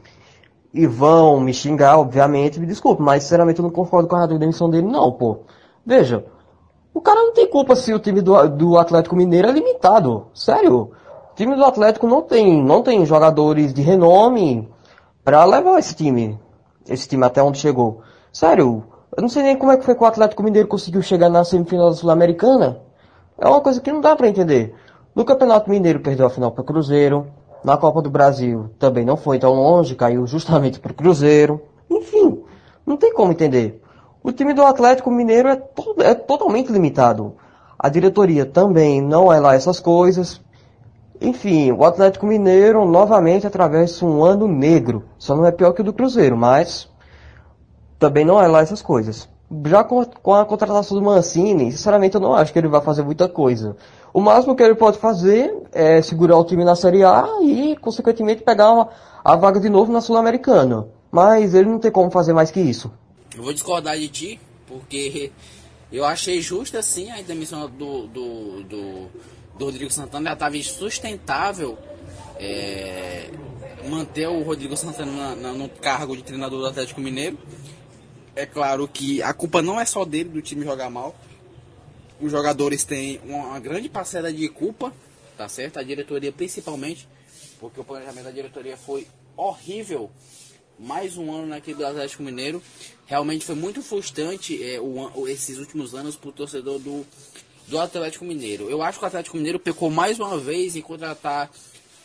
e 0.73 0.85
vão 0.85 1.39
me 1.39 1.53
xingar, 1.53 1.97
obviamente, 1.97 2.59
me 2.59 2.67
desculpe, 2.67 3.01
mas 3.01 3.23
sinceramente 3.23 3.59
eu 3.59 3.63
não 3.63 3.71
concordo 3.71 4.07
com 4.07 4.15
a 4.15 4.25
demissão 4.25 4.69
dele, 4.69 4.87
não, 4.87 5.11
pô. 5.11 5.39
Veja, 5.85 6.23
o 6.97 7.01
cara 7.01 7.21
não 7.21 7.31
tem 7.31 7.47
culpa 7.47 7.75
se 7.75 7.93
o 7.93 7.99
time 7.99 8.21
do, 8.21 8.47
do 8.49 8.75
Atlético 8.75 9.15
Mineiro 9.15 9.47
é 9.47 9.51
limitado. 9.51 10.29
Sério. 10.33 10.91
O 11.31 11.35
time 11.35 11.55
do 11.55 11.63
Atlético 11.63 12.07
não 12.07 12.23
tem, 12.23 12.63
não 12.63 12.81
tem 12.81 13.05
jogadores 13.05 13.71
de 13.71 13.83
renome 13.83 14.67
para 15.23 15.45
levar 15.45 15.77
esse 15.77 15.93
time. 15.93 16.39
Esse 16.89 17.07
time 17.07 17.23
até 17.23 17.43
onde 17.43 17.59
chegou. 17.59 18.01
Sério. 18.33 18.83
Eu 19.15 19.21
não 19.21 19.29
sei 19.29 19.43
nem 19.43 19.55
como 19.55 19.71
é 19.71 19.77
que 19.77 19.85
foi 19.85 19.93
que 19.93 20.03
o 20.03 20.07
Atlético 20.07 20.41
Mineiro 20.41 20.67
conseguiu 20.67 21.03
chegar 21.03 21.29
na 21.29 21.43
semifinal 21.43 21.91
da 21.91 21.95
Sul-Americana. 21.95 22.81
É 23.37 23.47
uma 23.47 23.61
coisa 23.61 23.79
que 23.79 23.91
não 23.91 24.01
dá 24.01 24.15
para 24.15 24.27
entender. 24.27 24.73
No 25.13 25.23
Campeonato 25.23 25.69
Mineiro 25.69 25.99
perdeu 25.99 26.25
a 26.25 26.31
final 26.31 26.51
para 26.51 26.63
o 26.63 26.65
Cruzeiro. 26.65 27.27
Na 27.63 27.77
Copa 27.77 28.01
do 28.01 28.09
Brasil 28.09 28.71
também 28.79 29.05
não 29.05 29.17
foi 29.17 29.37
tão 29.37 29.53
longe, 29.53 29.93
caiu 29.93 30.25
justamente 30.25 30.79
para 30.79 30.91
o 30.91 30.95
Cruzeiro. 30.95 31.61
Enfim, 31.91 32.43
não 32.83 32.97
tem 32.97 33.13
como 33.13 33.31
entender. 33.31 33.83
O 34.27 34.31
time 34.33 34.53
do 34.53 34.61
Atlético 34.61 35.09
Mineiro 35.09 35.47
é, 35.47 35.55
to 35.55 35.95
é 35.99 36.13
totalmente 36.13 36.69
limitado. 36.69 37.35
A 37.79 37.87
diretoria 37.87 38.45
também 38.45 38.99
não 38.99 39.31
é 39.31 39.39
lá 39.39 39.55
essas 39.55 39.79
coisas. 39.79 40.41
Enfim, 41.21 41.71
o 41.71 41.85
Atlético 41.85 42.25
Mineiro 42.25 42.85
novamente 42.85 43.47
atravessa 43.47 44.05
um 44.05 44.25
ano 44.25 44.45
negro. 44.45 45.05
Só 45.17 45.33
não 45.33 45.45
é 45.45 45.51
pior 45.53 45.71
que 45.71 45.79
o 45.79 45.83
do 45.85 45.93
Cruzeiro, 45.93 46.35
mas 46.35 46.89
também 47.97 48.25
não 48.25 48.37
é 48.37 48.49
lá 48.49 48.59
essas 48.59 48.81
coisas. 48.81 49.29
Já 49.65 49.81
com, 49.85 50.01
a 50.33 50.43
contratação 50.43 50.99
do 50.99 51.05
Mancini, 51.05 51.71
sinceramente 51.71 52.15
eu 52.15 52.21
não 52.21 52.33
acho 52.35 52.51
que 52.51 52.59
ele 52.59 52.67
vai 52.67 52.81
fazer 52.81 53.03
muita 53.03 53.29
coisa. 53.29 53.77
O 54.13 54.19
máximo 54.19 54.57
que 54.57 54.61
ele 54.61 54.75
pode 54.75 54.97
fazer 54.97 55.55
é 55.71 56.01
segurar 56.01 56.35
o 56.35 56.43
time 56.43 56.65
na 56.65 56.75
Série 56.75 57.01
A 57.01 57.25
e, 57.43 57.77
consequentemente, 57.77 58.43
pegar 58.43 58.73
uma, 58.73 58.89
a 59.23 59.37
vaga 59.37 59.57
de 59.57 59.69
novo 59.69 59.89
na 59.89 60.01
Sul-Americana. 60.01 60.85
Mas 61.09 61.53
ele 61.53 61.69
não 61.69 61.79
tem 61.79 61.91
como 61.91 62.11
fazer 62.11 62.33
mais 62.33 62.51
que 62.51 62.59
isso. 62.59 62.91
Eu 63.35 63.43
vou 63.43 63.53
discordar 63.53 63.97
de 63.97 64.07
ti, 64.07 64.39
porque 64.67 65.31
eu 65.91 66.05
achei 66.05 66.41
justa 66.41 66.81
sim 66.81 67.11
a 67.11 67.21
demissão 67.21 67.69
do, 67.69 68.07
do, 68.07 68.63
do, 68.63 69.07
do 69.57 69.65
Rodrigo 69.65 69.91
Santana. 69.91 70.29
Já 70.29 70.33
estava 70.33 70.57
insustentável 70.57 71.77
é, 72.39 73.29
manter 73.89 74.27
o 74.27 74.43
Rodrigo 74.43 74.75
Santana 74.75 75.11
na, 75.11 75.35
na, 75.35 75.53
no 75.53 75.69
cargo 75.69 76.15
de 76.15 76.23
treinador 76.23 76.59
do 76.59 76.67
Atlético 76.67 77.01
Mineiro. 77.01 77.37
É 78.35 78.45
claro 78.45 78.87
que 78.87 79.21
a 79.21 79.33
culpa 79.33 79.61
não 79.61 79.79
é 79.79 79.85
só 79.85 80.05
dele 80.05 80.29
do 80.29 80.41
time 80.41 80.63
jogar 80.63 80.89
mal. 80.89 81.15
Os 82.19 82.31
jogadores 82.31 82.83
têm 82.83 83.19
uma 83.23 83.59
grande 83.59 83.89
parcela 83.89 84.31
de 84.31 84.47
culpa, 84.49 84.93
tá 85.37 85.47
certo? 85.47 85.79
A 85.79 85.83
diretoria 85.83 86.31
principalmente, 86.31 87.07
porque 87.59 87.79
o 87.79 87.83
planejamento 87.83 88.25
da 88.25 88.31
diretoria 88.31 88.77
foi 88.77 89.07
horrível 89.35 90.09
mais 90.79 91.17
um 91.17 91.31
ano 91.33 91.47
naquele 91.47 91.77
do 91.77 91.85
Atlético 91.85 92.23
Mineiro. 92.23 92.61
Realmente 93.05 93.45
foi 93.45 93.55
muito 93.55 93.81
frustrante 93.81 94.61
é, 94.63 94.79
o, 94.79 95.27
esses 95.27 95.57
últimos 95.57 95.95
anos 95.95 96.15
para 96.15 96.29
o 96.29 96.33
torcedor 96.33 96.79
do, 96.79 97.05
do 97.67 97.79
Atlético 97.79 98.25
Mineiro. 98.25 98.69
Eu 98.69 98.81
acho 98.81 98.99
que 98.99 99.05
o 99.05 99.07
Atlético 99.07 99.37
Mineiro 99.37 99.59
pecou 99.59 99.89
mais 99.89 100.19
uma 100.19 100.37
vez 100.37 100.75
em 100.75 100.81
contratar 100.81 101.51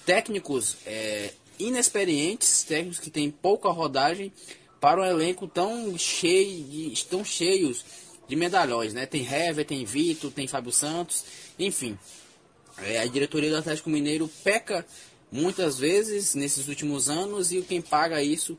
técnicos 0.07 0.77
é, 0.87 1.33
inexperientes, 1.59 2.65
técnicos 2.65 2.99
que 2.99 3.11
têm 3.11 3.31
pouca 3.31 3.71
rodagem, 3.71 4.33
para 4.81 5.01
um 5.01 5.05
elenco 5.05 5.47
tão 5.47 5.97
cheio, 5.97 6.65
de, 6.65 7.05
tão 7.05 7.25
cheios 7.25 7.85
de 8.27 8.35
medalhões, 8.35 8.93
né? 8.93 9.07
Tem 9.07 9.23
Hever, 9.23 9.65
tem 9.65 9.85
Vitor, 9.85 10.33
tem 10.33 10.49
Fábio 10.49 10.73
Santos, 10.73 11.25
enfim. 11.57 11.97
É, 12.79 12.99
a 12.99 13.07
diretoria 13.07 13.51
do 13.51 13.59
Atlético 13.59 13.91
Mineiro 13.91 14.29
peca 14.43 14.85
muitas 15.33 15.79
vezes 15.79 16.35
nesses 16.35 16.69
últimos 16.69 17.09
anos 17.09 17.51
e 17.51 17.63
quem 17.63 17.81
paga 17.81 18.23
isso 18.23 18.57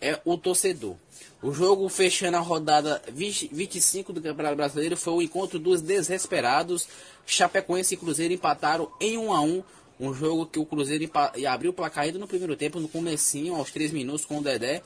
é 0.00 0.18
o 0.24 0.36
torcedor. 0.36 0.96
O 1.42 1.52
jogo 1.52 1.88
fechando 1.88 2.38
a 2.38 2.40
rodada 2.40 3.02
20, 3.12 3.50
25 3.52 4.12
do 4.12 4.22
Campeonato 4.22 4.56
Brasileiro 4.56 4.96
foi 4.96 5.12
o 5.12 5.22
encontro 5.22 5.58
dos 5.58 5.82
desesperados. 5.82 6.88
Chapecoense 7.26 7.94
e 7.94 7.96
Cruzeiro 7.98 8.32
empataram 8.32 8.90
em 8.98 9.18
1 9.18 9.32
a 9.32 9.40
1 9.42 9.62
um 10.00 10.12
jogo 10.12 10.46
que 10.46 10.58
o 10.58 10.66
Cruzeiro 10.66 11.08
abriu 11.48 11.70
o 11.70 11.74
placar 11.74 12.04
ainda 12.04 12.18
no 12.18 12.26
primeiro 12.26 12.56
tempo, 12.56 12.80
no 12.80 12.88
comecinho, 12.88 13.54
aos 13.54 13.70
3 13.70 13.92
minutos 13.92 14.24
com 14.24 14.38
o 14.38 14.42
Dedé. 14.42 14.82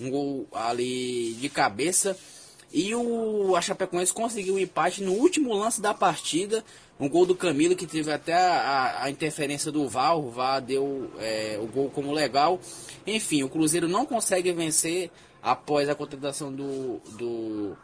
Um 0.00 0.10
gol 0.10 0.48
ali 0.52 1.34
de 1.34 1.48
cabeça. 1.48 2.16
E 2.72 2.94
o 2.94 3.56
a 3.56 3.62
Chapecoense 3.62 4.12
conseguiu 4.12 4.54
o 4.54 4.56
um 4.56 4.60
empate 4.60 5.02
no 5.02 5.12
último 5.12 5.54
lance 5.54 5.80
da 5.80 5.94
partida. 5.94 6.62
Um 7.00 7.08
gol 7.08 7.24
do 7.24 7.34
Camilo 7.34 7.76
que 7.76 7.86
teve 7.86 8.12
até 8.12 8.34
a, 8.34 9.04
a, 9.04 9.10
interferência 9.10 9.72
do 9.72 9.88
VAR. 9.88 10.18
O 10.18 10.30
VAR 10.30 10.60
deu 10.60 11.10
é, 11.18 11.58
o 11.60 11.66
gol 11.66 11.90
como 11.90 12.12
legal. 12.12 12.60
Enfim, 13.06 13.42
o 13.42 13.48
Cruzeiro 13.48 13.88
não 13.88 14.04
consegue 14.04 14.52
vencer 14.52 15.10
após 15.42 15.88
a 15.88 15.94
contratação 15.94 16.52
do, 16.52 17.00
do, 17.16 17.76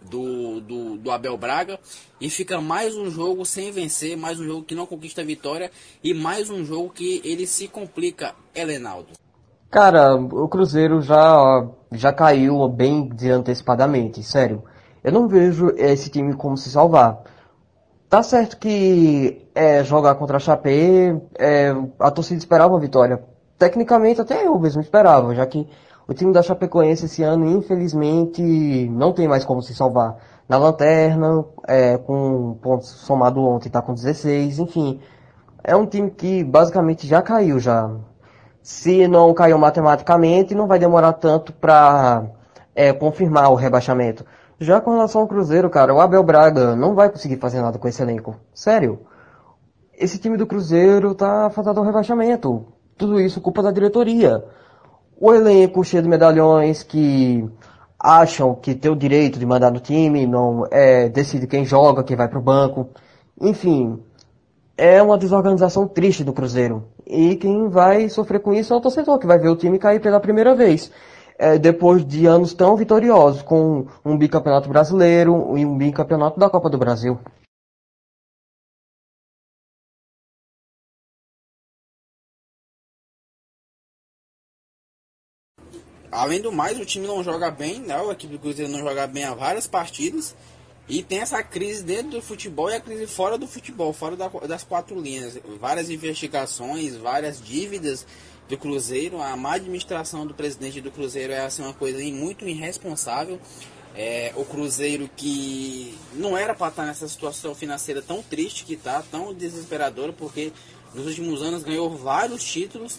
do, 0.00 0.60
do, 0.60 0.96
do 0.96 1.10
Abel 1.10 1.36
Braga. 1.36 1.78
E 2.20 2.28
fica 2.28 2.60
mais 2.60 2.96
um 2.96 3.10
jogo 3.10 3.44
sem 3.44 3.70
vencer. 3.70 4.16
Mais 4.16 4.40
um 4.40 4.44
jogo 4.44 4.64
que 4.64 4.74
não 4.74 4.86
conquista 4.86 5.20
a 5.20 5.24
vitória. 5.24 5.70
E 6.02 6.12
mais 6.12 6.50
um 6.50 6.64
jogo 6.64 6.90
que 6.90 7.20
ele 7.24 7.46
se 7.46 7.68
complica, 7.68 8.34
Helenaldo. 8.54 9.21
Cara, 9.72 10.16
o 10.16 10.46
Cruzeiro 10.48 11.00
já, 11.00 11.66
já 11.92 12.12
caiu 12.12 12.68
bem 12.68 13.08
antecipadamente, 13.32 14.22
sério. 14.22 14.62
Eu 15.02 15.10
não 15.12 15.26
vejo 15.26 15.70
esse 15.78 16.10
time 16.10 16.34
como 16.34 16.58
se 16.58 16.70
salvar. 16.70 17.22
Tá 18.06 18.22
certo 18.22 18.58
que 18.58 19.48
é, 19.54 19.82
jogar 19.82 20.16
contra 20.16 20.36
a 20.36 20.40
Chape, 20.40 21.18
é, 21.38 21.74
a 21.98 22.10
torcida 22.10 22.38
esperava 22.38 22.74
uma 22.74 22.80
vitória. 22.80 23.24
Tecnicamente 23.58 24.20
até 24.20 24.46
eu 24.46 24.58
mesmo 24.58 24.82
esperava, 24.82 25.34
já 25.34 25.46
que 25.46 25.66
o 26.06 26.12
time 26.12 26.34
da 26.34 26.42
Chapecoense 26.42 27.06
esse 27.06 27.22
ano, 27.22 27.46
infelizmente, 27.48 28.42
não 28.90 29.10
tem 29.14 29.26
mais 29.26 29.42
como 29.42 29.62
se 29.62 29.74
salvar. 29.74 30.18
Na 30.46 30.58
lanterna, 30.58 31.46
é, 31.66 31.96
com 31.96 32.58
pontos 32.60 32.88
somado 32.90 33.40
ontem, 33.42 33.68
está 33.68 33.80
com 33.80 33.94
16, 33.94 34.58
enfim. 34.58 35.00
É 35.64 35.74
um 35.74 35.86
time 35.86 36.10
que 36.10 36.44
basicamente 36.44 37.06
já 37.06 37.22
caiu 37.22 37.58
já. 37.58 37.90
Se 38.62 39.08
não 39.08 39.34
caiu 39.34 39.58
matematicamente, 39.58 40.54
não 40.54 40.66
vai 40.66 40.78
demorar 40.78 41.14
tanto 41.14 41.52
para 41.52 42.24
é, 42.74 42.92
confirmar 42.92 43.50
o 43.50 43.56
rebaixamento. 43.56 44.24
Já 44.58 44.80
com 44.80 44.92
relação 44.92 45.22
ao 45.22 45.28
Cruzeiro, 45.28 45.68
cara, 45.68 45.92
o 45.92 46.00
Abel 46.00 46.22
Braga 46.22 46.76
não 46.76 46.94
vai 46.94 47.10
conseguir 47.10 47.36
fazer 47.38 47.60
nada 47.60 47.78
com 47.78 47.88
esse 47.88 48.00
elenco. 48.00 48.36
Sério. 48.54 49.00
Esse 49.98 50.18
time 50.18 50.36
do 50.36 50.46
Cruzeiro 50.46 51.14
tá 51.14 51.50
fadado 51.50 51.80
ao 51.80 51.86
rebaixamento. 51.86 52.64
Tudo 52.96 53.20
isso 53.20 53.40
culpa 53.40 53.62
da 53.62 53.70
diretoria 53.70 54.44
o 55.22 55.32
elenco 55.32 55.84
cheio 55.84 56.02
de 56.02 56.08
medalhões 56.08 56.82
que 56.82 57.48
acham 57.96 58.56
que 58.56 58.74
tem 58.74 58.90
o 58.90 58.96
direito 58.96 59.38
de 59.38 59.46
mandar 59.46 59.70
no 59.70 59.78
time, 59.78 60.26
não 60.26 60.66
é, 60.68 61.08
decide 61.08 61.46
quem 61.46 61.64
joga, 61.64 62.02
quem 62.02 62.16
vai 62.16 62.26
para 62.26 62.40
o 62.40 62.42
banco. 62.42 62.88
Enfim, 63.40 64.02
é 64.76 65.00
uma 65.00 65.16
desorganização 65.16 65.86
triste 65.86 66.24
do 66.24 66.32
Cruzeiro. 66.32 66.88
E 67.12 67.36
quem 67.36 67.68
vai 67.68 68.08
sofrer 68.08 68.40
com 68.40 68.54
isso 68.54 68.72
é 68.72 68.76
o 68.76 68.80
torcedor, 68.80 69.18
que 69.18 69.26
vai 69.26 69.38
ver 69.38 69.50
o 69.50 69.56
time 69.56 69.78
cair 69.78 70.00
pela 70.00 70.18
primeira 70.18 70.54
vez. 70.54 70.90
É, 71.38 71.58
depois 71.58 72.06
de 72.06 72.24
anos 72.24 72.54
tão 72.54 72.74
vitoriosos, 72.74 73.42
com 73.42 73.86
um 74.02 74.16
bicampeonato 74.16 74.66
brasileiro 74.66 75.58
e 75.58 75.66
um 75.66 75.76
bicampeonato 75.76 76.40
da 76.40 76.48
Copa 76.48 76.70
do 76.70 76.78
Brasil. 76.78 77.20
Além 86.10 86.40
do 86.40 86.50
mais, 86.50 86.80
o 86.80 86.86
time 86.86 87.06
não 87.06 87.22
joga 87.22 87.50
bem, 87.50 87.80
né? 87.80 87.94
A 87.94 88.12
equipe 88.12 88.32
do 88.32 88.38
Cruzeiro 88.38 88.72
não 88.72 88.78
joga 88.78 89.06
bem 89.06 89.24
há 89.24 89.34
várias 89.34 89.66
partidas. 89.66 90.34
E 90.88 91.02
tem 91.02 91.20
essa 91.20 91.42
crise 91.42 91.82
dentro 91.82 92.12
do 92.12 92.22
futebol 92.22 92.70
e 92.70 92.74
a 92.74 92.80
crise 92.80 93.06
fora 93.06 93.38
do 93.38 93.46
futebol, 93.46 93.92
fora 93.92 94.16
da, 94.16 94.28
das 94.28 94.64
quatro 94.64 95.00
linhas. 95.00 95.38
Várias 95.60 95.88
investigações, 95.88 96.96
várias 96.96 97.40
dívidas 97.40 98.06
do 98.48 98.58
Cruzeiro. 98.58 99.20
A 99.20 99.36
má 99.36 99.54
administração 99.54 100.26
do 100.26 100.34
presidente 100.34 100.80
do 100.80 100.90
Cruzeiro 100.90 101.32
é 101.32 101.40
assim, 101.40 101.62
uma 101.62 101.72
coisa 101.72 101.98
muito 102.12 102.46
irresponsável. 102.46 103.40
É, 103.94 104.32
o 104.36 104.44
Cruzeiro 104.44 105.08
que 105.16 105.96
não 106.14 106.36
era 106.36 106.54
para 106.54 106.68
estar 106.68 106.86
nessa 106.86 107.06
situação 107.06 107.54
financeira 107.54 108.00
tão 108.00 108.22
triste 108.22 108.64
que 108.64 108.74
está, 108.74 109.02
tão 109.02 109.34
desesperadora, 109.34 110.12
porque 110.12 110.52
nos 110.94 111.06
últimos 111.06 111.42
anos 111.42 111.62
ganhou 111.62 111.90
vários 111.90 112.42
títulos 112.42 112.98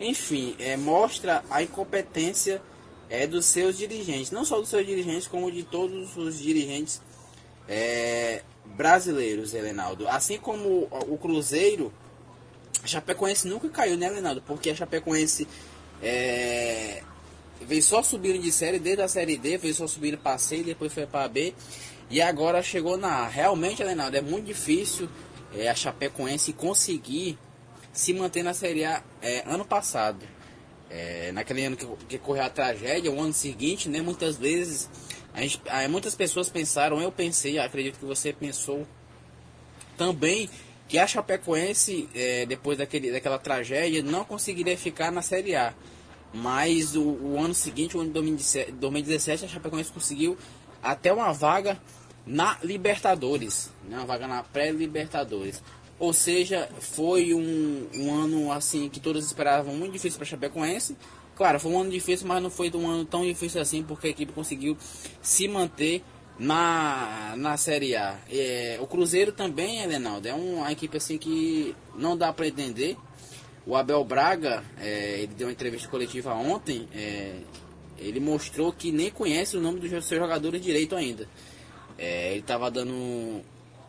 enfim, 0.00 0.54
é, 0.58 0.76
mostra 0.76 1.42
a 1.50 1.62
incompetência 1.62 2.60
é, 3.08 3.26
dos 3.26 3.46
seus 3.46 3.78
dirigentes, 3.78 4.30
não 4.30 4.44
só 4.44 4.58
dos 4.58 4.68
seus 4.68 4.86
dirigentes, 4.86 5.26
como 5.26 5.50
de 5.50 5.62
todos 5.62 6.16
os 6.16 6.38
dirigentes 6.38 7.00
é, 7.68 8.42
brasileiros, 8.64 9.54
Helenaldo. 9.54 10.08
Assim 10.08 10.38
como 10.38 10.88
o 11.08 11.18
Cruzeiro, 11.18 11.92
a 12.82 12.86
Chapecoense 12.86 13.48
nunca 13.48 13.68
caiu, 13.68 13.96
né, 13.96 14.06
Helenaldo? 14.06 14.42
Porque 14.42 14.70
a 14.70 14.74
Chapecoense 14.74 15.46
é, 16.02 17.02
veio 17.60 17.82
só 17.82 18.02
subindo 18.02 18.40
de 18.40 18.52
série, 18.52 18.78
desde 18.78 19.02
a 19.02 19.08
série 19.08 19.36
D, 19.36 19.58
veio 19.58 19.74
só 19.74 19.86
subindo 19.86 20.18
para 20.18 20.38
C, 20.38 20.62
depois 20.62 20.92
foi 20.92 21.06
para 21.06 21.28
B, 21.28 21.54
e 22.10 22.20
agora 22.20 22.62
chegou 22.62 22.96
na 22.96 23.24
A. 23.24 23.28
Realmente, 23.28 23.82
Helenaldo, 23.82 24.16
é 24.16 24.20
muito 24.20 24.46
difícil 24.46 25.08
é, 25.54 25.68
a 25.68 25.74
Chapecoense 25.74 26.52
conseguir 26.52 27.38
se 27.92 28.12
manter 28.12 28.42
na 28.42 28.52
Série 28.52 28.84
A 28.84 29.02
é, 29.22 29.42
ano 29.46 29.64
passado. 29.64 30.24
É, 30.88 31.32
naquele 31.32 31.64
ano 31.64 31.76
que, 31.76 31.86
que 32.08 32.18
correu 32.18 32.44
a 32.44 32.50
tragédia, 32.50 33.10
o 33.10 33.20
ano 33.20 33.32
seguinte, 33.32 33.88
né, 33.88 34.00
muitas 34.00 34.36
vezes, 34.36 34.88
a 35.36 35.42
gente, 35.42 35.60
muitas 35.90 36.14
pessoas 36.14 36.48
pensaram, 36.48 36.98
eu 36.98 37.12
pensei, 37.12 37.58
acredito 37.58 37.98
que 37.98 38.06
você 38.06 38.32
pensou 38.32 38.86
também, 39.94 40.48
que 40.88 40.98
a 40.98 41.06
Chapecoense, 41.06 42.08
é, 42.14 42.46
depois 42.46 42.78
daquele, 42.78 43.12
daquela 43.12 43.38
tragédia, 43.38 44.02
não 44.02 44.24
conseguiria 44.24 44.78
ficar 44.78 45.12
na 45.12 45.20
Série 45.20 45.54
A. 45.54 45.74
Mas 46.32 46.96
o, 46.96 47.02
o 47.02 47.38
ano 47.38 47.52
seguinte, 47.52 47.98
o 47.98 48.00
ano 48.00 48.08
de 48.08 48.14
2017, 48.14 48.72
2017, 48.72 49.44
a 49.44 49.48
Chapecoense 49.48 49.92
conseguiu 49.92 50.38
até 50.82 51.12
uma 51.12 51.32
vaga 51.34 51.78
na 52.26 52.56
Libertadores, 52.62 53.70
né, 53.86 53.98
uma 53.98 54.06
vaga 54.06 54.26
na 54.26 54.42
pré-Libertadores. 54.42 55.62
Ou 55.98 56.14
seja, 56.14 56.68
foi 56.80 57.34
um, 57.34 57.88
um 57.94 58.14
ano 58.14 58.52
assim 58.52 58.88
que 58.88 59.00
todos 59.00 59.24
esperavam 59.24 59.74
muito 59.74 59.92
difícil 59.92 60.18
para 60.18 60.26
Chapecoense. 60.26 60.96
Claro, 61.36 61.60
foi 61.60 61.70
um 61.70 61.80
ano 61.80 61.90
difícil, 61.90 62.26
mas 62.26 62.42
não 62.42 62.48
foi 62.48 62.72
um 62.74 62.88
ano 62.88 63.04
tão 63.04 63.22
difícil 63.22 63.60
assim, 63.60 63.82
porque 63.82 64.06
a 64.06 64.10
equipe 64.10 64.32
conseguiu 64.32 64.76
se 65.20 65.46
manter 65.46 66.02
na, 66.38 67.34
na 67.36 67.58
Série 67.58 67.94
A. 67.94 68.18
É, 68.30 68.78
o 68.80 68.86
Cruzeiro 68.86 69.32
também, 69.32 69.82
Elenaldo, 69.82 70.26
é 70.26 70.32
uma 70.32 70.72
equipe 70.72 70.96
assim 70.96 71.18
que 71.18 71.76
não 71.94 72.16
dá 72.16 72.32
para 72.32 72.46
entender. 72.46 72.96
O 73.66 73.76
Abel 73.76 74.02
Braga, 74.02 74.64
é, 74.80 75.20
ele 75.20 75.34
deu 75.34 75.46
uma 75.48 75.52
entrevista 75.52 75.88
coletiva 75.88 76.32
ontem, 76.32 76.88
é, 76.94 77.34
ele 77.98 78.18
mostrou 78.18 78.72
que 78.72 78.90
nem 78.90 79.10
conhece 79.10 79.58
o 79.58 79.60
nome 79.60 79.78
dos 79.78 79.90
seus 79.90 80.08
jogadores 80.08 80.62
direito 80.62 80.96
ainda. 80.96 81.28
É, 81.98 82.30
ele 82.30 82.40
estava 82.40 82.70
dando 82.70 83.42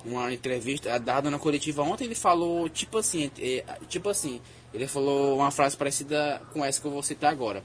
uma 0.04 0.34
entrevista 0.34 0.98
dada 1.00 1.30
na 1.30 1.40
coletiva 1.40 1.82
ontem, 1.82 2.06
ele 2.06 2.16
falou 2.16 2.68
tipo 2.68 2.98
assim, 2.98 3.32
é, 3.40 3.64
tipo 3.88 4.10
assim, 4.10 4.42
ele 4.78 4.88
falou 4.88 5.38
uma 5.38 5.50
frase 5.50 5.76
parecida 5.76 6.42
com 6.54 6.64
essa 6.64 6.80
que 6.80 6.86
eu 6.86 6.92
vou 6.92 7.02
citar 7.02 7.32
agora. 7.32 7.64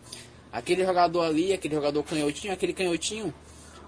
Aquele 0.50 0.84
jogador 0.84 1.22
ali, 1.22 1.52
aquele 1.52 1.74
jogador 1.74 2.02
canhotinho, 2.02 2.52
aquele 2.52 2.72
canhotinho, 2.72 3.32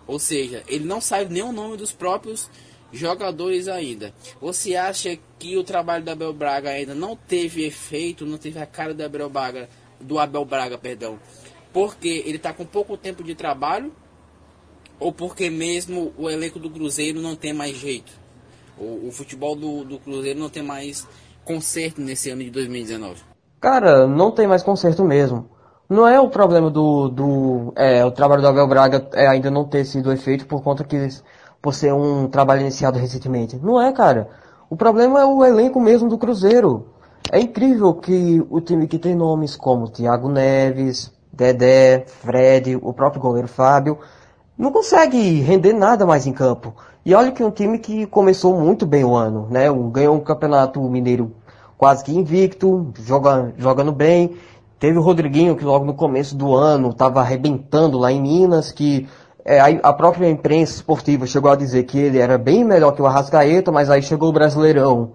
ou 0.07 0.19
seja, 0.19 0.63
ele 0.69 0.85
não 0.85 1.01
sabe 1.01 1.33
nem 1.33 1.43
o 1.43 1.53
nome 1.53 1.77
dos 1.77 1.91
próprios 1.91 2.51
jogadores 2.93 3.67
ainda. 3.67 4.15
Você 4.41 4.77
acha 4.77 5.19
que 5.39 5.57
o 5.57 5.65
trabalho 5.65 6.05
do 6.05 6.11
Abel 6.11 6.33
Braga 6.35 6.71
ainda 6.71 6.95
não 6.95 7.17
teve 7.17 7.65
efeito, 7.65 8.27
não 8.27 8.37
teve 8.37 8.59
a 8.59 8.67
cara 8.67 8.93
do 8.93 9.03
Abel 9.03 9.31
Braga, 9.31 9.69
do 9.99 10.19
Abel 10.19 10.45
Braga, 10.45 10.77
perdão, 10.77 11.19
porque 11.73 12.23
ele 12.27 12.37
está 12.37 12.53
com 12.53 12.67
pouco 12.67 12.97
tempo 12.97 13.25
de 13.25 13.35
trabalho 13.35 13.91
ou 15.01 15.13
porque 15.13 15.49
mesmo 15.49 16.13
o 16.19 16.29
elenco 16.29 16.59
do 16.59 16.71
Cruzeiro 16.71 17.21
não 17.21 17.35
tem 17.35 17.55
mais 17.55 17.77
jeito? 17.77 18.13
O, 18.79 19.09
o 19.09 19.13
futebol 19.13 19.57
do, 19.57 19.85
do 19.85 19.99
Cruzeiro 19.99 20.39
não 20.39 20.51
tem 20.51 20.63
mais 20.63 21.07
conserto 21.45 22.01
nesse 22.01 22.31
ano 22.31 22.43
de 22.43 22.51
2019. 22.51 23.23
Cara, 23.61 24.07
não 24.07 24.31
tem 24.31 24.47
mais 24.47 24.63
conserto 24.63 25.05
mesmo. 25.05 25.49
Não 25.89 26.09
é 26.09 26.19
o 26.19 26.29
problema 26.29 26.71
do, 26.71 27.09
do 27.09 27.73
é, 27.77 28.05
o 28.05 28.11
trabalho 28.11 28.43
do 28.43 28.49
Abel 28.49 28.67
Braga 28.67 29.07
é, 29.13 29.27
ainda 29.27 29.51
não 29.51 29.65
ter 29.65 29.85
sido 29.85 30.13
efeito 30.13 30.47
por 30.47 30.63
conta 30.63 30.83
que 30.83 31.09
por 31.61 31.75
ser 31.75 31.93
um 31.93 32.29
trabalho 32.29 32.63
iniciado 32.63 32.99
recentemente. 32.99 33.59
Não 33.63 33.81
é, 33.81 33.93
cara. 33.93 34.29
O 34.69 34.77
problema 34.77 35.21
é 35.21 35.25
o 35.25 35.45
elenco 35.45 35.81
mesmo 35.81 36.09
do 36.09 36.19
Cruzeiro. 36.19 36.89
É 37.31 37.41
incrível 37.41 37.95
que 37.95 38.45
o 38.51 38.61
time 38.61 38.87
que 38.87 38.99
tem 38.99 39.15
nomes 39.15 39.57
como 39.57 39.89
Thiago 39.89 40.29
Neves, 40.29 41.13
Dedé, 41.33 42.05
Fred, 42.07 42.77
o 42.77 42.93
próprio 42.93 43.21
goleiro 43.21 43.49
Fábio, 43.49 43.99
não 44.57 44.71
consegue 44.71 45.41
render 45.41 45.73
nada 45.73 46.07
mais 46.07 46.27
em 46.27 46.33
campo. 46.33 46.75
E 47.05 47.15
olha 47.15 47.33
que 47.33 47.43
é 47.43 47.47
um 47.47 47.51
time 47.51 47.79
que 47.79 48.07
começou 48.07 48.59
muito 48.59 48.87
bem 48.87 49.05
o 49.05 49.15
ano, 49.15 49.47
né? 49.51 49.67
Ganhou 49.93 50.17
um 50.17 50.21
campeonato 50.21 50.81
mineiro 50.83 51.33
quase 51.77 52.05
que 52.05 52.17
invicto, 52.17 52.93
joga, 53.01 53.53
jogando 53.59 53.93
bem. 53.93 54.37
Teve 54.79 54.99
o 54.99 55.03
Rodriguinho 55.03 55.57
que 55.57 55.65
logo 55.65 55.85
no 55.85 55.95
começo 55.95 56.37
do 56.37 56.55
ano 56.55 56.91
estava 56.91 57.21
arrebentando 57.21 57.99
lá 57.99 58.11
em 58.11 58.23
Minas, 58.23 58.73
que 58.73 59.09
é, 59.45 59.61
a 59.61 59.93
própria 59.93 60.31
imprensa 60.31 60.77
esportiva 60.77 61.27
chegou 61.27 61.51
a 61.51 61.57
dizer 61.57 61.83
que 61.85 61.99
ele 61.99 62.19
era 62.19 62.39
bem 62.39 62.65
melhor 62.65 62.93
que 62.93 63.03
o 63.03 63.07
Arrascaeta, 63.07 63.71
mas 63.71 63.91
aí 63.91 64.03
chegou 64.03 64.31
o 64.31 64.33
Brasileirão 64.33 65.13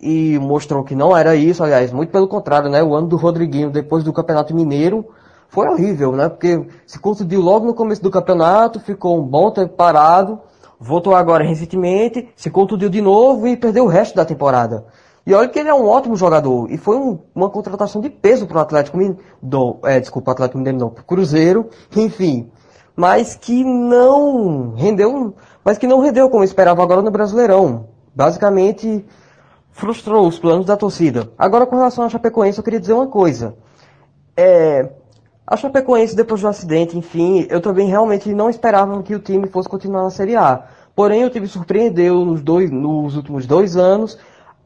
e 0.00 0.38
mostrou 0.38 0.84
que 0.84 0.94
não 0.94 1.16
era 1.16 1.34
isso, 1.34 1.64
aliás, 1.64 1.90
muito 1.90 2.10
pelo 2.10 2.28
contrário, 2.28 2.68
né? 2.68 2.82
O 2.82 2.94
ano 2.94 3.06
do 3.06 3.16
Rodriguinho 3.16 3.70
depois 3.70 4.04
do 4.04 4.12
Campeonato 4.12 4.54
Mineiro 4.54 5.06
foi 5.54 5.68
horrível, 5.68 6.10
né? 6.10 6.28
Porque 6.28 6.66
se 6.84 6.98
conseguiu 6.98 7.40
logo 7.40 7.64
no 7.64 7.74
começo 7.74 8.02
do 8.02 8.10
campeonato, 8.10 8.80
ficou 8.80 9.20
um 9.20 9.22
bom 9.22 9.52
tempo 9.52 9.72
parado, 9.74 10.40
voltou 10.80 11.14
agora 11.14 11.44
recentemente, 11.44 12.28
se 12.34 12.50
contundiu 12.50 12.88
de 12.88 13.00
novo 13.00 13.46
e 13.46 13.56
perdeu 13.56 13.84
o 13.84 13.88
resto 13.88 14.16
da 14.16 14.24
temporada. 14.24 14.84
E 15.24 15.32
olha 15.32 15.48
que 15.48 15.56
ele 15.56 15.68
é 15.68 15.74
um 15.74 15.86
ótimo 15.86 16.16
jogador. 16.16 16.68
E 16.72 16.76
foi 16.76 16.96
um, 16.96 17.20
uma 17.32 17.48
contratação 17.48 18.00
de 18.02 18.10
peso 18.10 18.48
para 18.48 18.58
o 18.58 18.60
Atlético 18.60 18.98
Mineiro. 18.98 19.78
É, 19.84 20.00
desculpa, 20.00 20.32
Atlético 20.32 20.58
Mineiro 20.58 20.78
não, 20.78 20.90
pro 20.90 21.04
Cruzeiro, 21.04 21.70
enfim. 21.96 22.50
Mas 22.96 23.36
que 23.36 23.62
não 23.62 24.74
rendeu. 24.74 25.34
Mas 25.64 25.78
que 25.78 25.86
não 25.86 26.00
rendeu 26.00 26.28
como 26.28 26.42
esperava 26.42 26.82
agora 26.82 27.00
no 27.00 27.12
Brasileirão. 27.12 27.86
Basicamente, 28.12 29.06
frustrou 29.70 30.26
os 30.26 30.36
planos 30.36 30.66
da 30.66 30.76
torcida. 30.76 31.30
Agora 31.38 31.64
com 31.64 31.76
relação 31.76 32.04
à 32.04 32.08
Chapecoense, 32.08 32.58
eu 32.58 32.64
queria 32.64 32.80
dizer 32.80 32.92
uma 32.92 33.06
coisa. 33.06 33.54
É, 34.36 34.90
A 35.46 35.58
Chapecoense, 35.58 36.16
depois 36.16 36.40
do 36.40 36.48
acidente, 36.48 36.96
enfim, 36.96 37.46
eu 37.50 37.60
também 37.60 37.86
realmente 37.86 38.32
não 38.32 38.48
esperava 38.48 39.02
que 39.02 39.14
o 39.14 39.18
time 39.18 39.46
fosse 39.46 39.68
continuar 39.68 40.02
na 40.02 40.10
Série 40.10 40.34
A. 40.34 40.64
Porém, 40.96 41.22
o 41.22 41.30
time 41.30 41.46
surpreendeu 41.46 42.24
nos, 42.24 42.40
dois, 42.40 42.70
nos 42.70 43.14
últimos 43.14 43.46
dois 43.46 43.76
anos. 43.76 44.18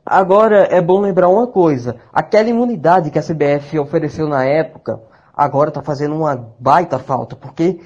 Agora, 0.06 0.68
é 0.70 0.80
bom 0.80 1.00
lembrar 1.00 1.28
uma 1.28 1.48
coisa. 1.48 1.96
Aquela 2.12 2.48
imunidade 2.48 3.10
que 3.10 3.18
a 3.18 3.22
CBF 3.22 3.76
ofereceu 3.76 4.28
na 4.28 4.44
época, 4.44 5.00
agora 5.34 5.70
está 5.70 5.82
fazendo 5.82 6.14
uma 6.14 6.48
baita 6.60 6.96
falta, 7.00 7.34
porque 7.34 7.80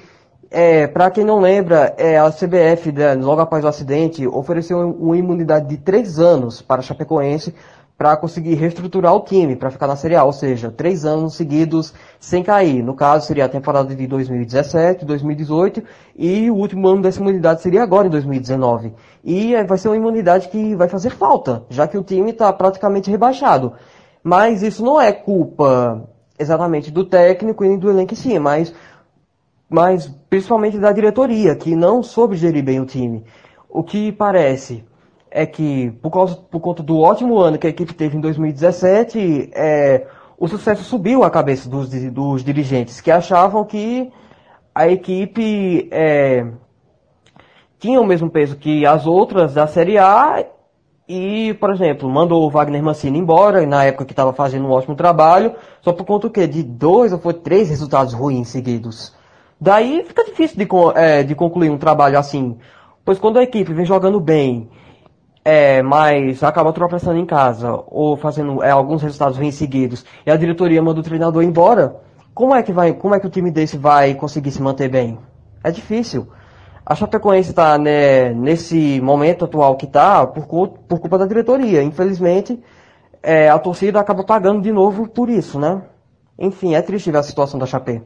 é, 0.51 0.85
para 0.85 1.09
quem 1.09 1.23
não 1.25 1.39
lembra, 1.39 1.95
é, 1.97 2.19
a 2.19 2.29
CBF, 2.29 2.91
né, 2.91 3.15
logo 3.15 3.41
após 3.41 3.65
o 3.65 3.67
acidente, 3.67 4.27
ofereceu 4.27 4.77
uma 4.77 5.17
imunidade 5.17 5.67
de 5.67 5.77
três 5.77 6.19
anos 6.19 6.61
para 6.61 6.79
a 6.79 6.83
Chapecoense 6.83 7.55
para 7.97 8.17
conseguir 8.17 8.55
reestruturar 8.55 9.13
o 9.15 9.21
time, 9.21 9.55
para 9.55 9.69
ficar 9.69 9.87
na 9.87 9.95
Série 9.95 10.15
A, 10.15 10.23
ou 10.23 10.33
seja, 10.33 10.71
três 10.71 11.05
anos 11.05 11.35
seguidos 11.35 11.93
sem 12.19 12.43
cair. 12.43 12.83
No 12.83 12.95
caso, 12.95 13.27
seria 13.27 13.45
a 13.45 13.49
temporada 13.49 13.95
de 13.95 14.07
2017, 14.07 15.05
2018 15.05 15.83
e 16.15 16.49
o 16.49 16.55
último 16.55 16.87
ano 16.87 17.01
dessa 17.01 17.19
imunidade 17.19 17.61
seria 17.61 17.83
agora, 17.83 18.07
em 18.07 18.11
2019. 18.11 18.93
E 19.23 19.55
vai 19.63 19.77
ser 19.77 19.89
uma 19.89 19.97
imunidade 19.97 20.49
que 20.49 20.75
vai 20.75 20.87
fazer 20.87 21.11
falta, 21.11 21.63
já 21.69 21.87
que 21.87 21.97
o 21.97 22.03
time 22.03 22.31
está 22.31 22.51
praticamente 22.51 23.09
rebaixado. 23.11 23.73
Mas 24.23 24.63
isso 24.63 24.83
não 24.83 24.99
é 24.99 25.11
culpa 25.11 26.09
exatamente 26.37 26.89
do 26.89 27.05
técnico 27.05 27.63
e 27.63 27.77
do 27.77 27.89
elenco 27.89 28.13
em 28.13 28.17
si, 28.17 28.39
mas 28.39 28.73
mas 29.69 30.07
principalmente 30.29 30.77
da 30.77 30.91
diretoria, 30.91 31.55
que 31.55 31.75
não 31.75 32.03
soube 32.03 32.35
gerir 32.35 32.63
bem 32.63 32.79
o 32.79 32.85
time. 32.85 33.23
O 33.67 33.81
que 33.81 34.11
parece 34.11 34.85
é 35.35 35.47
que, 35.47 35.89
por, 35.99 36.11
causa, 36.11 36.35
por 36.35 36.59
conta 36.59 36.83
do 36.83 36.99
ótimo 36.99 37.39
ano 37.39 37.57
que 37.57 37.65
a 37.65 37.69
equipe 37.71 37.91
teve 37.91 38.15
em 38.15 38.21
2017, 38.21 39.49
é, 39.55 40.05
o 40.37 40.47
sucesso 40.47 40.83
subiu 40.83 41.23
à 41.23 41.31
cabeça 41.31 41.67
dos, 41.67 41.89
dos 41.89 42.43
dirigentes, 42.43 43.01
que 43.01 43.09
achavam 43.09 43.65
que 43.65 44.11
a 44.75 44.87
equipe 44.87 45.89
é, 45.91 46.45
tinha 47.79 47.99
o 47.99 48.05
mesmo 48.05 48.29
peso 48.29 48.55
que 48.57 48.85
as 48.85 49.07
outras 49.07 49.55
da 49.55 49.65
Série 49.65 49.97
A 49.97 50.45
e, 51.09 51.55
por 51.55 51.71
exemplo, 51.71 52.07
mandou 52.07 52.45
o 52.45 52.49
Wagner 52.51 52.83
Mancini 52.83 53.17
embora, 53.17 53.65
na 53.65 53.85
época 53.85 54.05
que 54.05 54.13
estava 54.13 54.33
fazendo 54.33 54.67
um 54.67 54.71
ótimo 54.71 54.95
trabalho, 54.95 55.55
só 55.81 55.91
por 55.91 56.05
conta 56.05 56.29
quê? 56.29 56.45
de 56.45 56.61
dois 56.61 57.11
ou 57.11 57.17
foi 57.17 57.33
três 57.33 57.69
resultados 57.69 58.13
ruins 58.13 58.49
seguidos. 58.49 59.15
Daí 59.59 60.03
fica 60.03 60.23
difícil 60.23 60.57
de, 60.57 60.67
é, 60.93 61.23
de 61.23 61.33
concluir 61.33 61.71
um 61.71 61.77
trabalho 61.79 62.19
assim. 62.19 62.55
Pois 63.03 63.17
quando 63.17 63.39
a 63.39 63.43
equipe 63.43 63.73
vem 63.73 63.83
jogando 63.85 64.19
bem, 64.19 64.69
é, 65.43 65.81
mas 65.81 66.41
acaba 66.43 66.71
tropeçando 66.71 67.17
em 67.17 67.25
casa, 67.25 67.83
ou 67.87 68.15
fazendo 68.15 68.63
é, 68.63 68.71
alguns 68.71 69.01
resultados 69.01 69.37
bem 69.37 69.51
seguidos, 69.51 70.05
e 70.25 70.31
a 70.31 70.37
diretoria 70.37 70.81
manda 70.81 70.99
o 70.99 71.03
treinador 71.03 71.43
embora, 71.43 71.95
como 72.33 72.55
é 72.55 72.63
que 72.63 72.71
vai, 72.71 72.93
como 72.93 73.13
é 73.13 73.19
que 73.19 73.27
o 73.27 73.29
time 73.29 73.51
desse 73.51 73.77
vai 73.77 74.15
conseguir 74.15 74.51
se 74.51 74.61
manter 74.61 74.89
bem? 74.89 75.19
É 75.63 75.71
difícil. 75.71 76.27
A 76.85 76.95
Chapecoense 76.95 77.51
está 77.51 77.77
né, 77.77 78.33
nesse 78.33 78.99
momento 79.01 79.45
atual 79.45 79.77
que 79.77 79.85
está 79.85 80.25
por, 80.27 80.45
por, 80.45 80.99
culpa 80.99 81.17
da 81.17 81.25
diretoria. 81.25 81.81
Infelizmente, 81.81 82.59
é, 83.21 83.49
a 83.49 83.57
torcida 83.57 83.99
acaba 83.99 84.23
pagando 84.23 84.61
de 84.61 84.71
novo 84.71 85.07
por 85.07 85.29
isso, 85.29 85.59
né? 85.59 85.81
Enfim, 86.37 86.75
é 86.75 86.81
triste 86.81 87.09
ver 87.09 87.19
a 87.19 87.23
situação 87.23 87.57
da 87.57 87.65
Chape. 87.65 88.01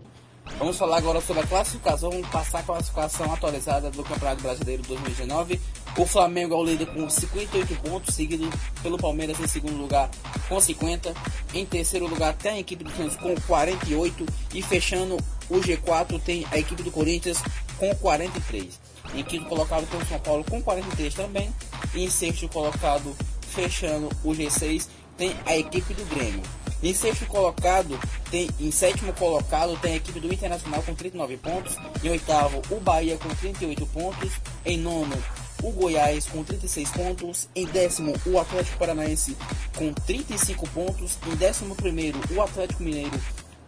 Vamos 0.60 0.78
falar 0.78 0.98
agora 0.98 1.20
sobre 1.22 1.44
a 1.44 1.48
classificação, 1.48 2.10
vamos 2.12 2.28
passar 2.30 2.60
a 2.60 2.64
classificação 2.64 3.34
atualizada 3.34 3.90
do 3.90 4.04
Campeonato 4.04 4.42
Brasileiro 4.42 4.84
2019. 4.84 5.60
O 5.98 6.06
Flamengo 6.06 6.54
é 6.54 6.58
o 6.58 6.64
líder 6.64 6.86
com 6.93 7.10
58 7.10 7.76
pontos, 7.78 8.14
seguido 8.14 8.48
pelo 8.84 9.00
Palmeiras 9.00 9.39
em 9.39 9.48
segundo 9.48 9.76
lugar 9.76 10.12
com 10.48 10.62
50. 10.62 11.12
Em 11.56 11.66
terceiro 11.66 12.06
lugar 12.06 12.36
tem 12.36 12.52
a 12.52 12.60
equipe 12.60 12.84
do 12.84 12.95
Santos 12.95 13.16
com 13.18 13.34
48 13.48 14.24
e 14.54 14.62
fechando 14.62 15.18
o 15.50 15.56
G4 15.56 16.22
tem 16.22 16.45
a 16.52 16.60
equipe 16.60 16.84
do 16.84 16.91
Corinthians 16.91 17.41
com 17.80 17.95
43. 17.95 18.80
Em 19.16 19.24
quinto 19.24 19.45
colocado 19.45 19.88
tem 19.89 20.00
o 20.00 20.06
São 20.06 20.20
Paulo 20.20 20.43
com 20.43 20.62
43 20.62 21.16
também. 21.16 21.52
E 21.95 22.04
em 22.04 22.10
sexto 22.12 22.48
colocado, 22.48 23.16
fechando 23.41 24.10
o 24.24 24.32
G6, 24.34 24.88
tem 25.18 25.36
a 25.48 25.58
equipe 25.58 25.95
do 25.95 26.06
Grêmio. 26.06 26.43
Em 26.84 26.93
sexto 26.93 27.26
colocado, 27.26 28.00
tem, 28.30 28.48
em 28.60 28.70
sétimo 28.70 29.12
colocado 29.14 29.76
tem 29.78 29.93
a 29.93 29.95
equipe 29.95 30.20
do 30.20 30.32
Internacional 30.32 30.84
com 30.84 30.93
39 30.93 31.38
pontos. 31.38 31.76
Em 32.04 32.10
oitavo, 32.10 32.62
o 32.70 32.80
Bahia 32.80 33.18
com 33.18 33.30
38 33.30 33.84
pontos. 33.88 34.32
Em 34.64 34.78
nono, 34.78 35.18
o 35.64 35.72
Goiás 35.72 36.26
com 36.26 36.43
36 36.43 36.91
pontos. 36.91 37.49
Em 37.55 37.66
décimo, 37.66 38.14
o 38.26 38.39
Atlético 38.39 38.78
Paranaense 38.78 39.36
com 39.76 39.93
35 39.93 40.68
pontos. 40.70 41.18
Em 41.28 41.36
décimo 41.36 41.76
primeiro, 41.76 42.20
o 42.32 42.41
Atlético 42.41 42.84
Mineiro 42.84 43.20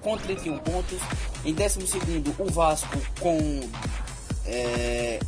com 0.02 0.18
31 0.18 0.58
pontos. 0.60 1.00
Em 1.46 1.54
décimo 1.54 1.88
segundo, 1.88 2.34
o 2.40 2.52
Vasco 2.52 2.98
com 3.20 3.62
é, 4.46 5.20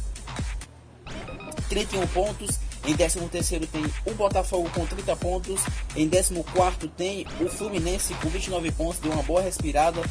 31 1.70 2.08
pontos. 2.08 2.60
Em 2.86 2.96
13º 2.96 3.68
tem 3.68 3.84
o 4.06 4.16
Botafogo 4.16 4.70
com 4.74 4.86
30 4.86 5.16
pontos. 5.16 5.62
Em 5.96 6.10
14º 6.10 6.90
tem 6.98 7.28
o 7.40 7.48
Fluminense 7.48 8.14
com 8.16 8.28
29 8.28 8.72
pontos. 8.72 9.00
Deu 9.00 9.12
uma 9.12 9.24
boa 9.24 9.42
respirada 9.42 10.02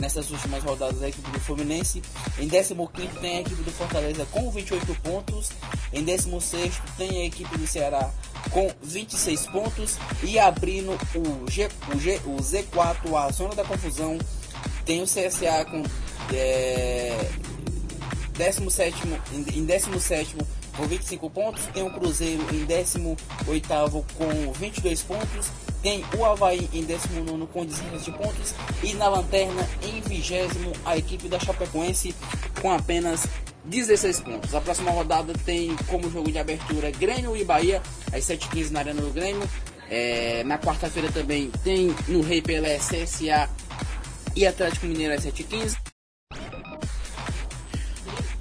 nessas 0.00 0.30
últimas 0.30 0.62
rodadas 0.62 1.00
da 1.00 1.08
equipe 1.08 1.30
do 1.30 1.40
Fluminense. 1.40 2.02
Em 2.38 2.48
15º 2.48 3.08
tem 3.20 3.38
a 3.38 3.40
equipe 3.40 3.62
do 3.62 3.70
Fortaleza 3.70 4.26
com 4.30 4.50
28 4.50 4.94
pontos. 5.02 5.50
Em 5.92 6.04
16º 6.04 6.72
tem 6.96 7.22
a 7.22 7.26
equipe 7.26 7.56
do 7.56 7.66
Ceará 7.66 8.10
com 8.50 8.70
26 8.82 9.46
pontos. 9.48 9.96
E 10.22 10.38
abrindo 10.38 10.92
o, 10.92 11.50
G, 11.50 11.68
o, 11.94 11.98
G, 11.98 12.20
o 12.24 12.36
Z4, 12.36 13.14
a 13.14 13.30
zona 13.30 13.54
da 13.54 13.64
confusão, 13.64 14.18
tem 14.84 15.02
o 15.02 15.04
CSA 15.04 15.64
com 15.70 15.82
é, 16.34 17.30
17 18.36 18.96
em 19.32 19.64
17 19.64 20.36
com 20.76 20.86
25 20.86 21.28
pontos, 21.30 21.66
tem 21.74 21.82
o 21.82 21.90
Cruzeiro 21.90 22.42
em 22.54 22.64
18 22.64 24.06
com 24.16 24.52
22 24.52 25.02
pontos, 25.02 25.48
tem 25.82 26.04
o 26.16 26.24
Havaí 26.24 26.68
em 26.72 26.84
19 26.84 27.46
com 27.46 27.64
17 27.64 28.12
pontos 28.12 28.54
e 28.82 28.94
na 28.94 29.08
lanterna 29.08 29.68
em 29.82 30.00
20 30.00 30.34
a 30.84 30.96
equipe 30.96 31.28
da 31.28 31.38
Chapecoense 31.38 32.14
com 32.60 32.70
apenas 32.70 33.26
16 33.64 34.20
pontos. 34.20 34.54
A 34.54 34.60
próxima 34.60 34.90
rodada 34.90 35.32
tem 35.44 35.74
como 35.88 36.10
jogo 36.10 36.30
de 36.30 36.38
abertura 36.38 36.90
Grêmio 36.90 37.36
e 37.36 37.44
Bahia, 37.44 37.82
às 38.12 38.24
7h15 38.24 38.70
na 38.70 38.80
Arena 38.80 39.00
do 39.00 39.10
Grêmio. 39.10 39.48
É, 39.88 40.44
na 40.44 40.56
quarta-feira 40.56 41.10
também 41.10 41.50
tem 41.64 41.94
no 42.06 42.20
Rei 42.20 42.40
Pelé 42.40 42.78
CSA 42.78 43.50
e 44.36 44.46
Atlético 44.46 44.86
Mineiro 44.86 45.14
às 45.14 45.24
7h15. 45.24 45.76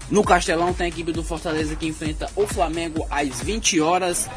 No 0.09 0.23
Castelão 0.23 0.73
tem 0.73 0.85
a 0.85 0.89
equipe 0.89 1.11
do 1.11 1.23
Fortaleza 1.23 1.75
que 1.75 1.87
enfrenta 1.87 2.29
o 2.35 2.47
Flamengo 2.47 3.05
às 3.11 3.41
20 3.41 3.79
horas. 3.79 4.27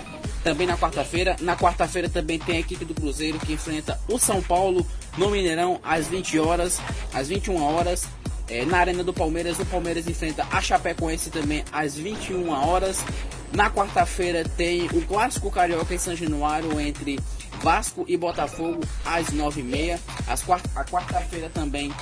Também 0.42 0.66
na 0.66 0.76
quarta-feira. 0.76 1.36
Na 1.40 1.56
quarta-feira 1.56 2.08
também 2.08 2.38
tem 2.38 2.56
a 2.56 2.60
equipe 2.60 2.84
do 2.84 2.94
Cruzeiro 2.94 3.38
que 3.38 3.52
enfrenta 3.52 3.98
o 4.08 4.18
São 4.18 4.42
Paulo 4.42 4.86
no 5.16 5.30
Mineirão 5.30 5.80
às 5.84 6.08
20 6.08 6.38
horas, 6.38 6.80
às 7.12 7.28
21 7.28 7.62
horas. 7.62 8.06
É, 8.48 8.64
na 8.64 8.78
Arena 8.78 9.04
do 9.04 9.14
Palmeiras, 9.14 9.58
o 9.60 9.64
Palmeiras 9.66 10.06
enfrenta 10.06 10.46
a 10.50 10.60
Chapecoense 10.60 11.30
também 11.30 11.64
às 11.72 11.94
21 11.94 12.50
horas. 12.50 13.04
Na 13.52 13.70
quarta-feira 13.70 14.44
tem 14.56 14.86
o 14.86 15.02
clássico 15.02 15.50
carioca 15.50 15.94
em 15.94 15.98
São 15.98 16.16
Januário 16.16 16.80
entre 16.80 17.18
Vasco 17.62 18.04
e 18.08 18.16
Botafogo 18.16 18.80
às 19.04 19.26
9h30. 19.26 19.98
a 20.74 20.84
quarta-feira 20.84 21.48
também 21.50 21.92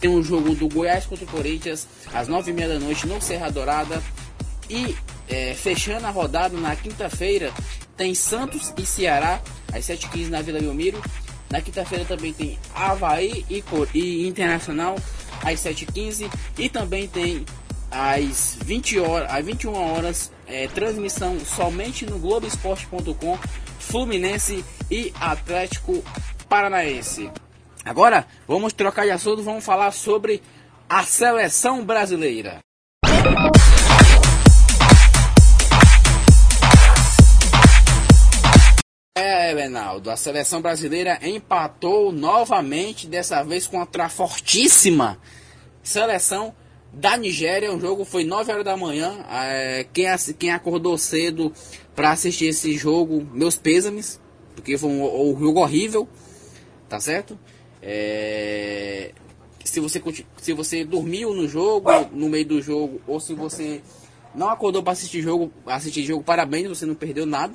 tem 0.00 0.08
um 0.08 0.22
jogo 0.22 0.54
do 0.54 0.68
Goiás 0.68 1.06
contra 1.06 1.24
o 1.24 1.28
Corinthians 1.28 1.88
às 2.12 2.28
9h30 2.28 2.68
da 2.68 2.78
noite 2.78 3.06
no 3.06 3.20
Serra 3.20 3.50
Dourada. 3.50 4.02
E 4.70 4.94
é, 5.28 5.54
fechando 5.54 6.06
a 6.06 6.10
rodada 6.10 6.56
na 6.56 6.76
quinta-feira, 6.76 7.52
tem 7.98 8.14
Santos 8.14 8.72
e 8.78 8.86
Ceará 8.86 9.42
às 9.72 9.84
7h15 9.84 10.28
na 10.28 10.40
Vila 10.40 10.60
Belmiro. 10.60 11.02
Na 11.50 11.60
quinta-feira 11.60 12.04
também 12.04 12.32
tem 12.32 12.58
Havaí 12.74 13.44
e, 13.50 13.62
e 13.92 14.26
Internacional 14.26 14.96
às 15.42 15.60
7h15. 15.60 16.30
E 16.56 16.68
também 16.68 17.08
tem 17.08 17.44
às 17.90 18.56
20 18.64 19.00
horas, 19.00 19.30
às 19.30 19.44
21 19.44 19.74
horas, 19.74 20.32
é, 20.46 20.68
transmissão 20.68 21.38
somente 21.40 22.06
no 22.06 22.18
Globoesporte.com, 22.18 23.38
Fluminense 23.78 24.64
e 24.90 25.12
Atlético 25.20 26.02
Paranaense. 26.48 27.30
Agora, 27.84 28.26
vamos 28.46 28.72
trocar 28.72 29.04
de 29.04 29.10
assunto, 29.10 29.42
vamos 29.42 29.64
falar 29.64 29.90
sobre 29.90 30.42
a 30.88 31.02
seleção 31.02 31.84
brasileira. 31.84 32.60
É, 39.20 39.52
Benaldo, 39.52 40.12
a 40.12 40.16
seleção 40.16 40.62
brasileira 40.62 41.18
empatou 41.26 42.12
novamente, 42.12 43.08
dessa 43.08 43.42
vez 43.42 43.66
contra 43.66 44.04
a 44.04 44.08
fortíssima 44.08 45.18
seleção 45.82 46.54
da 46.92 47.16
Nigéria. 47.16 47.74
O 47.74 47.80
jogo 47.80 48.04
foi 48.04 48.22
9 48.22 48.52
horas 48.52 48.64
da 48.64 48.76
manhã. 48.76 49.12
É, 49.28 49.84
quem, 49.92 50.06
quem 50.38 50.52
acordou 50.52 50.96
cedo 50.96 51.52
para 51.96 52.12
assistir 52.12 52.46
esse 52.46 52.74
jogo, 52.74 53.26
meus 53.32 53.56
pêsames, 53.56 54.20
porque 54.54 54.78
foi 54.78 54.88
um, 54.88 55.32
um 55.32 55.36
jogo 55.36 55.62
horrível, 55.62 56.08
tá 56.88 57.00
certo? 57.00 57.36
É... 57.82 59.12
se 59.64 59.80
você, 59.80 60.00
se 60.36 60.52
você 60.52 60.84
dormiu 60.84 61.34
no 61.34 61.48
jogo, 61.48 61.90
no 62.12 62.28
meio 62.28 62.46
do 62.46 62.62
jogo, 62.62 63.00
ou 63.04 63.18
se 63.18 63.34
você 63.34 63.82
não 64.32 64.48
acordou 64.48 64.80
para 64.80 64.92
assistir 64.92 65.22
jogo, 65.22 65.52
assistir 65.66 66.04
jogo, 66.04 66.22
parabéns, 66.22 66.68
você 66.68 66.86
não 66.86 66.94
perdeu 66.94 67.26
nada. 67.26 67.54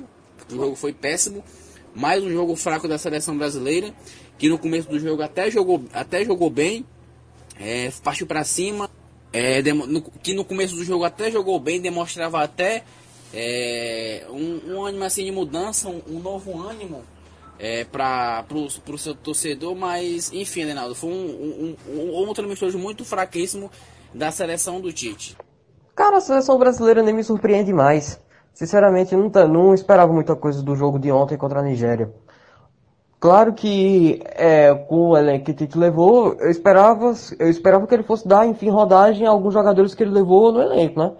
O 0.50 0.54
jogo 0.54 0.76
foi 0.76 0.92
péssimo. 0.92 1.44
Mais 1.94 2.22
um 2.22 2.30
jogo 2.30 2.56
fraco 2.56 2.88
da 2.88 2.98
seleção 2.98 3.36
brasileira, 3.38 3.94
que 4.36 4.48
no 4.48 4.58
começo 4.58 4.88
do 4.88 4.98
jogo 4.98 5.22
até 5.22 5.50
jogou, 5.50 5.84
até 5.92 6.24
jogou 6.24 6.50
bem, 6.50 6.84
é, 7.58 7.90
partiu 8.02 8.26
para 8.26 8.42
cima, 8.42 8.90
é, 9.32 9.62
no, 9.62 10.02
que 10.02 10.34
no 10.34 10.44
começo 10.44 10.74
do 10.74 10.84
jogo 10.84 11.04
até 11.04 11.30
jogou 11.30 11.58
bem, 11.60 11.80
demonstrava 11.80 12.42
até 12.42 12.82
é, 13.32 14.26
um, 14.28 14.74
um 14.74 14.84
ânimo 14.84 15.04
assim 15.04 15.24
de 15.24 15.30
mudança, 15.30 15.88
um, 15.88 16.02
um 16.08 16.18
novo 16.18 16.60
ânimo 16.60 17.02
é, 17.58 17.84
para 17.84 18.44
o 18.52 18.98
seu 18.98 19.14
torcedor, 19.14 19.74
mas 19.74 20.32
enfim, 20.32 20.64
Reinaldo, 20.64 20.94
foi 20.94 21.10
um, 21.10 21.14
um, 21.14 21.76
um, 21.88 22.00
um 22.00 22.10
outro 22.10 22.44
amistoso 22.44 22.78
muito 22.78 23.04
fraquíssimo 23.04 23.70
da 24.12 24.30
seleção 24.30 24.80
do 24.80 24.92
Tite. 24.92 25.36
Cara, 25.94 26.16
a 26.16 26.20
seleção 26.20 26.58
brasileira 26.58 27.02
nem 27.02 27.14
me 27.14 27.22
surpreende 27.22 27.72
mais. 27.72 28.20
Sinceramente, 28.54 29.16
não, 29.16 29.28
não 29.48 29.74
esperava 29.74 30.12
muita 30.12 30.36
coisa 30.36 30.62
do 30.62 30.76
jogo 30.76 30.98
de 30.98 31.10
ontem 31.10 31.36
contra 31.36 31.58
a 31.58 31.62
Nigéria. 31.62 32.10
Claro 33.18 33.52
que 33.52 34.22
é, 34.26 34.72
com 34.74 35.08
o 35.08 35.16
elenco 35.16 35.46
que 35.46 35.50
o 35.50 35.54
Tite 35.54 35.78
levou, 35.78 36.34
eu 36.34 36.50
esperava, 36.50 37.12
eu 37.38 37.48
esperava 37.48 37.86
que 37.86 37.94
ele 37.94 38.02
fosse 38.02 38.28
dar, 38.28 38.46
enfim, 38.46 38.68
rodagem 38.68 39.26
a 39.26 39.30
alguns 39.30 39.54
jogadores 39.54 39.94
que 39.94 40.02
ele 40.02 40.12
levou 40.12 40.52
no 40.52 40.60
elenco, 40.60 41.00
né? 41.00 41.12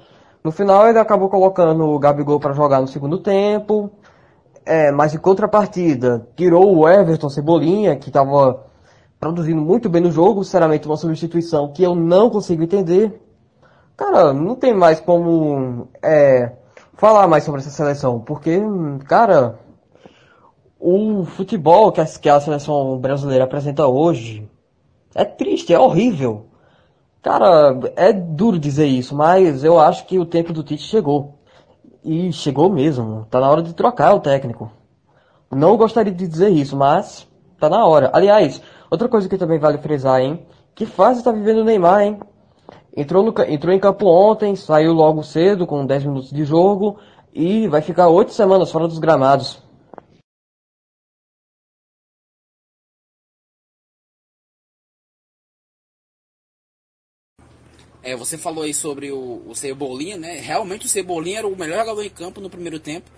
No 0.44 0.52
final 0.52 0.86
ele 0.86 0.98
acabou 0.98 1.30
colocando 1.30 1.82
o 1.84 1.98
Gabigol 1.98 2.38
para 2.38 2.52
jogar 2.52 2.80
no 2.80 2.86
segundo 2.86 3.18
tempo, 3.18 3.90
é, 4.66 4.92
mas 4.92 5.14
em 5.14 5.18
contrapartida, 5.18 6.28
tirou 6.36 6.76
o 6.76 6.88
Everton 6.88 7.30
Cebolinha, 7.30 7.96
que 7.96 8.10
estava 8.10 8.66
produzindo 9.18 9.62
muito 9.62 9.88
bem 9.88 10.02
no 10.02 10.10
jogo, 10.10 10.44
sinceramente 10.44 10.86
uma 10.86 10.98
substituição 10.98 11.72
que 11.72 11.82
eu 11.82 11.94
não 11.94 12.28
consigo 12.28 12.62
entender. 12.62 13.18
Cara, 13.96 14.34
não 14.34 14.54
tem 14.54 14.74
mais 14.74 15.00
como 15.00 15.88
é, 16.02 16.52
falar 16.96 17.26
mais 17.26 17.44
sobre 17.44 17.60
essa 17.60 17.70
seleção, 17.70 18.20
porque, 18.20 18.60
cara, 19.06 19.58
o 20.78 21.24
futebol 21.24 21.90
que 21.92 22.00
a, 22.00 22.04
que 22.04 22.28
a 22.28 22.40
seleção 22.40 22.98
brasileira 22.98 23.44
apresenta 23.44 23.86
hoje 23.86 24.48
é 25.14 25.24
triste, 25.24 25.72
é 25.72 25.78
horrível. 25.78 26.46
Cara, 27.22 27.78
é 27.96 28.12
duro 28.12 28.58
dizer 28.58 28.86
isso, 28.86 29.14
mas 29.16 29.64
eu 29.64 29.80
acho 29.80 30.06
que 30.06 30.18
o 30.18 30.26
tempo 30.26 30.52
do 30.52 30.62
Tite 30.62 30.82
chegou. 30.82 31.38
E 32.04 32.30
chegou 32.32 32.68
mesmo. 32.68 33.26
Tá 33.30 33.40
na 33.40 33.50
hora 33.50 33.62
de 33.62 33.72
trocar 33.72 34.14
o 34.14 34.20
técnico. 34.20 34.70
Não 35.50 35.76
gostaria 35.76 36.12
de 36.12 36.28
dizer 36.28 36.50
isso, 36.50 36.76
mas 36.76 37.26
tá 37.58 37.70
na 37.70 37.86
hora. 37.86 38.10
Aliás, 38.12 38.60
outra 38.90 39.08
coisa 39.08 39.26
que 39.26 39.38
também 39.38 39.58
vale 39.58 39.78
frisar, 39.78 40.20
hein? 40.20 40.44
Que 40.74 40.84
fase 40.84 41.24
tá 41.24 41.32
vivendo 41.32 41.58
o 41.58 41.64
Neymar, 41.64 42.02
hein? 42.02 42.20
Entrou, 42.96 43.24
no, 43.24 43.34
entrou 43.48 43.74
em 43.74 43.80
campo 43.80 44.06
ontem, 44.06 44.54
saiu 44.54 44.92
logo 44.92 45.22
cedo, 45.24 45.66
com 45.66 45.84
10 45.84 46.04
minutos 46.04 46.30
de 46.30 46.44
jogo, 46.44 46.98
e 47.32 47.66
vai 47.66 47.82
ficar 47.82 48.08
8 48.08 48.32
semanas 48.32 48.70
fora 48.70 48.86
dos 48.86 49.00
gramados. 49.00 49.60
É, 58.00 58.14
você 58.14 58.38
falou 58.38 58.62
aí 58.62 58.72
sobre 58.72 59.10
o, 59.10 59.42
o 59.46 59.54
Cebolinha, 59.54 60.16
né? 60.16 60.38
Realmente 60.38 60.86
o 60.86 60.88
Cebolinha 60.88 61.38
era 61.38 61.48
o 61.48 61.56
melhor 61.56 61.78
jogador 61.78 62.04
em 62.04 62.10
campo 62.10 62.40
no 62.40 62.50
primeiro 62.50 62.78
tempo. 62.78 63.10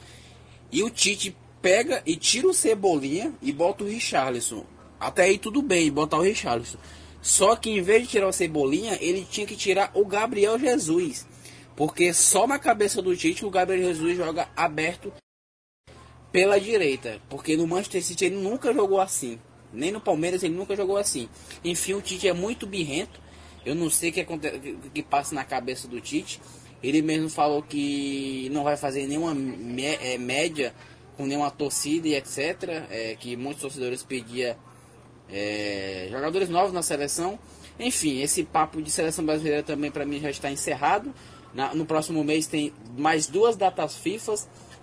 E 0.72 0.82
o 0.82 0.88
Tite 0.88 1.36
pega 1.60 2.02
e 2.06 2.16
tira 2.16 2.46
o 2.46 2.54
Cebolinha 2.54 3.34
e 3.42 3.52
bota 3.52 3.82
o 3.82 3.88
Richarlison. 3.88 4.64
Até 4.98 5.24
aí 5.24 5.38
tudo 5.38 5.60
bem, 5.60 5.90
botar 5.90 6.18
o 6.18 6.22
Richarlison. 6.22 6.78
Só 7.26 7.56
que 7.56 7.70
em 7.70 7.82
vez 7.82 8.02
de 8.02 8.08
tirar 8.08 8.28
o 8.28 8.32
Cebolinha, 8.32 8.96
ele 9.00 9.26
tinha 9.28 9.44
que 9.44 9.56
tirar 9.56 9.90
o 9.94 10.06
Gabriel 10.06 10.56
Jesus. 10.56 11.26
Porque 11.74 12.14
só 12.14 12.46
na 12.46 12.56
cabeça 12.56 13.02
do 13.02 13.16
Tite 13.16 13.44
o 13.44 13.50
Gabriel 13.50 13.92
Jesus 13.92 14.16
joga 14.16 14.48
aberto 14.54 15.12
pela 16.30 16.60
direita. 16.60 17.20
Porque 17.28 17.56
no 17.56 17.66
Manchester 17.66 18.04
City 18.04 18.26
ele 18.26 18.36
nunca 18.36 18.72
jogou 18.72 19.00
assim. 19.00 19.40
Nem 19.72 19.90
no 19.90 20.00
Palmeiras 20.00 20.44
ele 20.44 20.54
nunca 20.54 20.76
jogou 20.76 20.96
assim. 20.96 21.28
Enfim, 21.64 21.94
o 21.94 22.00
Tite 22.00 22.28
é 22.28 22.32
muito 22.32 22.64
birrento. 22.64 23.20
Eu 23.64 23.74
não 23.74 23.90
sei 23.90 24.10
o 24.10 24.12
que, 24.12 24.24
que, 24.24 24.76
que 24.94 25.02
passa 25.02 25.34
na 25.34 25.42
cabeça 25.42 25.88
do 25.88 26.00
Tite. 26.00 26.40
Ele 26.80 27.02
mesmo 27.02 27.28
falou 27.28 27.60
que 27.60 28.48
não 28.52 28.62
vai 28.62 28.76
fazer 28.76 29.04
nenhuma 29.08 29.36
é, 30.00 30.16
média 30.16 30.72
com 31.16 31.26
nenhuma 31.26 31.50
torcida 31.50 32.06
e 32.06 32.14
etc. 32.14 32.86
É, 32.88 33.16
que 33.18 33.36
muitos 33.36 33.62
torcedores 33.62 34.04
pediam 34.04 34.54
é, 35.30 36.08
jogadores 36.10 36.48
novos 36.48 36.72
na 36.72 36.82
seleção. 36.82 37.38
Enfim, 37.78 38.20
esse 38.20 38.42
papo 38.44 38.80
de 38.80 38.90
seleção 38.90 39.24
brasileira 39.24 39.62
também 39.62 39.90
para 39.90 40.04
mim 40.04 40.20
já 40.20 40.30
está 40.30 40.50
encerrado. 40.50 41.12
Na, 41.52 41.74
no 41.74 41.86
próximo 41.86 42.22
mês 42.24 42.46
tem 42.46 42.72
mais 42.96 43.26
duas 43.26 43.56
datas 43.56 43.96
FIFA. 43.96 44.34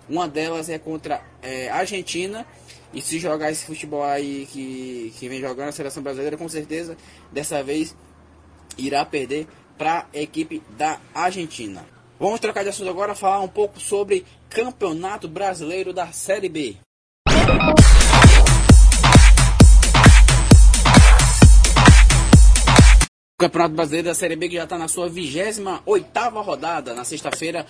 Uma 0.08 0.28
delas 0.28 0.68
é 0.68 0.78
contra 0.78 1.22
é, 1.42 1.68
a 1.68 1.76
Argentina. 1.76 2.46
E 2.92 3.00
se 3.00 3.18
jogar 3.18 3.50
esse 3.50 3.64
futebol 3.64 4.04
aí 4.04 4.46
que, 4.52 5.12
que 5.18 5.28
vem 5.28 5.40
jogando 5.40 5.68
a 5.68 5.72
seleção 5.72 6.02
brasileira, 6.02 6.36
com 6.36 6.48
certeza 6.48 6.96
dessa 7.32 7.62
vez 7.62 7.94
irá 8.78 9.04
perder 9.04 9.48
para 9.76 10.06
a 10.14 10.18
equipe 10.18 10.62
da 10.76 11.00
Argentina. 11.12 11.84
Vamos 12.18 12.38
trocar 12.38 12.62
de 12.62 12.68
assunto 12.68 12.88
agora, 12.88 13.14
falar 13.14 13.40
um 13.40 13.48
pouco 13.48 13.80
sobre 13.80 14.24
Campeonato 14.48 15.28
Brasileiro 15.28 15.92
da 15.92 16.12
Série 16.12 16.48
B. 16.48 16.76
Campeonato 23.44 23.74
Brasileiro 23.74 24.08
da 24.08 24.14
Série 24.14 24.36
B 24.36 24.48
que 24.48 24.54
já 24.54 24.64
está 24.64 24.78
na 24.78 24.88
sua 24.88 25.06
28 25.06 25.82
rodada. 26.42 26.94
Na 26.94 27.04
sexta-feira, 27.04 27.66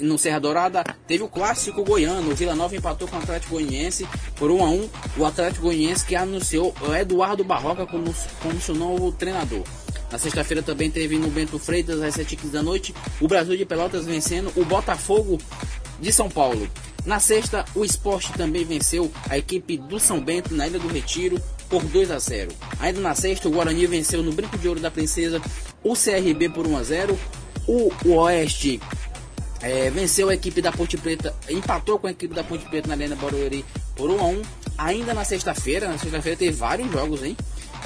no 0.00 0.16
Serra 0.16 0.38
Dourada, 0.38 0.82
teve 1.06 1.22
o 1.22 1.28
clássico 1.28 1.84
goiano. 1.84 2.30
O 2.30 2.34
Vila 2.34 2.54
Nova 2.54 2.74
empatou 2.74 3.06
com 3.06 3.16
o 3.16 3.18
Atlético 3.18 3.52
Goianiense 3.52 4.08
por 4.36 4.50
1 4.50 4.64
a 4.64 4.70
1 4.70 4.88
O 5.18 5.26
Atlético 5.26 5.66
Goianiense 5.66 6.06
que 6.06 6.16
anunciou 6.16 6.74
o 6.80 6.94
Eduardo 6.94 7.44
Barroca 7.44 7.84
como, 7.84 8.14
como 8.40 8.58
seu 8.58 8.74
novo 8.74 9.12
treinador. 9.12 9.64
Na 10.10 10.16
sexta-feira 10.16 10.62
também 10.62 10.90
teve 10.90 11.18
no 11.18 11.28
Bento 11.28 11.58
Freitas, 11.58 12.00
às 12.00 12.16
7h15 12.16 12.50
da 12.50 12.62
noite, 12.62 12.94
o 13.20 13.28
Brasil 13.28 13.54
de 13.54 13.66
Pelotas 13.66 14.06
vencendo 14.06 14.50
o 14.56 14.64
Botafogo 14.64 15.36
de 16.00 16.10
São 16.10 16.30
Paulo. 16.30 16.66
Na 17.04 17.20
sexta, 17.20 17.66
o 17.74 17.84
esporte 17.84 18.32
também 18.32 18.64
venceu 18.64 19.10
a 19.28 19.36
equipe 19.36 19.76
do 19.76 20.00
São 20.00 20.20
Bento 20.20 20.54
na 20.54 20.66
Ilha 20.66 20.78
do 20.78 20.88
Retiro 20.88 21.38
por 21.68 21.82
2 21.82 22.10
a 22.10 22.18
0. 22.18 22.50
Ainda 22.80 23.00
na 23.00 23.14
sexta, 23.14 23.48
o 23.48 23.52
Guarani 23.52 23.86
venceu 23.86 24.22
no 24.22 24.32
Brinco 24.32 24.58
de 24.58 24.68
Ouro 24.68 24.80
da 24.80 24.90
Princesa 24.90 25.40
o 25.82 25.94
CRB 25.94 26.48
por 26.48 26.66
1 26.66 26.76
a 26.76 26.82
0. 26.82 27.18
O, 27.66 27.90
Oeste 28.06 28.80
é, 29.60 29.90
venceu 29.90 30.28
a 30.28 30.34
equipe 30.34 30.62
da 30.62 30.72
Ponte 30.72 30.96
Preta, 30.96 31.34
empatou 31.48 31.98
com 31.98 32.06
a 32.06 32.10
equipe 32.10 32.34
da 32.34 32.42
Ponte 32.42 32.64
Preta 32.66 32.88
na 32.88 32.94
Arena 32.94 33.16
Barueri 33.16 33.64
por 33.94 34.10
1 34.10 34.20
a 34.20 34.24
1. 34.24 34.42
Ainda 34.78 35.12
na 35.12 35.24
sexta-feira, 35.24 35.88
na 35.88 35.98
sexta-feira 35.98 36.38
teve 36.38 36.52
vários 36.52 36.90
jogos, 36.90 37.22
hein? 37.22 37.36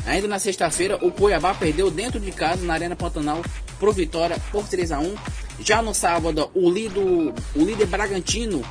Ainda 0.06 0.28
na 0.28 0.38
sexta-feira, 0.38 0.98
o 1.02 1.10
Cuiabá 1.10 1.54
perdeu 1.54 1.90
dentro 1.90 2.20
de 2.20 2.30
casa 2.32 2.64
na 2.64 2.74
Arena 2.74 2.96
Pantanal 2.96 3.42
pro 3.78 3.92
Vitória 3.92 4.36
por 4.50 4.66
3 4.68 4.92
a 4.92 4.98
1. 4.98 5.14
Já 5.60 5.80
no 5.82 5.94
sábado, 5.94 6.50
o, 6.54 6.70
lido, 6.70 7.00
o 7.54 7.64
líder 7.64 7.86
Bragantino 7.86 8.62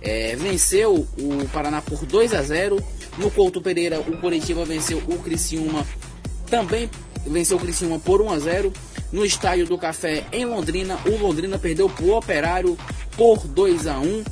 é, 0.00 0.36
venceu 0.36 1.06
o 1.18 1.48
Paraná 1.52 1.82
por 1.82 2.04
2 2.04 2.34
a 2.34 2.42
0. 2.42 2.82
No 3.18 3.30
Couto 3.30 3.60
Pereira, 3.60 4.00
o 4.00 4.16
Curitiba 4.18 4.64
venceu 4.64 4.98
o 5.08 5.18
Criciúma, 5.18 5.84
também 6.48 6.88
venceu 7.26 7.56
o 7.56 7.60
Criciúma 7.60 7.98
por 7.98 8.22
1 8.22 8.30
a 8.30 8.38
0. 8.38 8.72
No 9.10 9.24
Estádio 9.24 9.66
do 9.66 9.78
Café 9.78 10.24
em 10.30 10.44
Londrina, 10.44 10.98
o 11.06 11.16
Londrina 11.16 11.58
perdeu 11.58 11.88
para 11.88 12.04
o 12.04 12.16
Operário 12.16 12.78
por 13.16 13.46
2 13.46 13.86
a 13.86 13.98
1. 13.98 14.24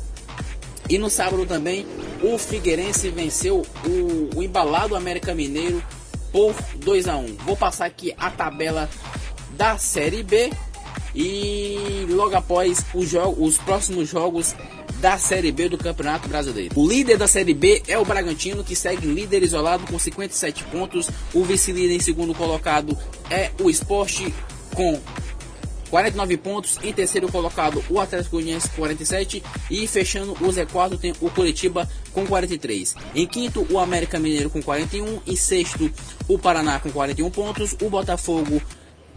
E 0.88 0.98
no 0.98 1.10
sábado 1.10 1.44
também, 1.46 1.86
o 2.22 2.38
Figueirense 2.38 3.08
venceu 3.10 3.66
o, 3.84 4.38
o 4.38 4.42
embalado 4.42 4.94
América 4.94 5.34
Mineiro 5.34 5.82
por 6.30 6.54
2 6.76 7.08
a 7.08 7.16
1. 7.16 7.36
Vou 7.44 7.56
passar 7.56 7.86
aqui 7.86 8.14
a 8.16 8.30
tabela 8.30 8.88
da 9.56 9.78
Série 9.78 10.22
B 10.22 10.50
e 11.16 12.06
logo 12.10 12.36
após 12.36 12.84
os, 12.94 13.12
os 13.38 13.56
próximos 13.56 14.08
jogos 14.08 14.54
da 15.00 15.18
Série 15.18 15.50
B 15.50 15.68
do 15.68 15.78
Campeonato 15.78 16.28
Brasileiro. 16.28 16.78
O 16.78 16.86
líder 16.86 17.16
da 17.16 17.26
Série 17.26 17.54
B 17.54 17.82
é 17.88 17.98
o 17.98 18.04
Bragantino, 18.04 18.62
que 18.62 18.76
segue 18.76 19.06
líder 19.06 19.42
isolado 19.42 19.84
com 19.86 19.98
57 19.98 20.64
pontos. 20.64 21.08
O 21.32 21.42
vice-líder 21.42 21.94
em 21.94 22.00
segundo 22.00 22.34
colocado 22.34 22.96
é 23.30 23.50
o 23.60 23.70
Esporte 23.70 24.32
com 24.74 25.00
49 25.90 26.36
pontos. 26.36 26.78
Em 26.82 26.92
terceiro 26.92 27.30
colocado, 27.30 27.82
o 27.88 28.00
Atlético 28.00 28.36
Goianiense 28.36 28.68
47. 28.70 29.42
E 29.70 29.86
fechando 29.86 30.32
o 30.32 30.48
Z4 30.48 30.98
tem 30.98 31.14
o 31.20 31.30
Curitiba 31.30 31.88
com 32.12 32.26
43. 32.26 32.94
Em 33.14 33.26
quinto, 33.26 33.66
o 33.70 33.78
América 33.78 34.18
Mineiro 34.18 34.50
com 34.50 34.62
41. 34.62 35.20
Em 35.26 35.36
sexto, 35.36 35.90
o 36.28 36.38
Paraná 36.38 36.78
com 36.78 36.90
41 36.90 37.30
pontos. 37.30 37.74
O 37.82 37.88
Botafogo 37.88 38.60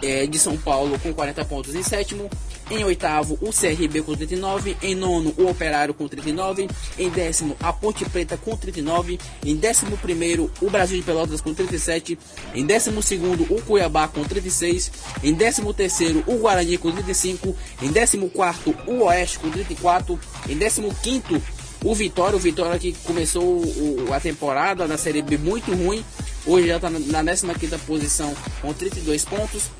é, 0.01 0.25
de 0.25 0.39
São 0.39 0.57
Paulo 0.57 0.97
com 0.99 1.13
40 1.13 1.45
pontos 1.45 1.75
em 1.75 1.83
sétimo. 1.83 2.29
Em 2.69 2.83
oitavo, 2.83 3.37
o 3.41 3.51
CRB 3.51 4.03
com 4.03 4.15
39. 4.15 4.77
Em 4.83 4.93
nono, 4.93 5.33
o 5.37 5.49
Operário 5.49 5.93
com 5.93 6.07
39. 6.07 6.69
Em 6.97 7.09
décimo, 7.09 7.57
a 7.59 7.73
Ponte 7.73 8.05
Preta 8.05 8.37
com 8.37 8.55
39. 8.55 9.19
Em 9.43 9.55
décimo 9.55 9.97
primeiro, 9.97 10.51
o 10.61 10.69
Brasil 10.69 10.97
de 10.99 11.03
Pelotas 11.03 11.41
com 11.41 11.53
37. 11.53 12.17
Em 12.53 12.65
décimo 12.65 13.01
segundo, 13.01 13.43
o 13.51 13.61
Cuiabá 13.61 14.07
com 14.07 14.23
36. 14.23 14.91
Em 15.23 15.33
décimo 15.33 15.73
terceiro, 15.73 16.23
o 16.27 16.35
Guarani 16.35 16.77
com 16.77 16.91
35. 16.91 17.55
Em 17.81 17.91
décimo 17.91 18.29
quarto, 18.29 18.75
o 18.85 19.03
Oeste 19.05 19.39
com 19.39 19.49
34. 19.49 20.19
Em 20.47 20.55
décimo 20.55 20.93
quinto, 20.93 21.41
o 21.83 21.95
Vitória, 21.95 22.35
o 22.35 22.39
Vitória 22.39 22.77
que 22.77 22.93
começou 23.03 23.43
o, 23.43 24.13
a 24.13 24.19
temporada 24.19 24.87
da 24.87 24.97
Série 24.97 25.21
B 25.21 25.37
muito 25.37 25.73
ruim, 25.73 26.03
hoje 26.45 26.67
já 26.67 26.75
está 26.75 26.89
na 26.89 27.23
15 27.53 27.77
posição 27.79 28.33
com 28.61 28.73
32 28.73 29.25
pontos. 29.25 29.71